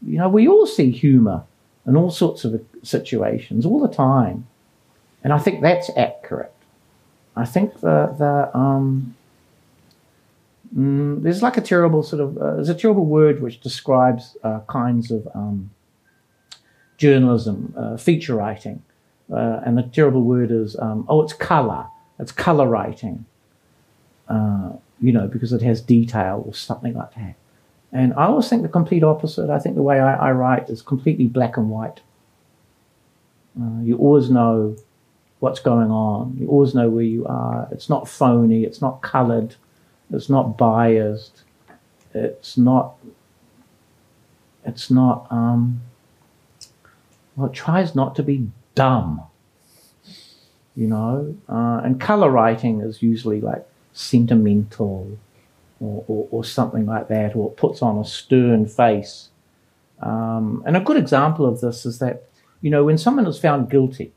you 0.01 0.17
know, 0.17 0.29
we 0.29 0.47
all 0.47 0.65
see 0.65 0.89
humour 0.91 1.43
in 1.85 1.95
all 1.95 2.11
sorts 2.11 2.45
of 2.45 2.65
situations 2.81 3.65
all 3.65 3.79
the 3.79 3.93
time, 3.93 4.47
and 5.23 5.31
I 5.31 5.37
think 5.37 5.61
that's 5.61 5.91
accurate. 5.95 6.53
I 7.35 7.45
think 7.45 7.81
the 7.81 8.15
the 8.17 8.57
um, 8.57 9.15
Mm, 10.75 11.23
there's 11.23 11.41
like 11.41 11.57
a 11.57 11.61
terrible 11.61 12.03
sort 12.03 12.21
of 12.21 12.37
uh, 12.37 12.55
there's 12.55 12.69
a 12.69 12.75
terrible 12.75 13.05
word 13.05 13.41
which 13.41 13.59
describes 13.59 14.37
uh, 14.43 14.59
kinds 14.67 15.09
of 15.09 15.27
um, 15.33 15.71
journalism, 16.97 17.73
uh, 17.75 17.97
feature 17.97 18.35
writing, 18.35 18.83
uh, 19.33 19.61
and 19.65 19.77
the 19.77 19.83
terrible 19.83 20.21
word 20.21 20.51
is 20.51 20.75
um, 20.79 21.05
oh, 21.09 21.21
it's 21.23 21.33
color. 21.33 21.87
It's 22.19 22.31
color 22.31 22.67
writing. 22.67 23.25
Uh, 24.27 24.73
you 25.01 25.11
know, 25.11 25.27
because 25.27 25.53
it 25.53 25.61
has 25.61 25.81
detail 25.81 26.43
or 26.45 26.53
something 26.53 26.93
like 26.93 27.15
that. 27.15 27.35
And 27.91 28.13
I 28.13 28.25
always 28.25 28.47
think 28.47 28.61
the 28.61 28.67
complete 28.69 29.03
opposite. 29.03 29.49
I 29.49 29.57
think 29.57 29.75
the 29.75 29.81
way 29.81 29.99
I, 29.99 30.29
I 30.29 30.31
write 30.31 30.69
is 30.69 30.81
completely 30.81 31.25
black 31.25 31.57
and 31.57 31.69
white. 31.69 32.01
Uh, 33.59 33.81
you 33.81 33.97
always 33.97 34.29
know 34.29 34.75
what's 35.39 35.59
going 35.59 35.89
on. 35.89 36.37
You 36.39 36.47
always 36.47 36.75
know 36.75 36.89
where 36.89 37.03
you 37.03 37.25
are. 37.25 37.67
It's 37.71 37.89
not 37.89 38.07
phony. 38.07 38.63
It's 38.63 38.81
not 38.81 39.01
colored 39.01 39.55
it's 40.11 40.29
not 40.29 40.57
biased. 40.57 41.43
It's 42.13 42.57
not. 42.57 42.95
It's 44.65 44.89
not. 44.89 45.27
Um, 45.29 45.81
well, 47.35 47.47
it 47.47 47.53
tries 47.53 47.95
not 47.95 48.15
to 48.15 48.23
be 48.23 48.49
dumb. 48.75 49.23
You 50.75 50.87
know, 50.87 51.35
uh, 51.47 51.81
and 51.83 51.99
color 51.99 52.29
writing 52.29 52.81
is 52.81 53.03
usually 53.03 53.41
like 53.41 53.67
sentimental, 53.93 55.17
or, 55.79 56.05
or, 56.07 56.27
or, 56.31 56.43
something 56.43 56.85
like 56.85 57.09
that, 57.09 57.35
or 57.35 57.51
it 57.51 57.57
puts 57.57 57.81
on 57.81 57.97
a 57.97 58.05
stern 58.05 58.65
face. 58.65 59.29
Um, 60.01 60.63
and 60.65 60.77
a 60.77 60.79
good 60.79 60.95
example 60.95 61.45
of 61.45 61.59
this 61.59 61.85
is 61.85 61.99
that, 61.99 62.23
you 62.61 62.69
know, 62.69 62.85
when 62.85 62.97
someone 62.97 63.27
is 63.27 63.37
found 63.37 63.69
guilty, 63.69 64.13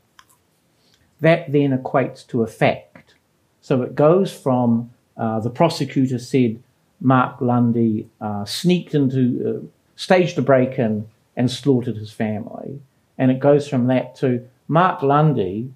that 1.19 1.51
then 1.51 1.77
equates 1.77 2.25
to 2.27 2.43
a 2.43 2.47
fact. 2.47 3.15
So 3.59 3.81
it 3.81 3.95
goes 3.95 4.31
from 4.31 4.92
uh, 5.17 5.39
the 5.39 5.49
prosecutor 5.49 6.19
said 6.19 6.61
Mark 6.99 7.41
Lundy 7.41 8.07
uh, 8.21 8.45
sneaked 8.45 8.95
into, 8.95 9.63
uh, 9.63 9.67
staged 9.95 10.37
a 10.37 10.41
break 10.41 10.79
in 10.79 11.07
and 11.35 11.49
slaughtered 11.49 11.97
his 11.97 12.11
family. 12.11 12.79
And 13.17 13.29
it 13.31 13.39
goes 13.39 13.67
from 13.67 13.87
that 13.87 14.15
to 14.17 14.47
Mark 14.67 15.01
Lundy 15.01 15.71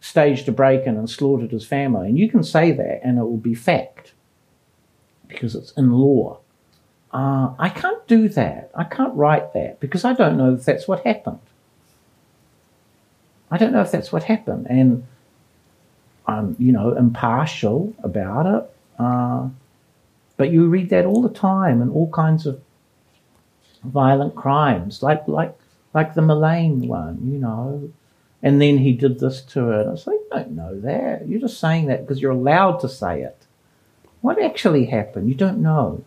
staged 0.00 0.48
a 0.48 0.52
break 0.52 0.86
in 0.86 0.96
and 0.96 1.08
slaughtered 1.08 1.52
his 1.52 1.64
family. 1.64 2.08
And 2.08 2.18
you 2.18 2.28
can 2.28 2.42
say 2.42 2.72
that 2.72 3.00
and 3.04 3.18
it 3.18 3.22
will 3.22 3.36
be 3.36 3.54
fact 3.54 4.12
because 5.28 5.54
it's 5.54 5.72
in 5.72 5.92
law. 5.92 6.38
Uh, 7.12 7.52
I 7.58 7.68
can't 7.68 8.06
do 8.06 8.28
that. 8.30 8.70
I 8.74 8.84
can't 8.84 9.14
write 9.14 9.52
that 9.54 9.80
because 9.80 10.04
I 10.04 10.12
don't 10.12 10.36
know 10.36 10.54
if 10.54 10.64
that's 10.64 10.88
what 10.88 11.04
happened. 11.04 11.40
I 13.50 13.58
don't 13.58 13.72
know 13.72 13.82
if 13.82 13.92
that's 13.92 14.10
what 14.10 14.24
happened. 14.24 14.66
And 14.68 15.06
I'm, 16.26 16.56
you 16.58 16.72
know, 16.72 16.96
impartial 16.96 17.94
about 18.02 18.46
it. 18.46 18.70
Uh, 19.02 19.48
but 20.36 20.50
you 20.50 20.66
read 20.66 20.90
that 20.90 21.06
all 21.06 21.22
the 21.22 21.28
time 21.28 21.82
and 21.82 21.90
all 21.90 22.10
kinds 22.10 22.46
of 22.46 22.60
violent 23.84 24.34
crimes, 24.34 25.02
like 25.02 25.26
like 25.28 25.56
like 25.94 26.14
the 26.14 26.22
Millane 26.22 26.86
one, 26.86 27.18
you 27.30 27.38
know. 27.38 27.90
And 28.44 28.60
then 28.60 28.78
he 28.78 28.92
did 28.92 29.20
this 29.20 29.40
to 29.40 29.66
her. 29.66 29.80
And 29.80 29.88
I 29.88 29.92
was 29.92 30.06
like, 30.06 30.16
you 30.16 30.28
don't 30.32 30.50
know 30.50 30.80
that. 30.80 31.28
You're 31.28 31.40
just 31.40 31.60
saying 31.60 31.86
that 31.86 32.00
because 32.00 32.20
you're 32.20 32.32
allowed 32.32 32.78
to 32.80 32.88
say 32.88 33.22
it. 33.22 33.46
What 34.20 34.42
actually 34.42 34.86
happened? 34.86 35.28
You 35.28 35.36
don't 35.36 35.62
know. 35.62 36.04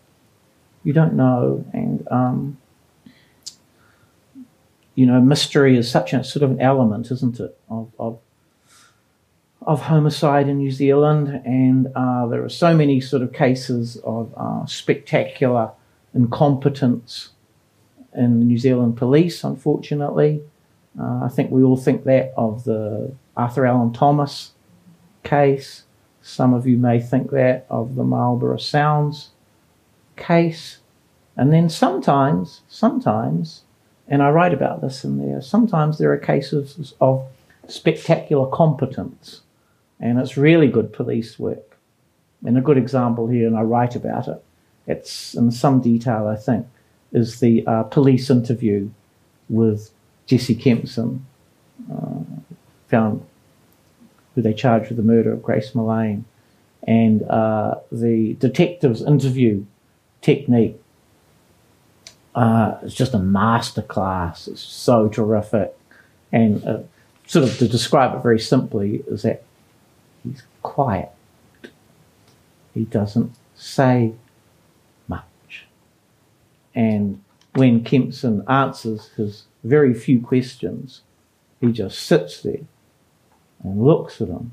You 0.83 0.91
don't 0.91 1.13
know. 1.13 1.63
And 1.71 2.05
um, 2.11 2.57
you 4.95 5.05
know, 5.05 5.19
mystery 5.21 5.77
is 5.77 5.91
such 5.91 6.13
a 6.13 6.23
sort 6.23 6.43
of 6.43 6.51
an 6.51 6.61
element, 6.61 7.11
isn't 7.11 7.39
it, 7.39 7.57
of, 7.69 7.91
of, 7.99 8.19
of 9.65 9.81
homicide 9.81 10.47
in 10.47 10.57
New 10.57 10.71
Zealand. 10.71 11.41
And 11.45 11.87
uh, 11.95 12.27
there 12.27 12.43
are 12.43 12.49
so 12.49 12.75
many 12.75 13.01
sort 13.01 13.23
of 13.23 13.33
cases 13.33 13.97
of 14.03 14.33
uh, 14.37 14.65
spectacular 14.65 15.71
incompetence 16.13 17.29
in 18.15 18.39
the 18.39 18.45
New 18.45 18.57
Zealand 18.57 18.95
police, 18.95 19.43
unfortunately. 19.43 20.41
Uh, 20.99 21.25
I 21.25 21.29
think 21.29 21.51
we 21.51 21.63
all 21.63 21.75
think 21.77 22.05
that 22.05 22.33
of 22.37 22.63
the 22.63 23.13
Arthur 23.35 23.65
Allan 23.65 23.91
Thomas 23.91 24.51
case. 25.23 25.83
Some 26.21 26.53
of 26.53 26.65
you 26.65 26.77
may 26.77 27.01
think 27.01 27.31
that 27.31 27.65
of 27.69 27.95
the 27.95 28.03
Marlborough 28.03 28.57
Sounds 28.57 29.31
case. 30.15 30.79
And 31.35 31.51
then 31.51 31.67
sometimes, 31.67 32.61
sometimes, 32.69 33.63
and 34.07 34.23
I 34.23 34.29
write 34.29 34.53
about 34.53 34.81
this 34.81 35.03
in 35.03 35.17
there. 35.17 35.41
Sometimes 35.41 35.97
there 35.97 36.11
are 36.11 36.17
cases 36.17 36.93
of 37.01 37.27
spectacular 37.67 38.47
competence, 38.47 39.41
and 39.99 40.19
it's 40.19 40.37
really 40.37 40.67
good 40.67 40.93
police 40.93 41.39
work. 41.39 41.77
And 42.45 42.57
a 42.57 42.61
good 42.61 42.77
example 42.77 43.27
here, 43.27 43.47
and 43.47 43.57
I 43.57 43.61
write 43.61 43.95
about 43.95 44.27
it, 44.27 44.43
it's 44.87 45.33
in 45.33 45.51
some 45.51 45.81
detail, 45.81 46.27
I 46.27 46.35
think, 46.35 46.67
is 47.11 47.39
the 47.39 47.65
uh, 47.65 47.83
police 47.83 48.29
interview 48.29 48.89
with 49.49 49.91
Jesse 50.27 50.55
Kempson, 50.55 51.25
uh, 51.91 52.23
found 52.87 53.25
who 54.35 54.41
they 54.41 54.53
charged 54.53 54.89
with 54.89 54.97
the 54.97 55.03
murder 55.03 55.31
of 55.31 55.41
Grace 55.41 55.71
Millane, 55.71 56.23
and 56.83 57.23
uh, 57.23 57.75
the 57.91 58.33
detective's 58.35 59.01
interview 59.01 59.65
technique 60.21 60.79
uh, 62.35 62.77
it's 62.83 62.93
just 62.93 63.13
a 63.13 63.17
masterclass. 63.17 64.47
It's 64.47 64.61
so 64.61 65.07
terrific. 65.07 65.75
And 66.31 66.63
uh, 66.67 66.79
sort 67.25 67.45
of 67.45 67.57
to 67.57 67.67
describe 67.67 68.13
it 68.13 68.21
very 68.21 68.39
simply 68.39 69.03
is 69.07 69.21
that 69.21 69.44
he's 70.25 70.43
quiet. 70.61 71.11
He 72.73 72.83
doesn't 72.85 73.33
say 73.55 74.13
much. 75.07 75.65
And 76.73 77.23
when 77.53 77.83
Kempson 77.83 78.43
answers 78.49 79.09
his 79.15 79.45
very 79.63 79.93
few 79.93 80.19
questions, 80.19 81.01
he 81.61 81.71
just 81.71 81.99
sits 81.99 82.41
there 82.41 82.65
and 83.63 83.83
looks 83.83 84.21
at 84.21 84.27
them 84.27 84.51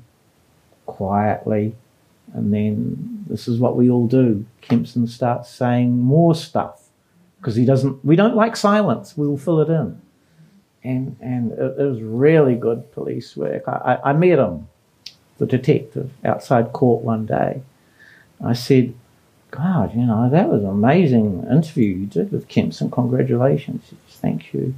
quietly. 0.85 1.75
And 2.33 2.53
then 2.53 3.25
this 3.27 3.47
is 3.47 3.59
what 3.59 3.75
we 3.75 3.89
all 3.89 4.07
do. 4.07 4.45
Kempson 4.61 5.07
starts 5.07 5.49
saying 5.49 5.99
more 5.99 6.33
stuff 6.33 6.83
because 7.43 7.55
he 7.55 7.65
doesn't. 7.65 8.03
We 8.05 8.15
don't 8.15 8.35
like 8.35 8.55
silence. 8.55 9.17
We 9.17 9.27
will 9.27 9.37
fill 9.37 9.59
it 9.59 9.69
in, 9.69 10.01
and 10.83 11.17
and 11.19 11.51
it, 11.51 11.75
it 11.77 11.83
was 11.83 12.01
really 12.01 12.55
good 12.55 12.89
police 12.93 13.35
work. 13.35 13.67
I, 13.67 13.99
I, 14.03 14.09
I 14.09 14.13
met 14.13 14.39
him, 14.39 14.67
the 15.37 15.45
detective, 15.45 16.11
outside 16.23 16.73
court 16.73 17.03
one 17.03 17.25
day. 17.25 17.61
I 18.43 18.53
said, 18.53 18.93
God, 19.51 19.95
you 19.95 20.05
know, 20.05 20.29
that 20.29 20.49
was 20.49 20.63
an 20.63 20.69
amazing 20.69 21.45
interview 21.49 21.95
you 21.95 22.05
did 22.05 22.31
with 22.31 22.47
Kempson. 22.47 22.89
Congratulations. 22.89 23.85
Said, 23.87 23.97
Thank 24.07 24.53
you. 24.53 24.75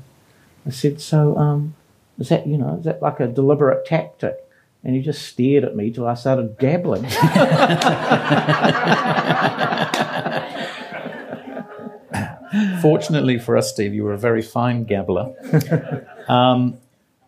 I 0.65 0.71
said, 0.71 0.99
so, 0.99 1.37
um, 1.37 1.75
is 2.19 2.29
that, 2.29 2.47
you 2.47 2.57
know, 2.57 2.77
is 2.79 2.85
that 2.85 3.01
like 3.01 3.19
a 3.19 3.27
deliberate 3.27 3.85
tactic? 3.85 4.37
And 4.83 4.95
he 4.95 5.01
just 5.01 5.27
stared 5.27 5.63
at 5.63 5.75
me 5.75 5.91
till 5.91 6.07
I 6.07 6.13
started 6.13 6.57
gabbling. 6.59 7.07
Fortunately 12.81 13.39
for 13.39 13.57
us, 13.57 13.71
Steve, 13.71 13.93
you 13.93 14.03
were 14.03 14.13
a 14.13 14.17
very 14.17 14.41
fine 14.41 14.85
gabbler. 14.85 16.05
Um, 16.27 16.79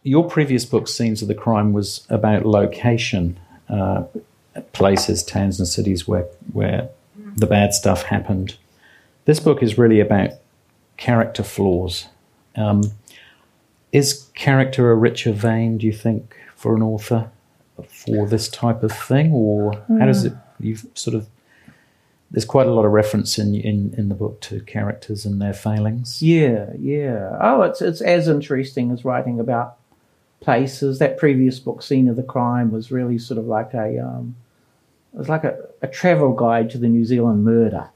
your 0.08 0.28
previous 0.28 0.64
book, 0.64 0.88
Scenes 0.88 1.22
of 1.22 1.28
the 1.28 1.36
Crime, 1.36 1.74
was 1.74 2.06
about 2.10 2.46
location, 2.46 3.38
uh, 3.70 4.04
places, 4.72 5.24
towns, 5.24 5.60
and 5.60 5.68
cities 5.68 6.08
where, 6.08 6.28
where 6.54 6.90
the 7.36 7.46
bad 7.46 7.74
stuff 7.74 8.04
happened. 8.04 8.56
This 9.26 9.40
book 9.40 9.62
is 9.62 9.78
really 9.78 10.00
about 10.00 10.32
character 10.96 11.44
flaws. 11.44 12.08
Um, 12.56 12.84
is 13.92 14.30
character 14.34 14.92
a 14.92 14.96
richer 14.96 15.34
vein, 15.34 15.78
do 15.78 15.86
you 15.86 15.94
think, 15.94 16.36
for 16.56 16.76
an 16.76 16.82
author 16.82 17.30
for 17.88 18.26
this 18.26 18.48
type 18.48 18.84
of 18.84 18.92
thing? 18.92 19.32
Or 19.34 19.74
how 20.00 20.06
does 20.06 20.24
it, 20.26 20.34
you've 20.60 20.86
sort 20.94 21.16
of 21.16 21.28
there's 22.32 22.46
quite 22.46 22.68
a 22.68 22.74
lot 22.74 22.84
of 22.84 22.92
reference 22.92 23.38
in, 23.38 23.56
in, 23.56 23.94
in 23.98 24.10
the 24.10 24.16
book 24.16 24.42
to 24.42 24.60
characters 24.62 25.26
and 25.26 25.42
their 25.42 25.54
failings. 25.54 26.22
Yeah, 26.22 26.72
yeah. 26.78 27.38
Oh, 27.40 27.62
it's 27.62 27.82
it's 27.82 28.02
as 28.02 28.28
interesting 28.28 28.92
as 28.92 29.06
writing 29.06 29.40
about 29.40 29.78
places. 30.40 31.00
That 31.00 31.18
previous 31.18 31.60
book, 31.60 31.82
Scene 31.82 32.08
of 32.08 32.16
the 32.16 32.24
Crime, 32.24 32.72
was 32.72 32.92
really 32.92 33.18
sort 33.18 33.38
of 33.38 33.46
like 33.46 33.74
a 33.74 34.00
um, 34.00 34.36
it 35.14 35.18
was 35.18 35.30
like 35.30 35.44
a, 35.44 35.58
a 35.82 35.88
travel 35.88 36.34
guide 36.34 36.70
to 36.72 36.78
the 36.78 36.88
New 36.88 37.06
Zealand 37.06 37.44
murder. 37.44 37.90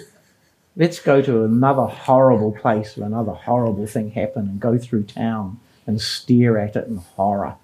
Let's 0.76 1.00
go 1.00 1.22
to 1.22 1.44
another 1.44 1.84
horrible 1.84 2.52
place 2.52 2.96
where 2.96 3.06
another 3.06 3.32
horrible 3.32 3.86
thing 3.86 4.10
happened 4.10 4.48
and 4.48 4.60
go 4.60 4.78
through 4.78 5.04
town 5.04 5.60
and 5.86 6.00
stare 6.00 6.58
at 6.58 6.76
it 6.76 6.88
in 6.88 6.96
horror. 6.96 7.56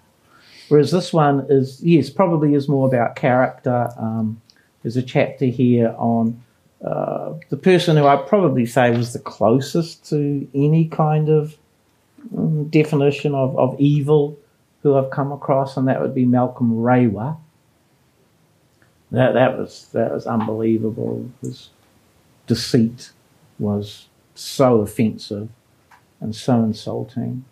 Whereas 0.69 0.91
this 0.91 1.13
one 1.13 1.47
is, 1.49 1.83
yes, 1.83 2.11
probably 2.11 2.55
is 2.55 2.69
more 2.69 2.87
about 2.87 3.17
character. 3.17 3.89
Um, 3.99 4.41
there's 4.83 4.97
a 4.97 5.03
chapter 5.03 5.47
here 5.47 5.95
on 5.99 6.43
uh, 6.85 7.35
the 7.49 7.57
person 7.57 7.97
who 7.97 8.07
I'd 8.07 8.27
probably 8.27 8.67
say 8.67 8.91
was 8.91 9.13
the 9.13 9.19
closest 9.19 10.09
to 10.11 10.49
any 10.55 10.87
kind 10.87 11.29
of 11.29 11.57
definition 12.71 13.35
of, 13.35 13.59
of 13.59 13.79
evil 13.79 14.39
who 14.83 14.97
I've 14.97 15.11
come 15.11 15.33
across, 15.33 15.77
and 15.77 15.89
that 15.89 16.01
would 16.01 16.15
be 16.15 16.25
Malcolm 16.25 16.81
Rewa. 16.81 17.37
That 19.11 19.33
that 19.33 19.59
was 19.59 19.89
that 19.93 20.13
was 20.13 20.27
unbelievable. 20.27 21.31
His 21.41 21.71
deceit 22.47 23.13
was 23.59 24.07
so 24.35 24.81
offensive 24.81 25.49
and 26.21 26.35
so 26.35 26.63
insulting. 26.63 27.45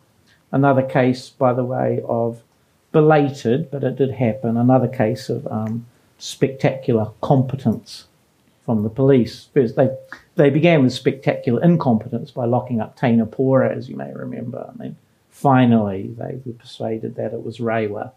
Another 0.52 0.82
case, 0.82 1.30
by 1.30 1.52
the 1.52 1.64
way, 1.64 2.02
of 2.06 2.42
belated, 2.92 3.70
but 3.70 3.84
it 3.84 3.96
did 3.96 4.12
happen. 4.12 4.56
Another 4.56 4.88
case 4.88 5.28
of 5.28 5.46
um, 5.48 5.86
spectacular 6.18 7.10
competence 7.20 8.06
from 8.64 8.82
the 8.82 8.88
police. 8.88 9.48
First, 9.52 9.76
they 9.76 9.90
they 10.36 10.50
began 10.50 10.82
with 10.82 10.92
spectacular 10.92 11.62
incompetence 11.62 12.30
by 12.30 12.44
locking 12.44 12.80
up 12.80 12.98
Teina 12.98 13.26
Pora, 13.26 13.74
as 13.74 13.88
you 13.88 13.96
may 13.96 14.12
remember, 14.12 14.66
and 14.70 14.78
then 14.78 14.96
finally 15.30 16.14
they 16.16 16.38
were 16.44 16.52
persuaded 16.52 17.16
that 17.16 17.32
it 17.32 17.42
was 17.42 17.58
Rewa. 17.58 18.12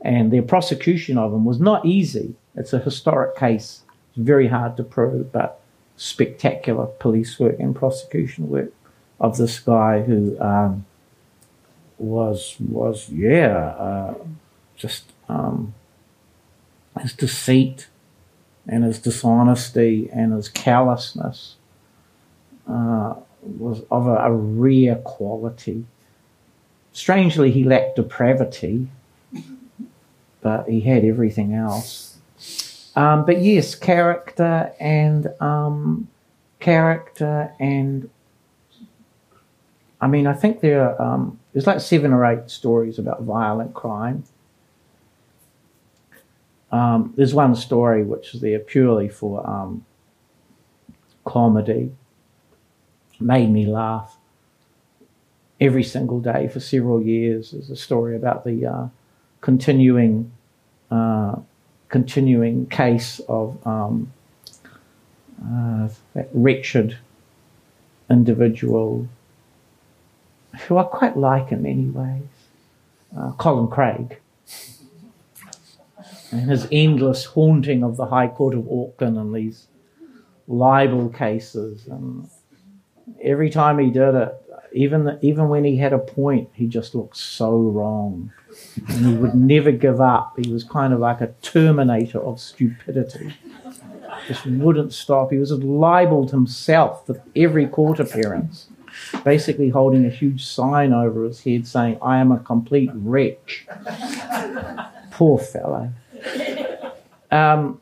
And 0.00 0.32
their 0.32 0.42
prosecution 0.42 1.18
of 1.18 1.32
him 1.32 1.44
was 1.44 1.60
not 1.60 1.84
easy. 1.84 2.34
It's 2.54 2.72
a 2.72 2.78
historic 2.78 3.36
case. 3.36 3.82
It's 4.10 4.18
very 4.18 4.48
hard 4.48 4.76
to 4.78 4.84
prove, 4.84 5.30
but 5.30 5.60
spectacular 5.96 6.86
police 6.86 7.38
work 7.38 7.56
and 7.58 7.74
prosecution 7.74 8.48
work 8.48 8.72
of 9.20 9.36
this 9.36 9.58
guy 9.58 10.02
who 10.02 10.40
um, 10.40 10.86
was 11.98 12.54
was 12.60 13.08
yeah 13.10 13.56
uh, 13.56 14.14
just 14.76 15.12
um, 15.28 15.74
his 17.00 17.12
deceit 17.12 17.88
and 18.68 18.84
his 18.84 19.00
dishonesty 19.00 20.08
and 20.12 20.32
his 20.32 20.48
callousness 20.48 21.56
uh, 22.68 23.14
was 23.42 23.82
of 23.90 24.06
a, 24.06 24.16
a, 24.16 24.32
rare 24.32 24.96
quality. 24.96 25.84
Strangely, 26.92 27.50
he 27.50 27.64
lacked 27.64 27.96
depravity, 27.96 28.88
but 30.40 30.68
he 30.68 30.80
had 30.80 31.04
everything 31.04 31.54
else. 31.54 32.18
Um, 32.96 33.24
but 33.24 33.40
yes, 33.40 33.74
character 33.74 34.72
and 34.80 35.28
um, 35.40 36.08
character 36.58 37.52
and 37.60 38.10
I 40.00 40.06
mean, 40.06 40.26
I 40.26 40.32
think 40.32 40.60
there 40.60 40.82
are, 40.82 41.02
um, 41.02 41.40
there's 41.52 41.66
like 41.66 41.80
seven 41.80 42.12
or 42.12 42.24
eight 42.24 42.50
stories 42.50 42.98
about 42.98 43.22
violent 43.22 43.74
crime. 43.74 44.24
Um, 46.70 47.14
there's 47.16 47.34
one 47.34 47.56
story 47.56 48.04
which 48.04 48.34
is 48.34 48.40
there 48.40 48.58
purely 48.58 49.08
for 49.08 49.48
um, 49.48 49.84
comedy. 51.24 51.92
Made 53.20 53.50
me 53.50 53.66
laugh 53.66 54.16
every 55.60 55.82
single 55.82 56.20
day 56.20 56.48
for 56.48 56.60
several 56.60 57.02
years. 57.02 57.50
There's 57.50 57.70
a 57.70 57.76
story 57.76 58.16
about 58.16 58.44
the 58.44 58.66
uh, 58.66 58.88
continuing 59.40 60.30
uh, 60.90 61.36
continuing 61.88 62.66
case 62.66 63.20
of 63.28 63.58
um, 63.66 64.12
uh, 65.42 65.88
that 66.14 66.28
wretched 66.32 66.98
individual 68.10 69.08
who 70.66 70.78
I 70.78 70.84
quite 70.84 71.16
like 71.16 71.52
in 71.52 71.62
many 71.62 71.84
ways, 71.84 72.22
uh, 73.16 73.32
Colin 73.32 73.68
Craig, 73.68 74.18
and 76.30 76.50
his 76.50 76.66
endless 76.72 77.24
haunting 77.24 77.82
of 77.82 77.96
the 77.96 78.06
High 78.06 78.28
Court 78.28 78.54
of 78.54 78.66
Auckland 78.70 79.18
and 79.18 79.34
these 79.34 79.66
libel 80.46 81.08
cases. 81.10 81.86
And 81.86 82.28
every 83.22 83.50
time 83.50 83.78
he 83.78 83.90
did 83.90 84.14
it, 84.14 84.34
even 84.72 85.18
even 85.22 85.48
when 85.48 85.64
he 85.64 85.76
had 85.76 85.92
a 85.92 85.98
point, 85.98 86.50
he 86.52 86.66
just 86.66 86.94
looked 86.94 87.16
so 87.16 87.56
wrong, 87.56 88.30
and 88.88 89.06
he 89.06 89.14
would 89.14 89.34
never 89.34 89.72
give 89.72 90.00
up. 90.00 90.34
He 90.38 90.52
was 90.52 90.64
kind 90.64 90.92
of 90.92 91.00
like 91.00 91.20
a 91.20 91.34
terminator 91.42 92.20
of 92.20 92.40
stupidity. 92.40 93.34
Just 94.26 94.44
wouldn't 94.46 94.92
stop. 94.92 95.30
He 95.30 95.38
was 95.38 95.52
libeled 95.52 96.30
himself 96.30 97.06
for 97.06 97.22
every 97.34 97.66
court 97.66 98.00
appearance 98.00 98.68
basically 99.24 99.68
holding 99.68 100.06
a 100.06 100.10
huge 100.10 100.44
sign 100.44 100.92
over 100.92 101.24
his 101.24 101.40
head 101.42 101.66
saying, 101.66 101.98
I 102.02 102.18
am 102.18 102.32
a 102.32 102.38
complete 102.38 102.90
wretch. 102.94 103.66
Poor 105.10 105.38
fellow. 105.38 105.92
Um, 107.30 107.80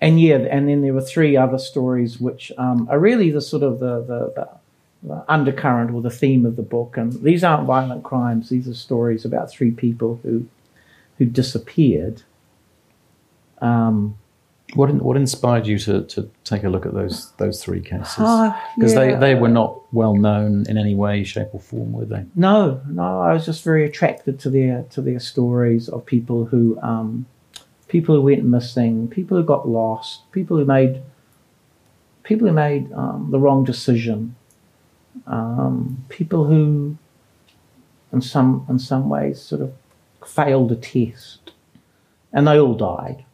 and 0.00 0.20
yeah, 0.20 0.36
and 0.36 0.68
then 0.68 0.82
there 0.82 0.94
were 0.94 1.00
three 1.00 1.36
other 1.36 1.58
stories 1.58 2.20
which 2.20 2.52
um, 2.56 2.88
are 2.90 2.98
really 2.98 3.30
the 3.30 3.40
sort 3.40 3.62
of 3.62 3.80
the, 3.80 4.00
the, 4.00 4.32
the, 4.34 4.48
the, 5.08 5.24
undercurrent 5.28 5.90
or 5.90 6.00
the 6.00 6.10
theme 6.10 6.46
of 6.46 6.56
the 6.56 6.62
book. 6.62 6.96
And 6.96 7.12
these 7.22 7.42
aren't 7.42 7.66
violent 7.66 8.04
crimes; 8.04 8.48
these 8.48 8.68
are 8.68 8.74
stories 8.74 9.24
about 9.24 9.50
three 9.50 9.72
people 9.72 10.20
who 10.22 10.46
who 11.18 11.24
disappeared. 11.24 12.22
Um, 13.60 14.16
what 14.74 14.92
what 14.96 15.16
inspired 15.16 15.66
you 15.66 15.78
to, 15.80 16.02
to 16.04 16.30
take 16.44 16.62
a 16.62 16.68
look 16.68 16.84
at 16.86 16.94
those 16.94 17.32
those 17.38 17.62
three 17.62 17.80
cases? 17.80 18.16
Ah, 18.18 18.70
Because 18.76 18.92
yeah. 18.92 19.00
they, 19.00 19.14
they 19.14 19.34
were 19.34 19.48
not 19.48 19.80
well 19.92 20.14
known 20.14 20.64
in 20.68 20.76
any 20.76 20.94
way, 20.94 21.24
shape, 21.24 21.48
or 21.52 21.60
form, 21.60 21.92
were 21.92 22.04
they? 22.04 22.24
No, 22.34 22.80
no, 22.86 23.20
I 23.20 23.32
was 23.32 23.46
just 23.46 23.64
very 23.64 23.84
attracted 23.84 24.38
to 24.40 24.50
their 24.50 24.84
to 24.90 25.00
their 25.00 25.18
stories 25.18 25.88
of 25.88 26.04
people 26.04 26.44
who 26.44 26.78
um, 26.82 27.26
people 27.88 28.14
who 28.14 28.22
went 28.22 28.44
missing, 28.44 29.08
people 29.08 29.36
who 29.36 29.42
got 29.42 29.68
lost, 29.68 30.30
people 30.32 30.56
who 30.56 30.64
made 30.64 31.02
people 32.22 32.46
who 32.46 32.52
made 32.52 32.92
um, 32.92 33.28
the 33.30 33.38
wrong 33.38 33.64
decision, 33.64 34.36
um, 35.26 36.04
people 36.08 36.44
who, 36.44 36.96
in 38.12 38.20
some 38.20 38.66
in 38.68 38.78
some 38.78 39.08
ways, 39.08 39.40
sort 39.40 39.62
of 39.62 39.72
failed 40.24 40.70
a 40.70 40.76
test, 40.76 41.52
and 42.32 42.46
they 42.46 42.58
all 42.58 42.74
died. 42.74 43.24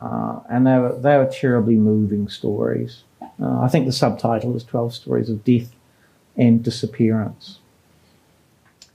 Uh, 0.00 0.40
and 0.50 0.66
they 0.66 0.78
were 0.78 0.98
they 0.98 1.16
were 1.16 1.30
terribly 1.30 1.76
moving 1.76 2.28
stories. 2.28 3.04
Uh, 3.40 3.60
I 3.60 3.68
think 3.68 3.86
the 3.86 3.92
subtitle 3.92 4.56
is 4.56 4.64
Twelve 4.64 4.94
Stories 4.94 5.28
of 5.28 5.44
Death 5.44 5.72
and 6.36 6.62
Disappearance. 6.62 7.58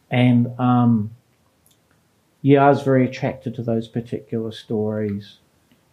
And 0.10 0.58
um, 0.60 1.12
yeah, 2.42 2.66
I 2.66 2.70
was 2.70 2.84
very 2.84 3.06
attracted 3.06 3.56
to 3.56 3.64
those 3.64 3.88
particular 3.88 4.52
stories. 4.52 5.38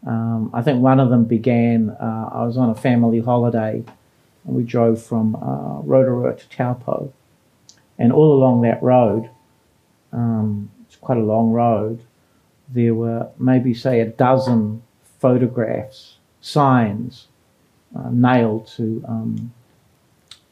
Um, 0.06 0.50
I 0.52 0.62
think 0.62 0.82
one 0.82 1.00
of 1.00 1.10
them 1.10 1.24
began. 1.24 1.90
Uh, 1.90 2.30
I 2.32 2.44
was 2.44 2.56
on 2.56 2.70
a 2.70 2.74
family 2.74 3.20
holiday, 3.20 3.82
and 4.44 4.56
we 4.56 4.62
drove 4.62 5.02
from 5.02 5.36
uh, 5.36 5.80
Rotorua 5.80 6.36
to 6.36 6.48
Taupo, 6.48 7.12
and 7.98 8.12
all 8.12 8.34
along 8.34 8.62
that 8.62 8.82
road, 8.82 9.30
um, 10.12 10.70
it's 10.86 10.96
quite 10.96 11.18
a 11.18 11.22
long 11.22 11.50
road. 11.50 12.00
There 12.68 12.94
were 12.94 13.28
maybe 13.38 13.72
say 13.72 14.00
a 14.00 14.06
dozen 14.06 14.82
photographs, 15.18 16.18
signs 16.40 17.28
uh, 17.96 18.10
nailed 18.10 18.66
to 18.76 19.04
um, 19.08 19.52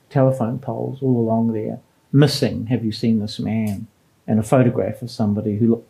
telephone 0.09 0.59
poles 0.59 1.03
all 1.03 1.19
along 1.19 1.53
there. 1.53 1.81
Missing, 2.13 2.67
have 2.67 2.85
you 2.85 2.93
seen 2.93 3.21
this 3.21 3.39
man? 3.39 3.87
And 4.27 4.39
a 4.39 4.43
photograph 4.43 5.03
of 5.03 5.11
somebody 5.11 5.57
who 5.57 5.69
looked, 5.69 5.89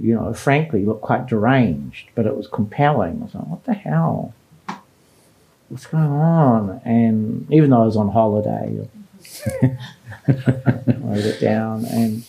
you 0.00 0.14
know, 0.14 0.32
frankly 0.32 0.84
looked 0.84 1.02
quite 1.02 1.26
deranged, 1.26 2.08
but 2.14 2.26
it 2.26 2.36
was 2.36 2.46
compelling. 2.46 3.18
I 3.20 3.24
was 3.24 3.34
like, 3.34 3.46
what 3.46 3.64
the 3.64 3.74
hell? 3.74 4.34
What's 5.68 5.86
going 5.86 6.04
on? 6.04 6.80
And 6.84 7.50
even 7.52 7.70
though 7.70 7.82
I 7.82 7.86
was 7.86 7.96
on 7.96 8.08
holiday, 8.08 8.88
I 9.62 9.76
wrote 10.26 11.24
it 11.24 11.40
down. 11.40 11.84
And 11.86 12.24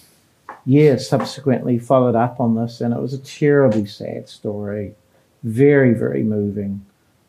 yeah, 0.66 0.98
subsequently 0.98 1.80
followed 1.80 2.16
up 2.16 2.40
on 2.40 2.56
this, 2.56 2.82
and 2.82 2.94
it 2.94 3.00
was 3.00 3.14
a 3.14 3.18
terribly 3.18 3.86
sad 3.86 4.30
story 4.30 4.96
very, 5.44 5.94
very 5.94 6.24
moving 6.24 6.86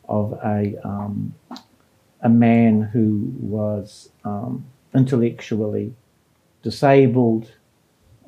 of 0.09 0.33
a 0.45 0.75
um, 0.85 1.35
a 2.21 2.29
man 2.29 2.83
who 2.83 3.33
was 3.41 4.11
um, 4.25 4.65
intellectually 4.95 5.95
disabled, 6.63 7.51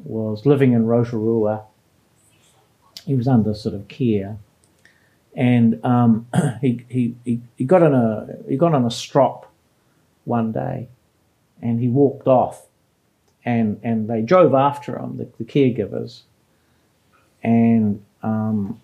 was 0.04 0.46
living 0.46 0.72
in 0.72 0.86
Rotorua. 0.86 1.64
He 3.04 3.14
was 3.14 3.26
under 3.26 3.54
sort 3.54 3.74
of 3.74 3.88
care, 3.88 4.38
and 5.34 5.84
um, 5.84 6.26
he, 6.60 6.84
he, 6.88 7.16
he 7.24 7.40
he 7.56 7.64
got 7.64 7.82
on 7.82 7.94
a 7.94 8.36
he 8.48 8.56
got 8.56 8.74
on 8.74 8.84
a 8.84 8.90
strop 8.90 9.50
one 10.24 10.52
day, 10.52 10.88
and 11.60 11.80
he 11.80 11.88
walked 11.88 12.26
off, 12.26 12.66
and 13.44 13.80
and 13.82 14.08
they 14.08 14.22
drove 14.22 14.54
after 14.54 14.98
him, 14.98 15.16
the, 15.18 15.28
the 15.38 15.44
caregivers, 15.44 16.22
and 17.42 18.02
um, 18.22 18.80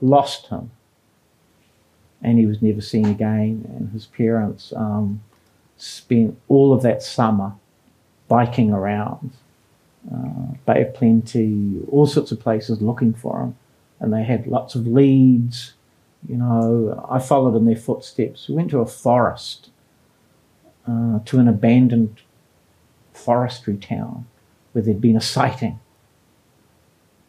lost 0.00 0.48
him. 0.48 0.70
And 2.22 2.38
he 2.38 2.46
was 2.46 2.62
never 2.62 2.80
seen 2.80 3.06
again. 3.06 3.66
And 3.76 3.90
his 3.90 4.06
parents 4.06 4.72
um, 4.76 5.22
spent 5.76 6.38
all 6.48 6.72
of 6.72 6.82
that 6.82 7.02
summer 7.02 7.54
biking 8.28 8.72
around 8.72 9.32
uh, 10.10 10.54
Bay 10.66 10.82
of 10.82 10.94
Plenty, 10.94 11.80
all 11.90 12.06
sorts 12.06 12.32
of 12.32 12.40
places 12.40 12.80
looking 12.80 13.12
for 13.12 13.40
them. 13.40 13.56
And 14.00 14.12
they 14.12 14.24
had 14.24 14.46
lots 14.46 14.74
of 14.74 14.86
leads. 14.86 15.74
You 16.28 16.36
know, 16.36 17.06
I 17.08 17.18
followed 17.18 17.56
in 17.56 17.66
their 17.66 17.76
footsteps. 17.76 18.48
We 18.48 18.54
went 18.56 18.70
to 18.70 18.80
a 18.80 18.86
forest, 18.86 19.70
uh, 20.88 21.20
to 21.24 21.38
an 21.38 21.48
abandoned 21.48 22.20
forestry 23.12 23.76
town 23.76 24.26
where 24.72 24.82
there'd 24.82 25.00
been 25.00 25.16
a 25.16 25.20
sighting. 25.20 25.78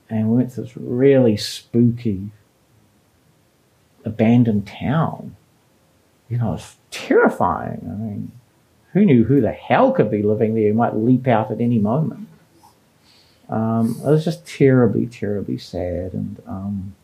And 0.09 0.29
we 0.29 0.37
went 0.37 0.51
to 0.51 0.61
this 0.61 0.77
really 0.77 1.37
spooky 1.37 2.29
abandoned 4.05 4.67
town. 4.67 5.35
You 6.29 6.37
know, 6.37 6.53
it's 6.53 6.77
terrifying. 6.91 7.81
I 7.83 7.95
mean, 7.95 8.31
who 8.93 9.05
knew 9.05 9.23
who 9.23 9.41
the 9.41 9.51
hell 9.51 9.91
could 9.91 10.11
be 10.11 10.23
living 10.23 10.55
there? 10.55 10.69
Who 10.69 10.73
might 10.73 10.95
leap 10.95 11.27
out 11.27 11.51
at 11.51 11.61
any 11.61 11.79
moment. 11.79 12.27
Um, 13.49 13.99
it 14.03 14.09
was 14.09 14.23
just 14.23 14.47
terribly, 14.47 15.05
terribly 15.05 15.57
sad, 15.57 16.13
and 16.13 16.41
um, 16.47 16.95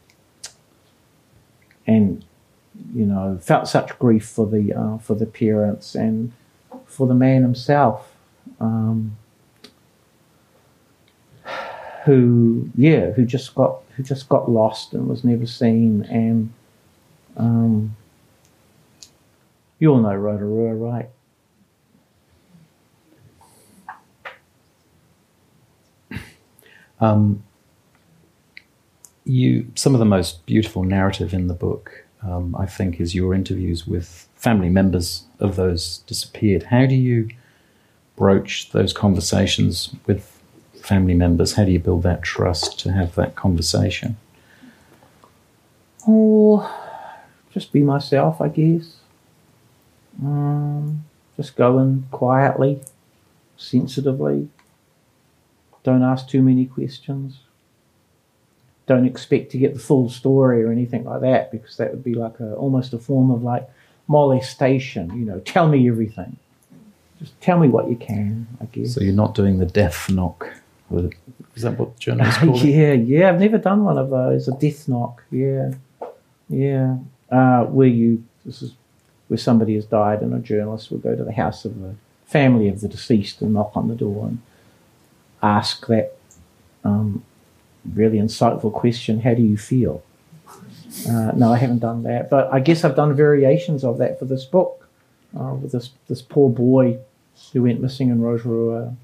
and 1.86 2.24
you 2.94 3.06
know, 3.06 3.38
felt 3.42 3.68
such 3.68 3.98
grief 4.00 4.26
for 4.26 4.48
the 4.48 4.74
uh, 4.74 4.98
for 5.00 5.16
the 5.16 5.26
parents 5.26 5.96
and 5.96 6.32
for 6.86 7.08
the 7.08 7.14
man 7.14 7.42
himself. 7.42 8.14
Um, 8.60 9.18
who, 12.06 12.70
yeah, 12.76 13.12
who 13.12 13.26
just 13.26 13.54
got 13.56 13.82
who 13.96 14.04
just 14.04 14.30
got 14.30 14.50
lost 14.50 14.94
and 14.94 15.08
was 15.08 15.24
never 15.24 15.46
seen, 15.46 16.04
and 16.04 16.52
um, 17.38 17.96
you 19.78 19.92
all 19.92 20.00
know 20.00 20.16
Rotorua, 20.16 20.74
right? 20.76 21.10
Um, 27.00 27.44
you, 29.24 29.72
some 29.76 29.94
of 29.94 30.00
the 30.00 30.06
most 30.06 30.46
beautiful 30.46 30.84
narrative 30.84 31.34
in 31.34 31.48
the 31.48 31.54
book, 31.54 32.06
um, 32.24 32.56
I 32.56 32.66
think, 32.66 33.00
is 33.00 33.14
your 33.16 33.34
interviews 33.34 33.86
with 33.86 34.28
family 34.36 34.70
members 34.70 35.26
of 35.40 35.56
those 35.56 36.00
disappeared. 36.08 36.64
How 36.64 36.86
do 36.86 36.96
you 36.96 37.30
broach 38.16 38.72
those 38.72 38.92
conversations 38.92 39.94
with 40.06 40.40
family 40.82 41.14
members? 41.14 41.54
How 41.54 41.64
do 41.64 41.72
you 41.72 41.80
build 41.80 42.04
that 42.04 42.24
trust 42.24 42.80
to 42.80 42.92
have 42.92 43.16
that 43.16 43.36
conversation? 43.36 44.18
Oh, 46.08 46.68
just 47.52 47.72
be 47.72 47.82
myself, 47.82 48.42
I 48.42 48.48
guess. 48.48 48.98
Um, 50.22 51.06
just 51.38 51.56
go 51.56 51.80
in 51.80 52.06
quietly 52.12 52.82
sensitively. 53.58 54.50
Don't 55.84 56.04
ask 56.04 56.28
too 56.28 56.42
many 56.42 56.66
questions. 56.66 57.40
Don't 58.86 59.06
expect 59.06 59.52
to 59.52 59.58
get 59.58 59.74
the 59.74 59.80
full 59.80 60.10
story 60.10 60.64
or 60.64 60.72
anything 60.72 61.04
like 61.04 61.22
that 61.22 61.52
because 61.52 61.78
that 61.78 61.92
would 61.92 62.04
be 62.04 62.16
like 62.16 62.40
a 62.40 62.56
almost 62.56 62.94
a 62.94 62.98
form 62.98 63.30
of 63.32 63.44
like 63.44 63.70
molestation. 64.08 65.10
You 65.18 65.26
know, 65.26 65.40
tell 65.40 65.68
me 65.68 65.88
everything. 65.88 66.38
Just 67.20 67.40
tell 67.42 67.60
me 67.60 67.68
what 67.68 67.90
you 67.90 67.96
can. 67.96 68.48
I 68.60 68.66
guess. 68.66 68.96
So 68.96 69.02
you're 69.02 69.14
not 69.14 69.36
doing 69.36 69.60
the 69.60 69.66
death 69.66 70.10
knock. 70.10 70.50
Is 71.56 71.62
that 71.62 71.78
what 71.78 72.00
journalists 72.00 72.40
call 72.44 72.56
it? 72.56 72.64
yeah, 72.64 72.94
yeah. 72.94 73.30
I've 73.30 73.40
never 73.40 73.60
done 73.60 73.84
one 73.84 73.98
of 73.98 74.10
those. 74.10 74.48
A 74.48 74.54
death 74.54 74.88
knock. 74.88 75.24
Yeah, 75.30 75.74
yeah. 76.50 76.98
Uh, 77.32 77.66
where 77.66 77.88
you 77.88 78.24
this 78.44 78.64
is 78.64 78.74
where 79.28 79.38
somebody 79.38 79.76
has 79.76 79.86
died 79.86 80.22
and 80.22 80.34
a 80.34 80.40
journalist 80.40 80.90
will 80.90 80.98
go 80.98 81.16
to 81.16 81.24
the 81.24 81.32
house 81.32 81.64
of 81.64 81.80
the 81.80 81.96
family 82.26 82.68
of 82.68 82.82
the 82.82 82.88
deceased 82.88 83.42
and 83.42 83.54
knock 83.54 83.72
on 83.76 83.88
the 83.88 83.96
door 83.96 84.28
and 84.28 84.42
ask 85.42 85.88
that 85.88 86.16
um, 86.84 87.24
really 87.94 88.18
insightful 88.18 88.72
question: 88.72 89.22
How 89.22 89.34
do 89.34 89.42
you 89.42 89.58
feel? 89.58 90.04
Uh, 91.08 91.32
no, 91.36 91.54
I 91.54 91.58
haven't 91.58 91.80
done 91.80 92.04
that, 92.04 92.30
but 92.30 92.52
I 92.52 92.60
guess 92.60 92.84
I've 92.84 92.96
done 92.96 93.16
variations 93.16 93.84
of 93.84 94.00
that 94.00 94.18
for 94.18 94.26
this 94.26 94.46
book 94.46 94.88
uh, 95.40 95.54
with 95.54 95.72
this 95.72 95.92
this 96.08 96.22
poor 96.22 96.50
boy 96.50 96.98
who 97.54 97.64
went 97.64 97.82
missing 97.82 98.10
in 98.10 98.22
Rotorua 98.22 98.96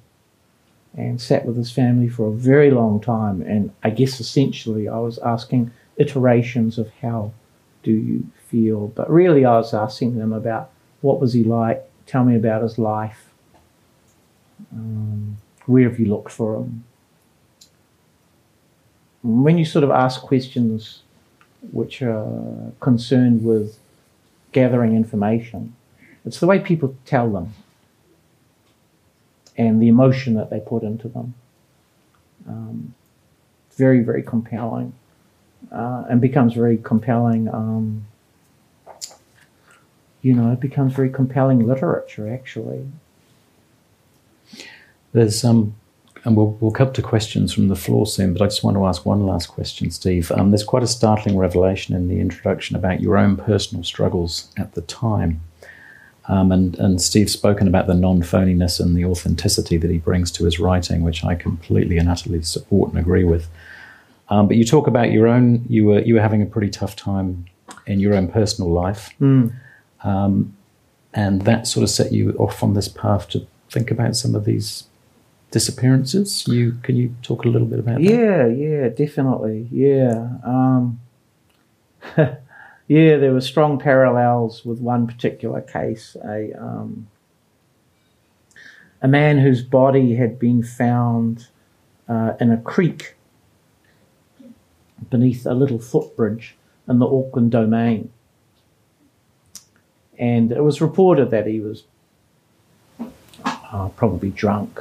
and 0.97 1.19
sat 1.21 1.45
with 1.45 1.57
his 1.57 1.71
family 1.71 2.07
for 2.07 2.27
a 2.27 2.31
very 2.31 2.71
long 2.71 2.99
time. 2.99 3.41
And 3.41 3.71
I 3.83 3.89
guess 3.89 4.19
essentially 4.19 4.87
I 4.87 4.97
was 4.97 5.17
asking 5.19 5.71
iterations 5.97 6.77
of 6.77 6.89
how 7.01 7.31
do 7.83 7.91
you 7.91 8.25
feel, 8.47 8.87
but 8.87 9.09
really 9.09 9.45
I 9.45 9.57
was 9.57 9.73
asking 9.73 10.17
them 10.17 10.31
about 10.33 10.71
what 11.01 11.19
was 11.19 11.33
he 11.33 11.43
like, 11.43 11.83
tell 12.05 12.23
me 12.23 12.35
about 12.35 12.61
his 12.61 12.77
life, 12.77 13.29
um, 14.71 15.37
where 15.65 15.89
have 15.89 15.99
you 15.99 16.07
looked 16.07 16.31
for 16.31 16.59
them? 16.59 16.83
When 19.23 19.57
you 19.57 19.65
sort 19.65 19.83
of 19.83 19.89
ask 19.89 20.21
questions 20.21 21.01
which 21.71 22.01
are 22.01 22.71
concerned 22.79 23.43
with 23.43 23.77
gathering 24.51 24.95
information, 24.95 25.75
it's 26.25 26.39
the 26.39 26.47
way 26.47 26.59
people 26.59 26.95
tell 27.05 27.31
them 27.31 27.53
and 29.57 29.81
the 29.81 29.87
emotion 29.87 30.35
that 30.35 30.49
they 30.49 30.59
put 30.59 30.83
into 30.83 31.07
them. 31.07 31.33
Um, 32.47 32.93
very, 33.75 34.01
very 34.01 34.23
compelling, 34.23 34.93
uh, 35.71 36.05
and 36.09 36.21
becomes 36.21 36.53
very 36.53 36.77
compelling. 36.77 37.47
Um, 37.53 38.05
you 40.21 40.33
know, 40.33 40.51
it 40.51 40.59
becomes 40.59 40.93
very 40.93 41.09
compelling 41.09 41.65
literature, 41.65 42.33
actually. 42.33 42.85
There's 45.15 45.45
um, 45.45 45.73
and 46.25 46.35
we'll 46.35 46.57
we'll 46.59 46.71
come 46.71 46.91
to 46.91 47.01
questions 47.01 47.53
from 47.53 47.69
the 47.69 47.75
floor 47.75 48.05
soon, 48.05 48.33
but 48.33 48.41
I 48.41 48.47
just 48.47 48.63
want 48.63 48.75
to 48.75 48.85
ask 48.85 49.05
one 49.05 49.25
last 49.25 49.47
question, 49.47 49.91
Steve. 49.91 50.31
Um, 50.31 50.51
there's 50.51 50.63
quite 50.63 50.83
a 50.83 50.87
startling 50.87 51.37
revelation 51.37 51.95
in 51.95 52.09
the 52.09 52.19
introduction 52.19 52.75
about 52.75 52.99
your 52.99 53.15
own 53.17 53.37
personal 53.37 53.83
struggles 53.83 54.51
at 54.57 54.73
the 54.73 54.81
time. 54.81 55.39
Um, 56.27 56.51
and, 56.51 56.77
and 56.79 57.01
Steve's 57.01 57.31
spoken 57.31 57.67
about 57.67 57.87
the 57.87 57.93
non 57.93 58.23
phoniness 58.23 58.79
and 58.79 58.97
the 58.97 59.05
authenticity 59.05 59.77
that 59.77 59.89
he 59.89 59.99
brings 59.99 60.31
to 60.31 60.43
his 60.43 60.59
writing, 60.59 61.01
which 61.01 61.23
I 61.23 61.35
completely 61.35 61.97
and 61.97 62.09
utterly 62.09 62.41
support 62.41 62.89
and 62.89 62.99
agree 62.99 63.23
with. 63.23 63.47
Um, 64.29 64.47
but 64.47 64.57
you 64.57 64.65
talk 64.65 64.87
about 64.87 65.11
your 65.11 65.27
own, 65.27 65.63
you 65.69 65.85
were, 65.85 65.99
you 65.99 66.15
were 66.15 66.21
having 66.21 66.41
a 66.41 66.47
pretty 66.47 66.71
tough 66.71 66.95
time 66.95 67.45
in 67.85 67.99
your 67.99 68.15
own 68.15 68.27
personal 68.27 68.71
life. 68.71 69.11
Mm. 69.21 69.53
Um, 70.03 70.57
and 71.13 71.43
that 71.43 71.67
sort 71.67 71.83
of 71.83 71.89
set 71.89 72.11
you 72.11 72.31
off 72.39 72.63
on 72.63 72.73
this 72.73 72.87
path 72.87 73.29
to 73.29 73.45
think 73.69 73.91
about 73.91 74.15
some 74.15 74.33
of 74.33 74.45
these 74.45 74.85
disappearances. 75.55 76.45
You 76.47 76.77
Can 76.83 76.95
you 76.95 77.15
talk 77.21 77.45
a 77.45 77.49
little 77.49 77.67
bit 77.67 77.79
about 77.79 77.95
that? 77.95 78.03
Yeah, 78.03 78.45
yeah, 78.47 78.89
definitely. 78.89 79.67
Yeah. 79.71 80.29
Um, 80.43 80.99
Yeah, 82.87 83.17
there 83.17 83.33
were 83.33 83.41
strong 83.41 83.79
parallels 83.79 84.63
with 84.63 84.79
one 84.79 85.07
particular 85.07 85.61
case. 85.61 86.15
A 86.23 86.53
um, 86.53 87.07
a 89.01 89.07
man 89.07 89.39
whose 89.39 89.63
body 89.63 90.15
had 90.15 90.37
been 90.37 90.61
found 90.61 91.47
uh, 92.07 92.33
in 92.39 92.51
a 92.51 92.57
creek 92.57 93.15
beneath 95.09 95.45
a 95.45 95.53
little 95.53 95.79
footbridge 95.79 96.55
in 96.87 96.99
the 96.99 97.07
Auckland 97.07 97.51
domain. 97.51 98.11
And 100.17 100.51
it 100.51 100.63
was 100.63 100.79
reported 100.79 101.31
that 101.31 101.45
he 101.45 101.59
was 101.59 101.83
uh, 103.43 103.89
probably 103.89 104.29
drunk. 104.29 104.79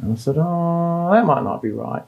And 0.00 0.12
I 0.12 0.16
said, 0.16 0.36
oh, 0.38 1.10
that 1.12 1.26
might 1.26 1.42
not 1.42 1.62
be 1.62 1.70
right. 1.70 2.02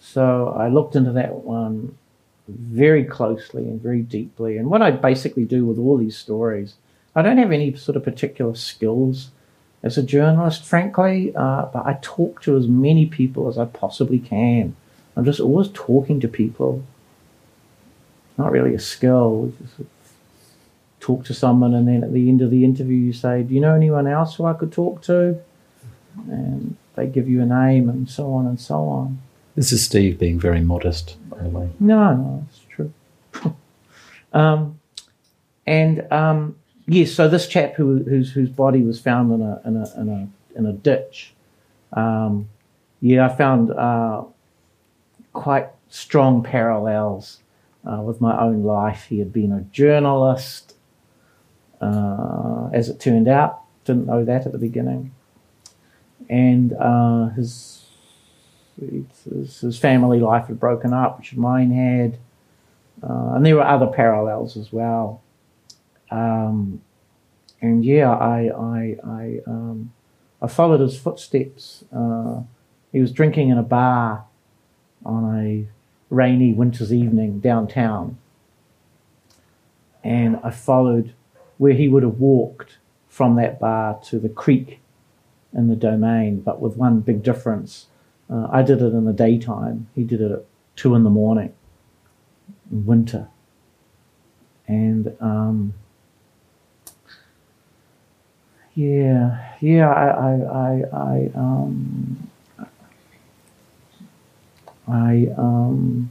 So 0.00 0.54
I 0.58 0.68
looked 0.68 0.96
into 0.96 1.12
that 1.12 1.34
one 1.36 1.96
very 2.48 3.04
closely 3.04 3.62
and 3.62 3.80
very 3.80 4.02
deeply. 4.02 4.56
And 4.58 4.68
what 4.68 4.82
I 4.82 4.90
basically 4.90 5.44
do 5.44 5.64
with 5.64 5.78
all 5.78 5.96
these 5.96 6.16
stories, 6.16 6.74
I 7.14 7.22
don't 7.22 7.38
have 7.38 7.52
any 7.52 7.74
sort 7.76 7.96
of 7.96 8.04
particular 8.04 8.54
skills 8.54 9.30
as 9.82 9.98
a 9.98 10.02
journalist, 10.02 10.64
frankly, 10.64 11.32
uh, 11.34 11.66
but 11.66 11.86
I 11.86 11.98
talk 12.02 12.42
to 12.42 12.56
as 12.56 12.66
many 12.66 13.06
people 13.06 13.48
as 13.48 13.58
I 13.58 13.64
possibly 13.64 14.18
can. 14.18 14.76
I'm 15.16 15.24
just 15.24 15.40
always 15.40 15.68
talking 15.72 16.20
to 16.20 16.28
people. 16.28 16.84
Not 18.38 18.52
really 18.52 18.74
a 18.74 18.80
skill. 18.80 19.52
Just 19.60 19.88
talk 21.00 21.24
to 21.26 21.34
someone, 21.34 21.74
and 21.74 21.86
then 21.86 22.02
at 22.02 22.12
the 22.12 22.28
end 22.28 22.40
of 22.42 22.50
the 22.50 22.64
interview, 22.64 22.96
you 22.96 23.12
say, 23.12 23.42
"Do 23.42 23.54
you 23.54 23.60
know 23.60 23.74
anyone 23.74 24.06
else 24.06 24.36
who 24.36 24.44
I 24.44 24.54
could 24.54 24.72
talk 24.72 25.02
to?" 25.02 25.38
And 26.28 26.76
they 26.94 27.06
give 27.06 27.28
you 27.28 27.40
a 27.40 27.46
name, 27.46 27.88
and 27.88 28.08
so 28.08 28.32
on 28.32 28.46
and 28.46 28.60
so 28.60 28.76
on. 28.76 29.20
This 29.54 29.72
is 29.72 29.84
Steve 29.84 30.18
being 30.18 30.38
very 30.40 30.60
modest, 30.60 31.16
by 31.28 31.38
the 31.38 31.48
way. 31.48 31.70
No, 31.78 32.14
no, 32.14 32.46
it's 32.48 32.60
true. 32.70 32.92
um, 34.32 34.80
and 35.66 36.10
um, 36.12 36.56
yes, 36.86 37.12
so 37.12 37.28
this 37.28 37.46
chap 37.46 37.74
who, 37.74 38.02
whose 38.02 38.32
whose 38.32 38.50
body 38.50 38.82
was 38.82 39.00
found 39.00 39.32
in 39.32 39.42
a 39.42 39.60
in 39.64 39.76
a 39.76 40.00
in 40.00 40.08
a 40.08 40.58
in 40.58 40.66
a 40.66 40.72
ditch. 40.72 41.34
Um, 41.92 42.48
yeah, 43.00 43.26
I 43.26 43.34
found 43.34 43.70
uh, 43.70 44.24
quite 45.32 45.68
strong 45.88 46.42
parallels 46.42 47.40
uh, 47.84 48.00
with 48.00 48.20
my 48.20 48.38
own 48.40 48.62
life. 48.62 49.06
He 49.08 49.18
had 49.18 49.32
been 49.32 49.52
a 49.52 49.60
journalist, 49.72 50.74
uh, 51.80 52.70
as 52.72 52.88
it 52.88 53.00
turned 53.00 53.28
out. 53.28 53.60
Didn't 53.84 54.06
know 54.06 54.24
that 54.24 54.46
at 54.46 54.52
the 54.52 54.58
beginning, 54.58 55.12
and 56.32 56.72
uh, 56.72 57.28
his 57.28 57.84
his, 58.80 59.78
family 59.78 60.18
life 60.18 60.46
had 60.46 60.58
broken 60.58 60.94
up, 60.94 61.18
which 61.18 61.36
mine 61.36 61.70
had, 61.70 62.18
uh, 63.02 63.34
and 63.34 63.44
there 63.44 63.54
were 63.56 63.66
other 63.66 63.86
parallels 63.86 64.56
as 64.56 64.72
well. 64.72 65.20
Um, 66.10 66.80
and 67.60 67.84
yeah, 67.84 68.10
I 68.10 68.50
I 68.56 68.96
I, 69.06 69.40
um, 69.46 69.92
I 70.40 70.46
followed 70.46 70.80
his 70.80 70.98
footsteps. 70.98 71.84
Uh, 71.94 72.40
he 72.92 73.00
was 73.00 73.12
drinking 73.12 73.50
in 73.50 73.58
a 73.58 73.62
bar 73.62 74.24
on 75.04 75.38
a 75.38 75.66
rainy 76.08 76.54
winter's 76.54 76.94
evening 76.94 77.40
downtown, 77.40 78.16
and 80.02 80.40
I 80.42 80.50
followed 80.50 81.12
where 81.58 81.74
he 81.74 81.88
would 81.88 82.02
have 82.02 82.18
walked 82.18 82.78
from 83.06 83.36
that 83.36 83.60
bar 83.60 84.00
to 84.04 84.18
the 84.18 84.30
creek 84.30 84.81
in 85.54 85.68
the 85.68 85.76
domain, 85.76 86.40
but 86.40 86.60
with 86.60 86.76
one 86.76 87.00
big 87.00 87.22
difference 87.22 87.86
uh, 88.32 88.48
I 88.50 88.62
did 88.62 88.80
it 88.80 88.94
in 88.94 89.04
the 89.04 89.12
daytime. 89.12 89.88
He 89.94 90.04
did 90.04 90.20
it 90.20 90.30
at 90.30 90.44
two 90.74 90.94
in 90.94 91.04
the 91.04 91.10
morning, 91.10 91.52
in 92.70 92.86
winter, 92.86 93.28
and 94.66 95.14
um, 95.20 95.74
yeah, 98.74 99.54
yeah. 99.60 99.90
I, 99.90 100.06
I, 100.08 100.32
I, 100.32 100.82
I, 100.92 101.30
um, 101.34 102.30
I, 104.88 105.28
um, 105.36 106.10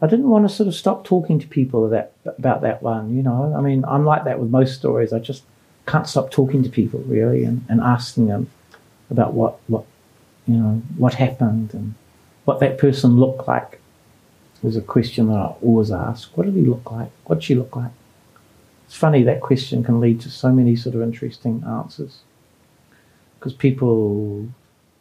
I 0.00 0.06
didn't 0.06 0.30
want 0.30 0.48
to 0.48 0.54
sort 0.54 0.68
of 0.68 0.74
stop 0.74 1.04
talking 1.04 1.38
to 1.40 1.46
people 1.46 1.90
that 1.90 2.12
about 2.24 2.62
that 2.62 2.82
one. 2.82 3.14
You 3.14 3.22
know, 3.22 3.54
I 3.54 3.60
mean, 3.60 3.84
I'm 3.86 4.06
like 4.06 4.24
that 4.24 4.40
with 4.40 4.48
most 4.48 4.76
stories. 4.76 5.12
I 5.12 5.18
just 5.18 5.42
can't 5.86 6.08
stop 6.08 6.30
talking 6.30 6.62
to 6.62 6.70
people 6.70 7.00
really 7.06 7.44
and, 7.44 7.64
and 7.68 7.80
asking 7.80 8.26
them 8.26 8.50
about 9.10 9.34
what 9.34 9.58
what 9.68 9.84
you 10.46 10.54
know, 10.54 10.82
what 10.96 11.14
happened 11.14 11.72
and 11.72 11.94
what 12.44 12.60
that 12.60 12.78
person 12.78 13.18
looked 13.18 13.48
like 13.48 13.80
was 14.62 14.76
a 14.76 14.82
question 14.82 15.28
that 15.28 15.36
I 15.36 15.54
always 15.62 15.90
ask. 15.90 16.36
What 16.36 16.44
did 16.44 16.54
he 16.54 16.62
look 16.62 16.90
like? 16.90 17.10
What 17.24 17.36
did 17.36 17.44
she 17.44 17.54
look 17.54 17.76
like? 17.76 17.92
It's 18.86 18.96
funny 18.96 19.22
that 19.22 19.40
question 19.40 19.82
can 19.82 20.00
lead 20.00 20.20
to 20.22 20.30
so 20.30 20.52
many 20.52 20.76
sort 20.76 20.94
of 20.94 21.02
interesting 21.02 21.64
answers 21.66 22.20
because 23.38 23.54
people, 23.54 24.48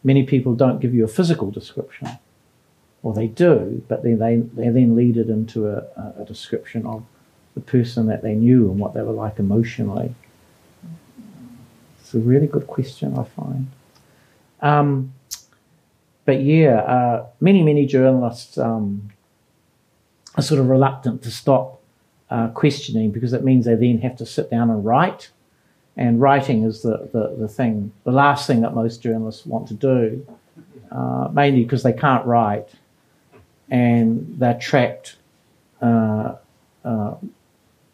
many 0.03 0.23
people 0.23 0.55
don't 0.55 0.79
give 0.79 0.93
you 0.93 1.03
a 1.05 1.07
physical 1.07 1.51
description, 1.51 2.09
or 3.01 3.13
they 3.13 3.27
do, 3.27 3.83
but 3.87 4.03
then 4.03 4.19
they, 4.19 4.37
they 4.37 4.69
then 4.69 4.95
lead 4.95 5.17
it 5.17 5.29
into 5.29 5.67
a, 5.67 5.85
a 6.19 6.25
description 6.25 6.85
of 6.85 7.03
the 7.53 7.61
person 7.61 8.07
that 8.07 8.21
they 8.21 8.35
knew 8.35 8.69
and 8.69 8.79
what 8.79 8.93
they 8.93 9.01
were 9.01 9.13
like 9.13 9.39
emotionally. 9.39 10.15
It's 12.13 12.23
a 12.23 12.27
really 12.27 12.45
good 12.45 12.67
question, 12.67 13.17
I 13.17 13.23
find. 13.23 13.67
Um, 14.61 15.13
but 16.25 16.41
yeah, 16.41 16.75
uh, 16.75 17.25
many, 17.41 17.63
many 17.63 17.87
journalists 17.87 18.55
um, 18.59 19.09
are 20.35 20.43
sort 20.43 20.59
of 20.59 20.69
reluctant 20.69 21.23
to 21.23 21.31
stop 21.31 21.81
uh, 22.29 22.49
questioning 22.49 23.09
because 23.09 23.33
it 23.33 23.43
means 23.43 23.65
they 23.65 23.73
then 23.73 23.97
have 24.01 24.15
to 24.17 24.27
sit 24.27 24.51
down 24.51 24.69
and 24.69 24.85
write. 24.85 25.31
And 25.97 26.21
writing 26.21 26.61
is 26.65 26.83
the, 26.83 27.09
the, 27.11 27.35
the 27.35 27.47
thing, 27.47 27.91
the 28.03 28.11
last 28.11 28.45
thing 28.45 28.61
that 28.61 28.75
most 28.75 29.01
journalists 29.01 29.43
want 29.43 29.67
to 29.69 29.73
do, 29.73 30.23
uh, 30.91 31.29
mainly 31.33 31.63
because 31.63 31.81
they 31.81 31.93
can't 31.93 32.27
write 32.27 32.69
and 33.71 34.35
they're 34.37 34.59
trapped 34.59 35.15
uh, 35.81 36.35
uh, 36.85 37.15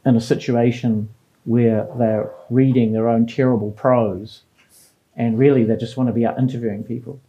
in 0.05 0.17
a 0.17 0.21
situation 0.21 1.07
where 1.49 1.87
they're 1.97 2.29
reading 2.51 2.93
their 2.93 3.09
own 3.09 3.25
terrible 3.25 3.71
prose 3.71 4.43
and 5.15 5.39
really 5.39 5.63
they 5.63 5.75
just 5.75 5.97
want 5.97 6.07
to 6.07 6.13
be 6.13 6.23
out 6.23 6.37
interviewing 6.37 6.83
people. 6.83 7.19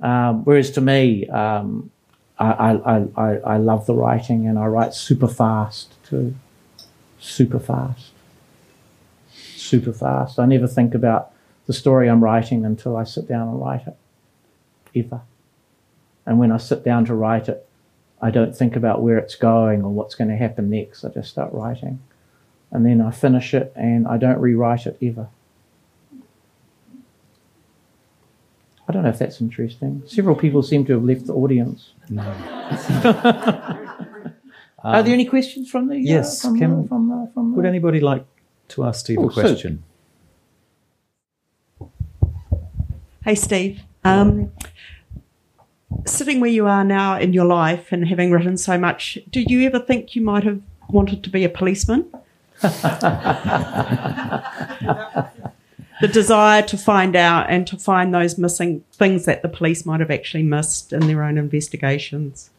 Um, 0.00 0.44
whereas 0.44 0.70
to 0.70 0.80
me, 0.80 1.26
um, 1.26 1.90
I, 2.38 2.46
I, 2.46 3.06
I, 3.16 3.30
I 3.38 3.56
love 3.56 3.84
the 3.86 3.94
writing 3.94 4.46
and 4.46 4.56
I 4.56 4.66
write 4.66 4.94
super 4.94 5.26
fast 5.26 5.94
too. 6.04 6.36
Super 7.18 7.58
fast. 7.58 8.12
Super 9.32 9.92
fast. 9.92 10.38
I 10.38 10.46
never 10.46 10.68
think 10.68 10.94
about 10.94 11.32
the 11.66 11.72
story 11.72 12.08
I'm 12.08 12.22
writing 12.22 12.64
until 12.64 12.96
I 12.96 13.02
sit 13.02 13.26
down 13.26 13.48
and 13.48 13.60
write 13.60 13.88
it. 13.88 13.96
Ever. 14.94 15.22
And 16.24 16.38
when 16.38 16.52
I 16.52 16.58
sit 16.58 16.84
down 16.84 17.04
to 17.06 17.14
write 17.14 17.48
it, 17.48 17.68
I 18.22 18.30
don't 18.30 18.56
think 18.56 18.76
about 18.76 19.02
where 19.02 19.18
it's 19.18 19.34
going 19.34 19.82
or 19.82 19.90
what's 19.90 20.14
going 20.14 20.30
to 20.30 20.36
happen 20.36 20.70
next. 20.70 21.04
I 21.04 21.08
just 21.08 21.28
start 21.28 21.52
writing. 21.52 21.98
And 22.70 22.84
then 22.84 23.00
I 23.00 23.10
finish 23.10 23.54
it 23.54 23.72
and 23.76 24.06
I 24.06 24.16
don't 24.18 24.38
rewrite 24.38 24.86
it 24.86 24.98
ever. 25.02 25.28
I 28.88 28.92
don't 28.92 29.02
know 29.02 29.08
if 29.08 29.18
that's 29.18 29.40
interesting. 29.40 30.02
Several 30.06 30.36
people 30.36 30.62
seem 30.62 30.84
to 30.86 30.92
have 30.94 31.02
left 31.04 31.26
the 31.26 31.34
audience. 31.34 31.90
No. 32.08 32.22
Are 34.84 35.02
there 35.02 35.12
any 35.14 35.24
questions 35.24 35.68
from 35.70 35.88
the? 35.88 35.98
yes, 35.98 36.44
Uh, 36.44 36.48
from, 36.48 36.58
can- 36.58 36.82
the, 36.82 36.88
from, 36.88 37.08
the, 37.08 37.30
from 37.34 37.50
the, 37.50 37.56
Would 37.56 37.66
anybody 37.66 37.98
like 38.00 38.24
to 38.68 38.84
ask 38.84 39.00
Steve 39.00 39.18
Oh, 39.18 39.28
a 39.28 39.32
question? 39.32 39.82
Hey, 43.24 43.34
Steve. 43.34 43.80
Um, 44.04 44.52
sitting 46.04 46.38
where 46.40 46.50
you 46.50 46.66
are 46.66 46.84
now 46.84 47.18
in 47.18 47.32
your 47.32 47.44
life 47.46 47.90
and 47.90 48.06
having 48.06 48.30
written 48.30 48.56
so 48.56 48.78
much, 48.78 49.18
do 49.30 49.40
you 49.40 49.62
ever 49.66 49.80
think 49.80 50.14
you 50.14 50.22
might 50.22 50.44
have 50.44 50.60
wanted 50.88 51.24
to 51.24 51.30
be 51.30 51.42
a 51.42 51.48
policeman? 51.48 52.06
the 56.00 56.08
desire 56.12 56.62
to 56.62 56.76
find 56.76 57.16
out 57.16 57.48
and 57.48 57.66
to 57.66 57.76
find 57.76 58.14
those 58.14 58.38
missing 58.38 58.84
things 58.92 59.24
that 59.24 59.42
the 59.42 59.48
police 59.48 59.84
might 59.84 60.00
have 60.00 60.10
actually 60.10 60.42
missed 60.42 60.92
in 60.92 61.06
their 61.06 61.22
own 61.22 61.38
investigations. 61.38 62.50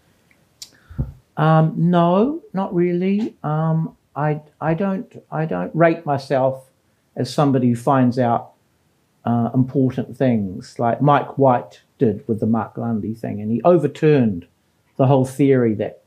Um, 1.35 1.73
no, 1.77 2.41
not 2.53 2.73
really. 2.73 3.35
Um, 3.43 3.95
I 4.15 4.41
I 4.59 4.73
don't 4.73 5.23
I 5.31 5.45
don't 5.45 5.73
rate 5.75 6.05
myself 6.05 6.69
as 7.15 7.33
somebody 7.33 7.69
who 7.69 7.75
finds 7.75 8.17
out 8.17 8.51
uh, 9.25 9.51
important 9.53 10.17
things 10.17 10.79
like 10.79 11.01
Mike 11.01 11.37
White 11.37 11.81
did 11.99 12.27
with 12.27 12.39
the 12.39 12.47
Mark 12.47 12.77
Lundy 12.77 13.13
thing, 13.13 13.39
and 13.39 13.51
he 13.51 13.61
overturned 13.63 14.47
the 14.97 15.07
whole 15.07 15.25
theory 15.25 15.75
that 15.75 16.01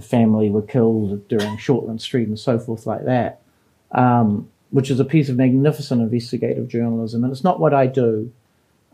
the 0.00 0.06
family 0.06 0.50
were 0.50 0.62
killed 0.62 1.28
during 1.28 1.56
Shortland 1.56 2.00
Street 2.00 2.26
and 2.26 2.38
so 2.38 2.58
forth 2.58 2.86
like 2.86 3.04
that, 3.04 3.40
um, 3.92 4.48
which 4.70 4.90
is 4.90 4.98
a 4.98 5.04
piece 5.04 5.28
of 5.28 5.36
magnificent 5.36 6.00
investigative 6.00 6.68
journalism, 6.68 7.22
and 7.22 7.32
it's 7.32 7.44
not 7.44 7.60
what 7.60 7.74
I 7.74 7.86
do. 7.86 8.32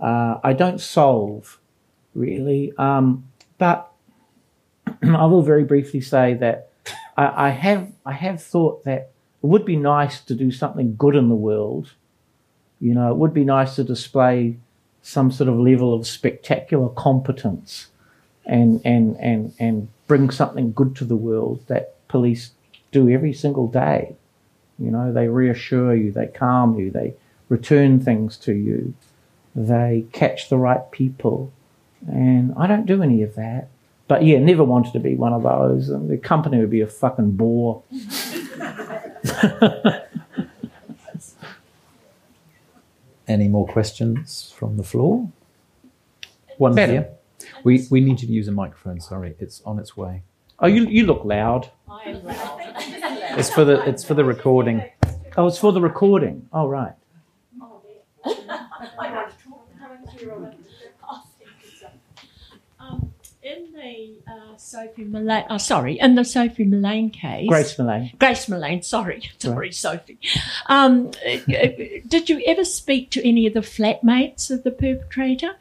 Uh, 0.01 0.39
I 0.43 0.53
don't 0.53 0.81
solve 0.81 1.59
really, 2.15 2.73
um, 2.77 3.25
but 3.59 3.91
I 5.03 5.27
will 5.27 5.43
very 5.43 5.65
briefly 5.65 6.01
say 6.01 6.35
that 6.35 6.71
I, 7.17 7.47
I 7.47 7.51
have 7.51 7.93
I 8.05 8.13
have 8.13 8.43
thought 8.43 8.85
that 8.85 9.11
it 9.43 9.47
would 9.47 9.65
be 9.65 9.77
nice 9.77 10.21
to 10.23 10.35
do 10.35 10.51
something 10.51 10.97
good 10.97 11.15
in 11.15 11.29
the 11.29 11.35
world. 11.35 11.93
You 12.81 12.95
know, 12.95 13.11
it 13.11 13.17
would 13.17 13.33
be 13.33 13.45
nice 13.45 13.77
to 13.77 13.85
display 13.85 14.57
some 15.03 15.31
sort 15.31 15.49
of 15.49 15.57
level 15.59 15.95
of 15.95 16.07
spectacular 16.07 16.89
competence 16.89 17.89
and 18.45 18.81
and 18.85 19.17
and 19.21 19.55
and 19.59 19.89
bring 20.07 20.31
something 20.31 20.73
good 20.73 20.95
to 20.97 21.05
the 21.05 21.17
world 21.17 21.65
that 21.67 21.95
police 22.09 22.53
do 22.93 23.09
every 23.09 23.33
single 23.33 23.69
day. 23.69 24.15
You 24.79 24.91
know, 24.91 25.13
they 25.13 25.29
reassure 25.29 25.95
you, 25.95 26.13
they 26.13 26.27
calm 26.27 26.79
you, 26.79 26.91
they 26.91 27.15
return 27.49 28.01
things 28.01 28.37
to 28.39 28.53
you, 28.53 28.95
they 29.55 30.05
catch 30.13 30.49
the 30.49 30.59
right 30.59 30.91
people. 30.91 31.53
And 32.07 32.55
I 32.57 32.67
don't 32.67 32.87
do 32.87 33.03
any 33.03 33.23
of 33.23 33.35
that. 33.37 33.69
But 34.09 34.23
yeah, 34.25 34.39
never 34.39 34.63
wanted 34.63 34.93
to 34.93 35.01
be 35.01 35.17
one 35.17 35.33
of 35.33 35.43
those. 35.43 35.89
And 35.89 36.09
the 36.09 36.17
company 36.17 36.59
would 36.59 36.71
be 36.71 36.81
a 36.81 36.87
fucking 36.87 37.33
bore. 37.33 37.83
Any 43.29 43.49
more 43.49 43.67
questions 43.67 44.55
from 44.57 44.77
the 44.77 44.85
floor? 44.85 45.29
One 46.59 46.77
Better. 46.77 46.93
here. 46.93 47.09
We 47.67 47.85
we 47.91 48.01
need 48.01 48.23
you 48.23 48.29
to 48.29 48.33
use 48.33 48.47
a 48.47 48.53
microphone. 48.53 49.01
Sorry, 49.01 49.35
it's 49.41 49.61
on 49.63 49.81
its 49.81 49.97
way. 49.97 50.23
Oh, 50.61 50.69
you, 50.69 50.85
you 50.85 51.05
look 51.05 51.25
loud. 51.25 51.69
I 51.91 52.11
am 52.11 52.23
loud. 52.23 52.61
It's 53.37 53.51
for 53.53 53.65
the 53.65 53.83
it's 53.89 54.05
for 54.05 54.15
the 54.15 54.25
recording. 54.25 54.89
Oh, 55.37 55.49
it's 55.49 55.59
for 55.59 55.73
the 55.73 55.81
recording. 55.81 56.49
Oh, 56.53 56.69
right. 56.69 56.93
Um, 62.79 63.13
in 63.43 63.73
the 63.73 64.15
uh, 64.31 64.57
Sophie 64.57 65.05
Millane, 65.05 65.47
oh, 65.51 65.59
sorry, 65.59 65.99
in 65.99 66.15
the 66.15 66.25
Sophie 66.25 66.67
Millane 66.67 67.13
case, 67.13 67.49
Grace 67.49 67.75
Millane. 67.75 68.17
Grace 68.21 68.47
Millane, 68.47 68.85
sorry, 68.85 69.29
sorry, 69.39 69.73
Sophie. 69.73 70.21
Um, 70.67 71.11
did 71.11 72.31
you 72.31 72.41
ever 72.47 72.65
speak 72.65 73.11
to 73.11 73.29
any 73.29 73.49
of 73.49 73.55
the 73.55 73.61
flatmates 73.61 74.53
of 74.53 74.63
the 74.63 74.71
perpetrator? 74.71 75.57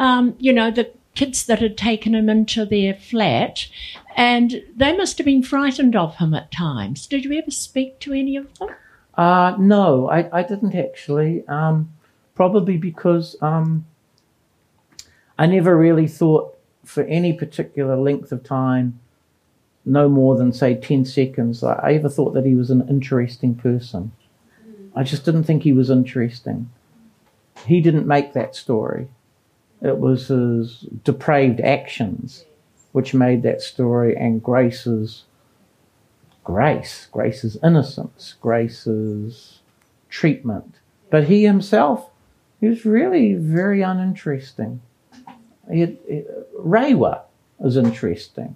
Um, 0.00 0.34
you 0.40 0.52
know, 0.52 0.72
the 0.72 0.90
kids 1.14 1.46
that 1.46 1.60
had 1.60 1.76
taken 1.76 2.14
him 2.14 2.28
into 2.28 2.64
their 2.64 2.94
flat, 2.94 3.68
and 4.16 4.62
they 4.74 4.96
must 4.96 5.18
have 5.18 5.24
been 5.24 5.42
frightened 5.42 5.96
of 5.96 6.16
him 6.16 6.34
at 6.34 6.50
times. 6.50 7.06
Did 7.06 7.24
you 7.24 7.32
ever 7.38 7.50
speak 7.50 7.98
to 8.00 8.12
any 8.12 8.36
of 8.36 8.52
them? 8.58 8.70
Uh, 9.16 9.56
no, 9.58 10.08
I, 10.08 10.40
I 10.40 10.42
didn't 10.42 10.74
actually. 10.74 11.46
Um, 11.46 11.92
probably 12.34 12.76
because 12.76 13.36
um, 13.40 13.86
I 15.38 15.46
never 15.46 15.76
really 15.76 16.08
thought 16.08 16.56
for 16.84 17.04
any 17.04 17.32
particular 17.32 17.96
length 17.96 18.32
of 18.32 18.42
time, 18.42 19.00
no 19.84 20.08
more 20.08 20.36
than, 20.36 20.52
say, 20.52 20.74
10 20.74 21.04
seconds, 21.04 21.62
I, 21.62 21.74
I 21.74 21.94
ever 21.94 22.08
thought 22.08 22.34
that 22.34 22.46
he 22.46 22.54
was 22.54 22.70
an 22.70 22.86
interesting 22.88 23.54
person. 23.54 24.12
I 24.96 25.02
just 25.02 25.24
didn't 25.24 25.44
think 25.44 25.62
he 25.62 25.72
was 25.72 25.90
interesting. 25.90 26.70
He 27.66 27.80
didn't 27.80 28.06
make 28.06 28.32
that 28.32 28.54
story. 28.54 29.08
It 29.84 29.98
was 29.98 30.28
his 30.28 30.80
depraved 31.04 31.60
actions 31.60 32.46
which 32.92 33.12
made 33.12 33.42
that 33.42 33.60
story 33.60 34.16
and 34.16 34.42
Grace's 34.42 35.24
grace, 36.42 37.06
Grace's 37.12 37.58
innocence, 37.62 38.34
Grace's 38.40 39.58
treatment. 40.08 40.76
But 41.10 41.24
he 41.24 41.42
himself, 41.44 42.08
he 42.60 42.68
was 42.68 42.84
really 42.86 43.34
very 43.34 43.82
uninteresting. 43.82 44.80
He 45.70 45.80
had, 45.80 45.98
he- 46.08 46.24
Rewa 46.56 47.22
is 47.60 47.76
interesting. 47.76 48.54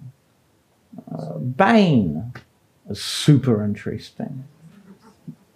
Uh, 1.13 1.33
Bain 1.37 2.33
is 2.89 3.01
super 3.01 3.63
interesting. 3.63 4.45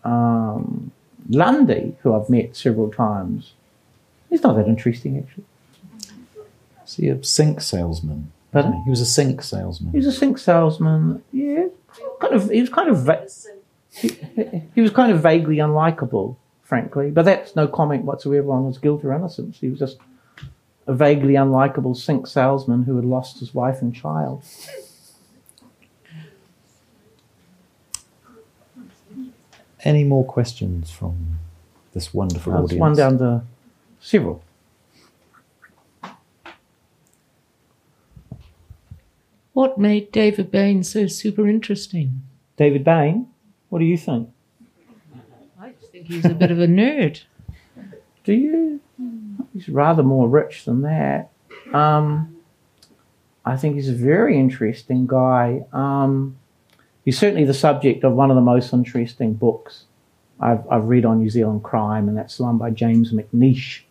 Um, 0.04 0.92
Lundy, 1.30 1.96
who 2.02 2.14
I've 2.14 2.30
met 2.30 2.56
several 2.56 2.92
times, 2.92 3.54
he's 4.30 4.44
not 4.44 4.56
that 4.58 4.68
interesting 4.68 5.18
actually. 5.18 5.46
He 6.96 7.10
a 7.10 7.24
sink 7.24 7.62
salesman? 7.62 8.32
Pardon? 8.52 8.82
He? 8.84 8.90
Was 8.90 9.02
a 9.02 9.06
sink 9.06 9.42
salesman. 9.42 9.92
He 9.92 9.98
was 9.98 10.08
a 10.08 10.12
sink 10.12 10.38
salesman. 10.38 11.24
Yeah, 11.32 11.68
kind 12.20 12.34
of. 12.34 12.50
He 12.50 12.62
was 12.62 12.70
kind 12.70 12.90
of. 12.90 13.04
Va- 13.04 13.28
he, 13.92 14.10
he 14.74 14.82
was 14.82 14.92
kind 14.92 15.12
of 15.12 15.22
vaguely 15.22 15.58
unlikable, 15.58 16.36
frankly. 16.64 17.12
But 17.12 17.26
that's 17.26 17.56
no 17.56 17.68
comment 17.68 18.06
whatsoever 18.06 18.52
on 18.52 18.66
his 18.68 18.78
guilt 18.78 19.04
or 19.04 19.14
innocence. 19.14 19.58
He 19.60 19.70
was 19.70 19.80
just 19.80 19.98
a 20.88 20.94
vaguely 20.94 21.34
unlikable 21.34 21.96
sink 21.96 22.28
salesman 22.28 22.84
who 22.84 22.96
had 22.96 23.06
lost 23.06 23.40
his 23.40 23.54
wife 23.54 23.82
and 23.82 23.94
child. 23.96 24.44
Any 29.84 30.04
more 30.04 30.24
questions 30.26 30.92
from 30.92 31.40
this 31.94 32.14
wonderful 32.14 32.54
That's 32.54 32.64
audience? 32.66 32.80
one 32.80 32.96
down 32.96 33.18
to 33.20 33.44
several. 34.00 34.42
What 39.54 39.78
made 39.78 40.12
David 40.12 40.52
Bain 40.52 40.84
so 40.84 41.08
super 41.08 41.48
interesting? 41.48 42.22
David 42.58 42.84
Bain, 42.84 43.28
what 43.70 43.80
do 43.80 43.86
you 43.86 43.98
think? 43.98 44.30
I 45.60 45.70
just 45.80 45.92
think 45.92 46.08
he's 46.08 46.26
a 46.26 46.30
bit 46.30 46.52
of 46.52 46.60
a 46.60 46.68
nerd. 46.68 47.22
Do 48.24 48.34
you? 48.34 48.80
He's 49.54 49.70
rather 49.70 50.02
more 50.02 50.28
rich 50.28 50.66
than 50.66 50.82
that. 50.82 51.30
Um, 51.72 52.38
I 53.46 53.56
think 53.58 53.76
he's 53.76 53.90
a 53.90 53.94
very 53.94 54.40
interesting 54.40 55.06
guy. 55.06 55.66
Um, 55.72 56.38
he's 57.06 57.20
certainly 57.20 57.46
the 57.46 57.54
subject 57.54 58.04
of 58.04 58.14
one 58.14 58.32
of 58.32 58.36
the 58.36 58.42
most 58.42 58.74
interesting 58.74 59.34
books 59.34 59.86
I've, 60.40 60.68
I've 60.70 60.86
read 60.86 61.06
on 61.06 61.20
New 61.20 61.30
Zealand 61.30 61.64
crime, 61.64 62.08
and 62.08 62.18
that's 62.18 62.38
the 62.38 62.44
one 62.44 62.58
by 62.58 62.72
James 62.72 63.14
McNeish. 63.14 63.82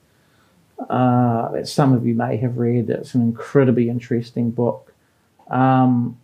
Uh, 0.90 1.52
that 1.52 1.68
some 1.68 1.92
of 1.92 2.04
you 2.04 2.14
may 2.14 2.36
have 2.38 2.58
read. 2.58 2.90
It's 2.90 3.14
an 3.14 3.22
incredibly 3.22 3.88
interesting 3.88 4.50
book. 4.50 4.91
Um, 5.48 6.18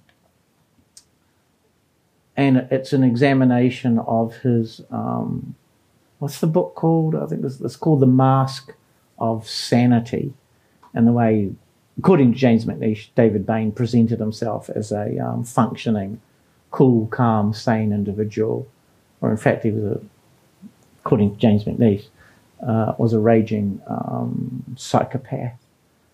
and 2.37 2.69
it's 2.71 2.93
an 2.93 3.03
examination 3.03 3.99
of 3.99 4.37
his 4.39 4.81
um, 4.91 5.57
what's 6.19 6.41
the 6.41 6.47
book 6.47 6.75
called? 6.75 7.15
I 7.15 7.27
think 7.27 7.45
it's, 7.45 7.61
it's, 7.61 7.77
called 7.77 8.01
The 8.01 8.07
Mask 8.07 8.73
of 9.19 9.49
Sanity, 9.49 10.33
and 10.95 11.07
the 11.07 11.13
way, 11.13 11.51
according 11.99 12.33
to 12.33 12.39
James 12.39 12.65
McNeish, 12.65 13.09
David 13.15 13.47
Bain 13.47 13.73
presented 13.73 14.21
himself 14.21 14.71
as 14.71 14.93
a 14.93 15.19
um, 15.19 15.45
functioning, 15.45 16.21
cool, 16.71 17.07
calm, 17.09 17.53
sane 17.53 17.93
individual, 17.93 18.69
or 19.21 19.31
in 19.31 19.37
fact, 19.37 19.65
he 19.65 19.71
was 19.71 19.85
a, 19.85 20.01
according 21.05 21.35
to 21.35 21.41
James 21.41 21.65
McNeish, 21.65 22.07
uh, 22.67 22.95
was 22.99 23.13
a 23.13 23.19
raging 23.19 23.81
um, 23.87 24.65
psychopath. 24.77 25.59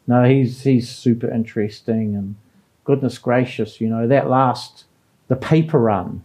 No, 0.07 0.25
he's 0.25 0.63
he's 0.63 0.89
super 0.89 1.31
interesting, 1.31 2.15
and 2.15 2.37
goodness 2.85 3.19
gracious, 3.19 3.81
you 3.81 3.89
know 3.89 4.07
that 4.07 4.29
last 4.29 4.85
the 5.29 5.37
paper 5.37 5.79
run 5.79 6.25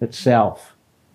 itself 0.00 0.74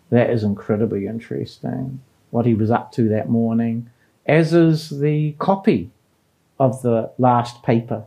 that 0.10 0.30
is 0.30 0.44
incredibly 0.44 1.08
interesting, 1.08 2.02
what 2.32 2.46
he 2.46 2.54
was 2.54 2.72
up 2.72 2.92
to 2.94 3.10
that 3.10 3.30
morning, 3.30 3.90
as 4.26 4.54
is 4.54 4.90
the 5.00 5.34
copy 5.34 5.92
of 6.60 6.82
the 6.82 7.12
last 7.18 7.62
paper 7.64 8.06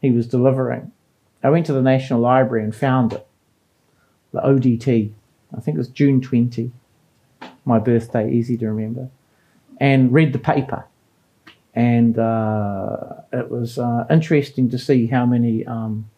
he 0.00 0.10
was 0.10 0.26
delivering. 0.26 0.92
I 1.42 1.50
went 1.50 1.66
to 1.66 1.72
the 1.72 1.82
National 1.82 2.20
Library 2.20 2.64
and 2.64 2.74
found 2.74 3.14
it, 3.14 3.26
the 4.32 4.40
ODT. 4.40 5.12
I 5.56 5.60
think 5.60 5.76
it 5.76 5.78
was 5.78 5.88
June 5.88 6.20
20, 6.20 6.72
my 7.64 7.78
birthday, 7.78 8.30
easy 8.30 8.56
to 8.58 8.68
remember, 8.68 9.08
and 9.78 10.12
read 10.12 10.32
the 10.32 10.38
paper. 10.38 10.86
And 11.74 12.18
uh, 12.18 13.14
it 13.32 13.50
was 13.50 13.78
uh, 13.78 14.06
interesting 14.08 14.70
to 14.70 14.78
see 14.78 15.06
how 15.06 15.26
many 15.26 15.66
um, 15.66 16.08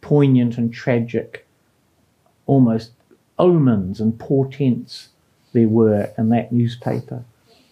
poignant 0.00 0.56
and 0.56 0.72
tragic, 0.72 1.46
almost 2.46 2.92
omens 3.38 4.00
and 4.00 4.18
portents 4.18 5.08
there 5.52 5.68
were 5.68 6.10
in 6.16 6.30
that 6.30 6.52
newspaper 6.52 7.24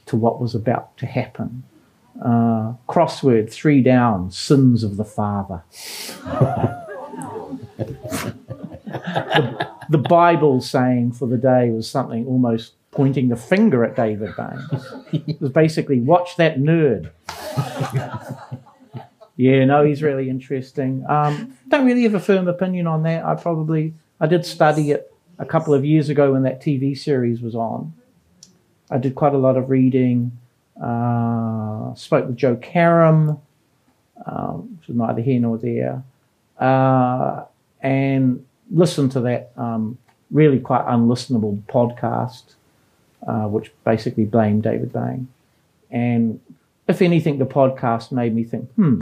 to 0.06 0.16
what 0.16 0.40
was 0.40 0.54
about 0.54 0.96
to 0.98 1.06
happen. 1.06 1.64
Uh, 2.22 2.74
crossword, 2.88 3.50
three 3.50 3.82
down, 3.82 4.30
sins 4.30 4.82
of 4.82 4.96
the 4.96 5.04
father. 5.04 5.62
the, 8.86 9.68
the, 9.90 9.98
Bible 9.98 10.62
saying 10.62 11.12
for 11.12 11.28
the 11.28 11.36
day 11.36 11.68
was 11.70 11.90
something 11.90 12.26
almost 12.26 12.72
pointing 12.96 13.28
the 13.28 13.36
finger 13.36 13.84
at 13.84 13.94
David 13.94 14.34
Baines. 14.36 14.86
It 15.12 15.40
was 15.40 15.50
basically, 15.50 16.00
watch 16.00 16.36
that 16.36 16.58
nerd. 16.58 17.10
yeah, 19.36 19.64
no, 19.66 19.84
he's 19.84 20.02
really 20.02 20.30
interesting. 20.30 21.04
Um, 21.08 21.56
don't 21.68 21.86
really 21.86 22.02
have 22.04 22.14
a 22.14 22.20
firm 22.20 22.48
opinion 22.48 22.86
on 22.86 23.02
that. 23.02 23.24
I 23.24 23.34
probably, 23.34 23.94
I 24.18 24.26
did 24.26 24.46
study 24.46 24.92
it 24.92 25.12
a 25.38 25.44
couple 25.44 25.74
of 25.74 25.84
years 25.84 26.08
ago 26.08 26.32
when 26.32 26.42
that 26.44 26.62
TV 26.62 26.96
series 26.96 27.42
was 27.42 27.54
on. 27.54 27.92
I 28.90 28.98
did 28.98 29.14
quite 29.14 29.34
a 29.34 29.38
lot 29.38 29.56
of 29.56 29.68
reading. 29.68 30.32
Uh, 30.82 31.94
spoke 31.94 32.26
with 32.26 32.36
Joe 32.36 32.56
Karam, 32.56 33.38
um, 34.24 34.78
which 34.78 34.88
was 34.88 34.96
neither 34.96 35.20
here 35.20 35.40
nor 35.40 35.58
there, 35.58 36.02
uh, 36.58 37.44
and 37.80 38.44
listened 38.70 39.12
to 39.12 39.20
that 39.20 39.52
um, 39.56 39.98
really 40.30 40.60
quite 40.60 40.84
unlistenable 40.86 41.62
podcast, 41.64 42.55
uh, 43.26 43.46
which 43.46 43.72
basically 43.84 44.24
blamed 44.24 44.62
David 44.62 44.92
Bain. 44.92 45.28
And 45.90 46.40
if 46.88 47.02
anything, 47.02 47.38
the 47.38 47.46
podcast 47.46 48.12
made 48.12 48.34
me 48.34 48.44
think, 48.44 48.70
hmm, 48.72 49.00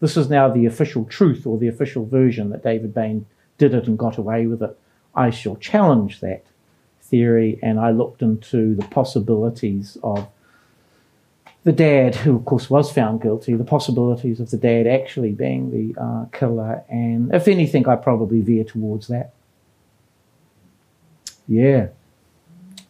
this 0.00 0.16
is 0.16 0.28
now 0.28 0.48
the 0.48 0.66
official 0.66 1.04
truth 1.04 1.46
or 1.46 1.58
the 1.58 1.68
official 1.68 2.04
version 2.06 2.50
that 2.50 2.62
David 2.62 2.94
Bain 2.94 3.26
did 3.58 3.74
it 3.74 3.86
and 3.86 3.98
got 3.98 4.18
away 4.18 4.46
with 4.46 4.62
it. 4.62 4.78
I 5.14 5.30
shall 5.30 5.56
challenge 5.56 6.20
that 6.20 6.44
theory. 7.00 7.58
And 7.62 7.80
I 7.80 7.90
looked 7.90 8.22
into 8.22 8.74
the 8.74 8.84
possibilities 8.84 9.96
of 10.02 10.28
the 11.64 11.72
dad, 11.72 12.14
who 12.14 12.36
of 12.36 12.44
course 12.44 12.70
was 12.70 12.92
found 12.92 13.22
guilty, 13.22 13.54
the 13.54 13.64
possibilities 13.64 14.38
of 14.38 14.50
the 14.50 14.56
dad 14.56 14.86
actually 14.86 15.32
being 15.32 15.70
the 15.70 16.00
uh, 16.00 16.24
killer. 16.26 16.84
And 16.88 17.34
if 17.34 17.48
anything, 17.48 17.88
I 17.88 17.96
probably 17.96 18.40
veer 18.40 18.64
towards 18.64 19.08
that. 19.08 19.32
Yeah. 21.48 21.88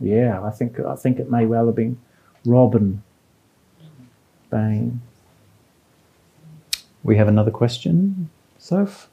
Yeah, 0.00 0.42
I 0.42 0.50
think 0.50 0.78
I 0.80 0.94
think 0.94 1.18
it 1.18 1.30
may 1.30 1.46
well 1.46 1.66
have 1.66 1.74
been 1.74 1.98
Robin 2.44 3.02
Bain. 4.50 5.00
We 7.02 7.16
have 7.16 7.28
another 7.28 7.50
question, 7.50 8.30
Soph. 8.58 9.08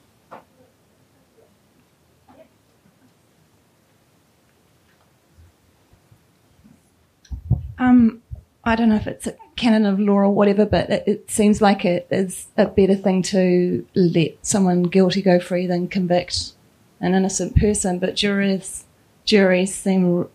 Um, 7.78 8.22
I 8.64 8.76
don't 8.76 8.90
know 8.90 8.96
if 8.96 9.08
it's 9.08 9.28
a 9.28 9.36
canon 9.56 9.86
of 9.86 10.00
law 10.00 10.16
or 10.16 10.32
whatever, 10.32 10.66
but 10.66 10.90
it, 10.90 11.04
it, 11.06 11.32
seems 11.32 11.62
like 11.62 11.86
it 11.86 12.08
is 12.10 12.48
a 12.58 12.66
better 12.66 12.96
thing 12.96 13.22
to 13.24 13.86
let 13.94 14.46
someone 14.46 14.84
guilty 14.84 15.22
go 15.22 15.40
free 15.40 15.68
than 15.68 15.88
convict 15.88 16.54
an 17.00 17.14
innocent 17.14 17.56
person. 17.56 18.00
But 18.00 18.16
juries 18.16 18.86
juries 19.26 19.74
seem 19.76 20.28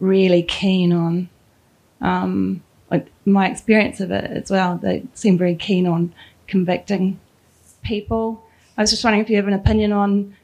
really 0.00 0.42
keen 0.42 0.92
on 0.92 1.28
um, 2.00 2.62
my 3.24 3.48
experience 3.48 4.00
of 4.00 4.10
it 4.10 4.24
as 4.24 4.50
well. 4.50 4.78
They 4.78 5.04
seem 5.14 5.38
very 5.38 5.54
keen 5.54 5.86
on 5.86 6.12
convicting 6.46 7.20
people. 7.82 8.44
I 8.76 8.82
was 8.82 8.90
just 8.90 9.04
wondering 9.04 9.22
if 9.22 9.30
you 9.30 9.36
have 9.36 9.46
an 9.46 9.54
opinion 9.54 9.92
on 9.92 10.36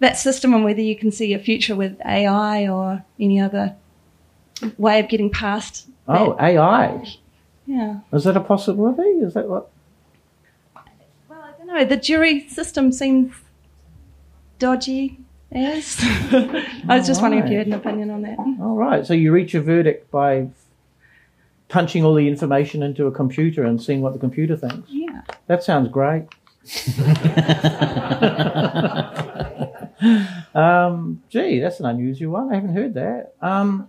that 0.00 0.16
system 0.16 0.52
and 0.52 0.64
whether 0.64 0.80
you 0.80 0.96
can 0.96 1.10
see 1.10 1.32
a 1.32 1.38
future 1.38 1.76
with 1.76 1.98
AI 2.04 2.68
or 2.68 3.04
any 3.18 3.40
other 3.40 3.76
way 4.76 5.00
of 5.00 5.08
getting 5.08 5.30
past. 5.30 5.88
Oh, 6.08 6.34
that. 6.34 6.42
AI. 6.42 7.06
Yeah. 7.66 8.00
Is 8.12 8.24
that 8.24 8.36
a 8.36 8.40
possibility? 8.40 9.02
Is 9.02 9.34
that 9.34 9.48
what? 9.48 9.70
Well, 11.28 11.42
I 11.42 11.52
don't 11.58 11.66
know. 11.66 11.84
The 11.84 11.96
jury 11.96 12.48
system 12.48 12.92
seems 12.92 13.34
dodgy. 14.58 15.18
Yes. 15.56 15.96
I 16.02 16.98
was 16.98 17.06
just 17.06 17.20
right. 17.20 17.30
wondering 17.30 17.44
if 17.44 17.50
you 17.50 17.58
had 17.58 17.66
an 17.66 17.72
opinion 17.72 18.10
on 18.10 18.22
that. 18.22 18.38
All 18.38 18.76
right. 18.76 19.06
So 19.06 19.14
you 19.14 19.32
reach 19.32 19.54
a 19.54 19.60
verdict 19.60 20.10
by 20.10 20.48
punching 21.68 22.04
all 22.04 22.14
the 22.14 22.28
information 22.28 22.82
into 22.82 23.06
a 23.06 23.10
computer 23.10 23.64
and 23.64 23.82
seeing 23.82 24.02
what 24.02 24.12
the 24.12 24.18
computer 24.18 24.56
thinks. 24.56 24.88
Yeah. 24.90 25.22
That 25.46 25.64
sounds 25.64 25.88
great. 25.88 26.24
um, 30.54 31.22
gee, 31.28 31.60
that's 31.60 31.80
an 31.80 31.86
unusual 31.86 32.32
one. 32.32 32.52
I 32.52 32.56
haven't 32.56 32.74
heard 32.74 32.94
that. 32.94 33.34
Um, 33.40 33.88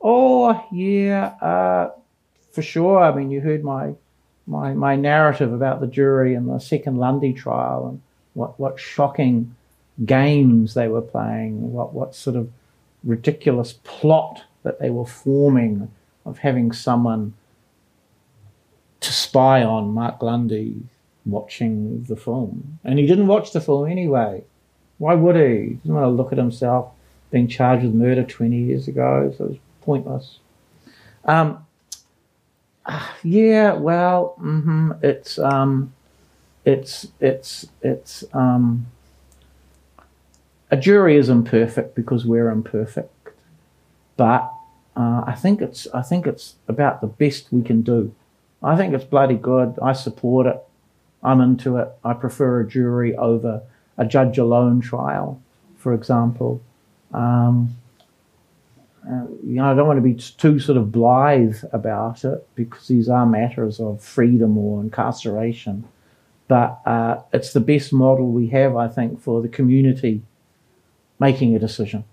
Oh 0.00 0.64
yeah, 0.72 1.26
uh, 1.40 1.90
for 2.52 2.62
sure. 2.62 3.00
I 3.00 3.14
mean, 3.14 3.30
you 3.30 3.40
heard 3.40 3.64
my 3.64 3.94
my 4.46 4.72
my 4.72 4.96
narrative 4.96 5.52
about 5.52 5.80
the 5.80 5.86
jury 5.86 6.34
and 6.34 6.48
the 6.48 6.58
second 6.58 6.98
Lundy 6.98 7.32
trial 7.32 7.88
and 7.88 8.02
what 8.34 8.58
what 8.60 8.78
shocking 8.78 9.56
games 10.04 10.74
they 10.74 10.88
were 10.88 11.02
playing, 11.02 11.72
what 11.72 11.92
what 11.92 12.14
sort 12.14 12.36
of 12.36 12.50
ridiculous 13.04 13.74
plot 13.84 14.44
that 14.62 14.80
they 14.80 14.90
were 14.90 15.06
forming 15.06 15.90
of 16.24 16.38
having 16.38 16.72
someone 16.72 17.34
to 19.00 19.12
spy 19.12 19.62
on 19.62 19.90
Mark 19.90 20.20
Lundy 20.22 20.82
watching 21.24 22.04
the 22.04 22.16
film. 22.16 22.78
And 22.84 22.98
he 22.98 23.06
didn't 23.06 23.28
watch 23.28 23.52
the 23.52 23.60
film 23.60 23.88
anyway. 23.88 24.44
Why 24.98 25.14
would 25.14 25.36
he? 25.36 25.42
He 25.42 25.74
didn't 25.74 25.94
want 25.94 26.04
to 26.04 26.08
look 26.10 26.32
at 26.32 26.38
himself 26.38 26.90
being 27.30 27.46
charged 27.46 27.84
with 27.84 27.94
murder 27.94 28.24
20 28.24 28.56
years 28.56 28.88
ago. 28.88 29.32
So 29.36 29.44
it 29.44 29.50
was 29.50 29.58
pointless. 29.82 30.38
Um, 31.24 31.66
yeah, 33.22 33.74
well, 33.74 34.34
mm-hmm, 34.40 34.92
it's 35.02 35.38
um, 35.38 35.92
it's 36.64 37.08
it's 37.20 37.66
it's 37.82 38.24
um, 38.32 38.86
a 40.70 40.76
jury 40.76 41.16
is 41.16 41.28
imperfect 41.28 41.94
because 41.94 42.26
we're 42.26 42.50
imperfect, 42.50 43.30
but 44.16 44.52
uh, 44.96 45.24
I 45.26 45.34
think 45.34 45.62
it's 45.62 45.86
I 45.94 46.02
think 46.02 46.26
it's 46.26 46.56
about 46.66 47.00
the 47.00 47.06
best 47.06 47.52
we 47.52 47.62
can 47.62 47.82
do. 47.82 48.14
I 48.62 48.76
think 48.76 48.92
it's 48.92 49.04
bloody 49.04 49.36
good. 49.36 49.78
I 49.80 49.92
support 49.92 50.46
it. 50.46 50.58
I'm 51.22 51.40
into 51.40 51.76
it. 51.78 51.88
I 52.04 52.14
prefer 52.14 52.60
a 52.60 52.68
jury 52.68 53.16
over 53.16 53.62
a 53.96 54.04
judge 54.04 54.38
alone 54.38 54.80
trial, 54.80 55.40
for 55.76 55.94
example. 55.94 56.60
Um, 57.12 57.76
uh, 59.08 59.24
you 59.42 59.54
know, 59.54 59.70
I 59.70 59.74
don't 59.74 59.86
want 59.86 59.96
to 59.96 60.02
be 60.02 60.14
too 60.14 60.60
sort 60.60 60.76
of 60.76 60.92
blithe 60.92 61.62
about 61.72 62.24
it 62.24 62.46
because 62.54 62.88
these 62.88 63.08
are 63.08 63.24
matters 63.24 63.80
of 63.80 64.02
freedom 64.02 64.58
or 64.58 64.82
incarceration. 64.82 65.84
But 66.46 66.80
uh, 66.84 67.22
it's 67.32 67.52
the 67.52 67.60
best 67.60 67.92
model 67.92 68.30
we 68.32 68.48
have, 68.48 68.76
I 68.76 68.88
think, 68.88 69.20
for 69.20 69.40
the 69.40 69.48
community 69.48 70.22
making 71.18 71.54
a 71.54 71.58
decision. 71.58 72.04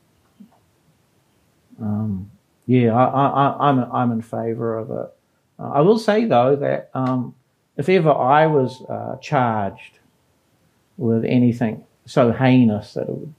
Um, 1.79 2.31
yeah, 2.65 2.95
I, 2.95 3.69
am 3.69 3.79
I'm, 3.79 3.91
I'm 3.91 4.11
in 4.11 4.21
favour 4.21 4.77
of 4.77 4.91
it. 4.91 5.13
Uh, 5.59 5.71
I 5.71 5.81
will 5.81 5.99
say 5.99 6.25
though 6.25 6.55
that 6.55 6.89
um, 6.93 7.35
if 7.77 7.89
ever 7.89 8.11
I 8.11 8.47
was 8.47 8.81
uh, 8.83 9.17
charged 9.21 9.99
with 10.97 11.25
anything 11.25 11.83
so 12.05 12.31
heinous 12.31 12.93
that 12.93 13.03
it 13.03 13.09
would 13.09 13.33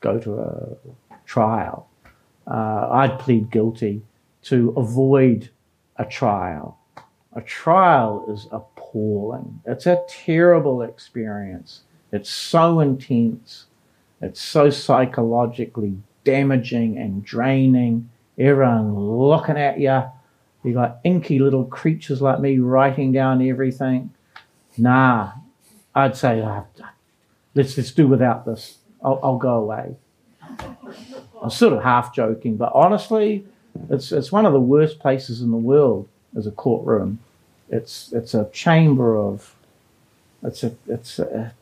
go 0.00 0.18
to 0.18 0.40
a 0.40 0.76
trial, 1.24 1.88
uh, 2.46 2.88
I'd 2.90 3.18
plead 3.18 3.50
guilty 3.50 4.02
to 4.42 4.72
avoid 4.76 5.50
a 5.96 6.04
trial. 6.04 6.78
A 7.34 7.42
trial 7.42 8.24
is 8.28 8.46
appalling. 8.50 9.60
It's 9.66 9.86
a 9.86 10.02
terrible 10.08 10.82
experience. 10.82 11.82
It's 12.12 12.30
so 12.30 12.80
intense. 12.80 13.66
It's 14.20 14.40
so 14.40 14.70
psychologically 14.70 15.98
damaging 16.24 16.98
and 16.98 17.24
draining. 17.24 18.10
Everyone 18.38 18.94
looking 18.98 19.56
at 19.56 19.78
you. 19.78 20.02
You 20.64 20.74
got 20.74 20.98
inky 21.04 21.38
little 21.38 21.64
creatures 21.64 22.20
like 22.20 22.40
me 22.40 22.58
writing 22.58 23.12
down 23.12 23.46
everything. 23.46 24.12
Nah, 24.76 25.32
I'd 25.94 26.16
say 26.16 26.40
uh, 26.40 26.62
let's 27.54 27.76
let's 27.76 27.92
do 27.92 28.08
without 28.08 28.44
this. 28.44 28.78
I'll, 29.02 29.20
I'll 29.22 29.38
go 29.38 29.54
away. 29.54 29.96
I'm 31.42 31.50
sort 31.50 31.72
of 31.72 31.82
half 31.82 32.14
joking, 32.14 32.56
but 32.56 32.72
honestly, 32.74 33.46
it's 33.90 34.10
it's 34.12 34.32
one 34.32 34.46
of 34.46 34.52
the 34.52 34.60
worst 34.60 34.98
places 34.98 35.40
in 35.40 35.50
the 35.50 35.56
world 35.56 36.08
as 36.36 36.46
a 36.46 36.50
courtroom. 36.50 37.20
It's 37.68 38.12
it's 38.12 38.34
a 38.34 38.48
chamber 38.52 39.16
of 39.16 39.54
it's 40.42 40.64
a 40.64 40.74
it's 40.88 41.18
a, 41.18 41.52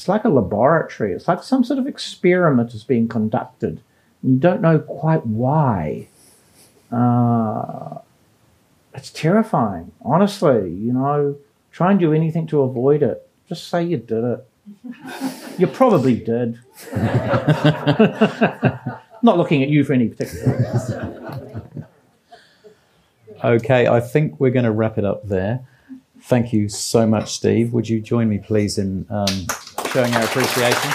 it's 0.00 0.08
like 0.08 0.24
a 0.24 0.30
laboratory. 0.30 1.12
It's 1.12 1.28
like 1.28 1.42
some 1.42 1.62
sort 1.62 1.78
of 1.78 1.86
experiment 1.86 2.72
is 2.72 2.84
being 2.84 3.06
conducted. 3.06 3.82
And 4.22 4.32
you 4.32 4.38
don't 4.38 4.62
know 4.62 4.78
quite 4.78 5.26
why. 5.26 6.08
Uh, 6.90 7.98
it's 8.94 9.10
terrifying, 9.10 9.92
honestly. 10.00 10.70
You 10.70 10.94
know, 10.94 11.36
try 11.70 11.90
and 11.90 12.00
do 12.00 12.14
anything 12.14 12.46
to 12.46 12.62
avoid 12.62 13.02
it. 13.02 13.28
Just 13.46 13.68
say 13.68 13.84
you 13.84 13.98
did 13.98 14.24
it. 14.24 14.48
you 15.58 15.66
probably 15.66 16.16
did. 16.16 16.58
Not 19.22 19.36
looking 19.36 19.62
at 19.62 19.68
you 19.68 19.84
for 19.84 19.92
any 19.92 20.08
particular. 20.08 20.56
Reason. 20.72 21.84
Okay, 23.44 23.86
I 23.86 24.00
think 24.00 24.40
we're 24.40 24.48
going 24.48 24.64
to 24.64 24.72
wrap 24.72 24.96
it 24.96 25.04
up 25.04 25.28
there. 25.28 25.60
Thank 26.22 26.54
you 26.54 26.70
so 26.70 27.06
much, 27.06 27.34
Steve. 27.34 27.74
Would 27.74 27.90
you 27.90 28.00
join 28.00 28.30
me, 28.30 28.38
please, 28.38 28.78
in 28.78 29.04
um, 29.10 29.46
showing 29.92 30.14
our 30.14 30.22
appreciation? 30.22 30.90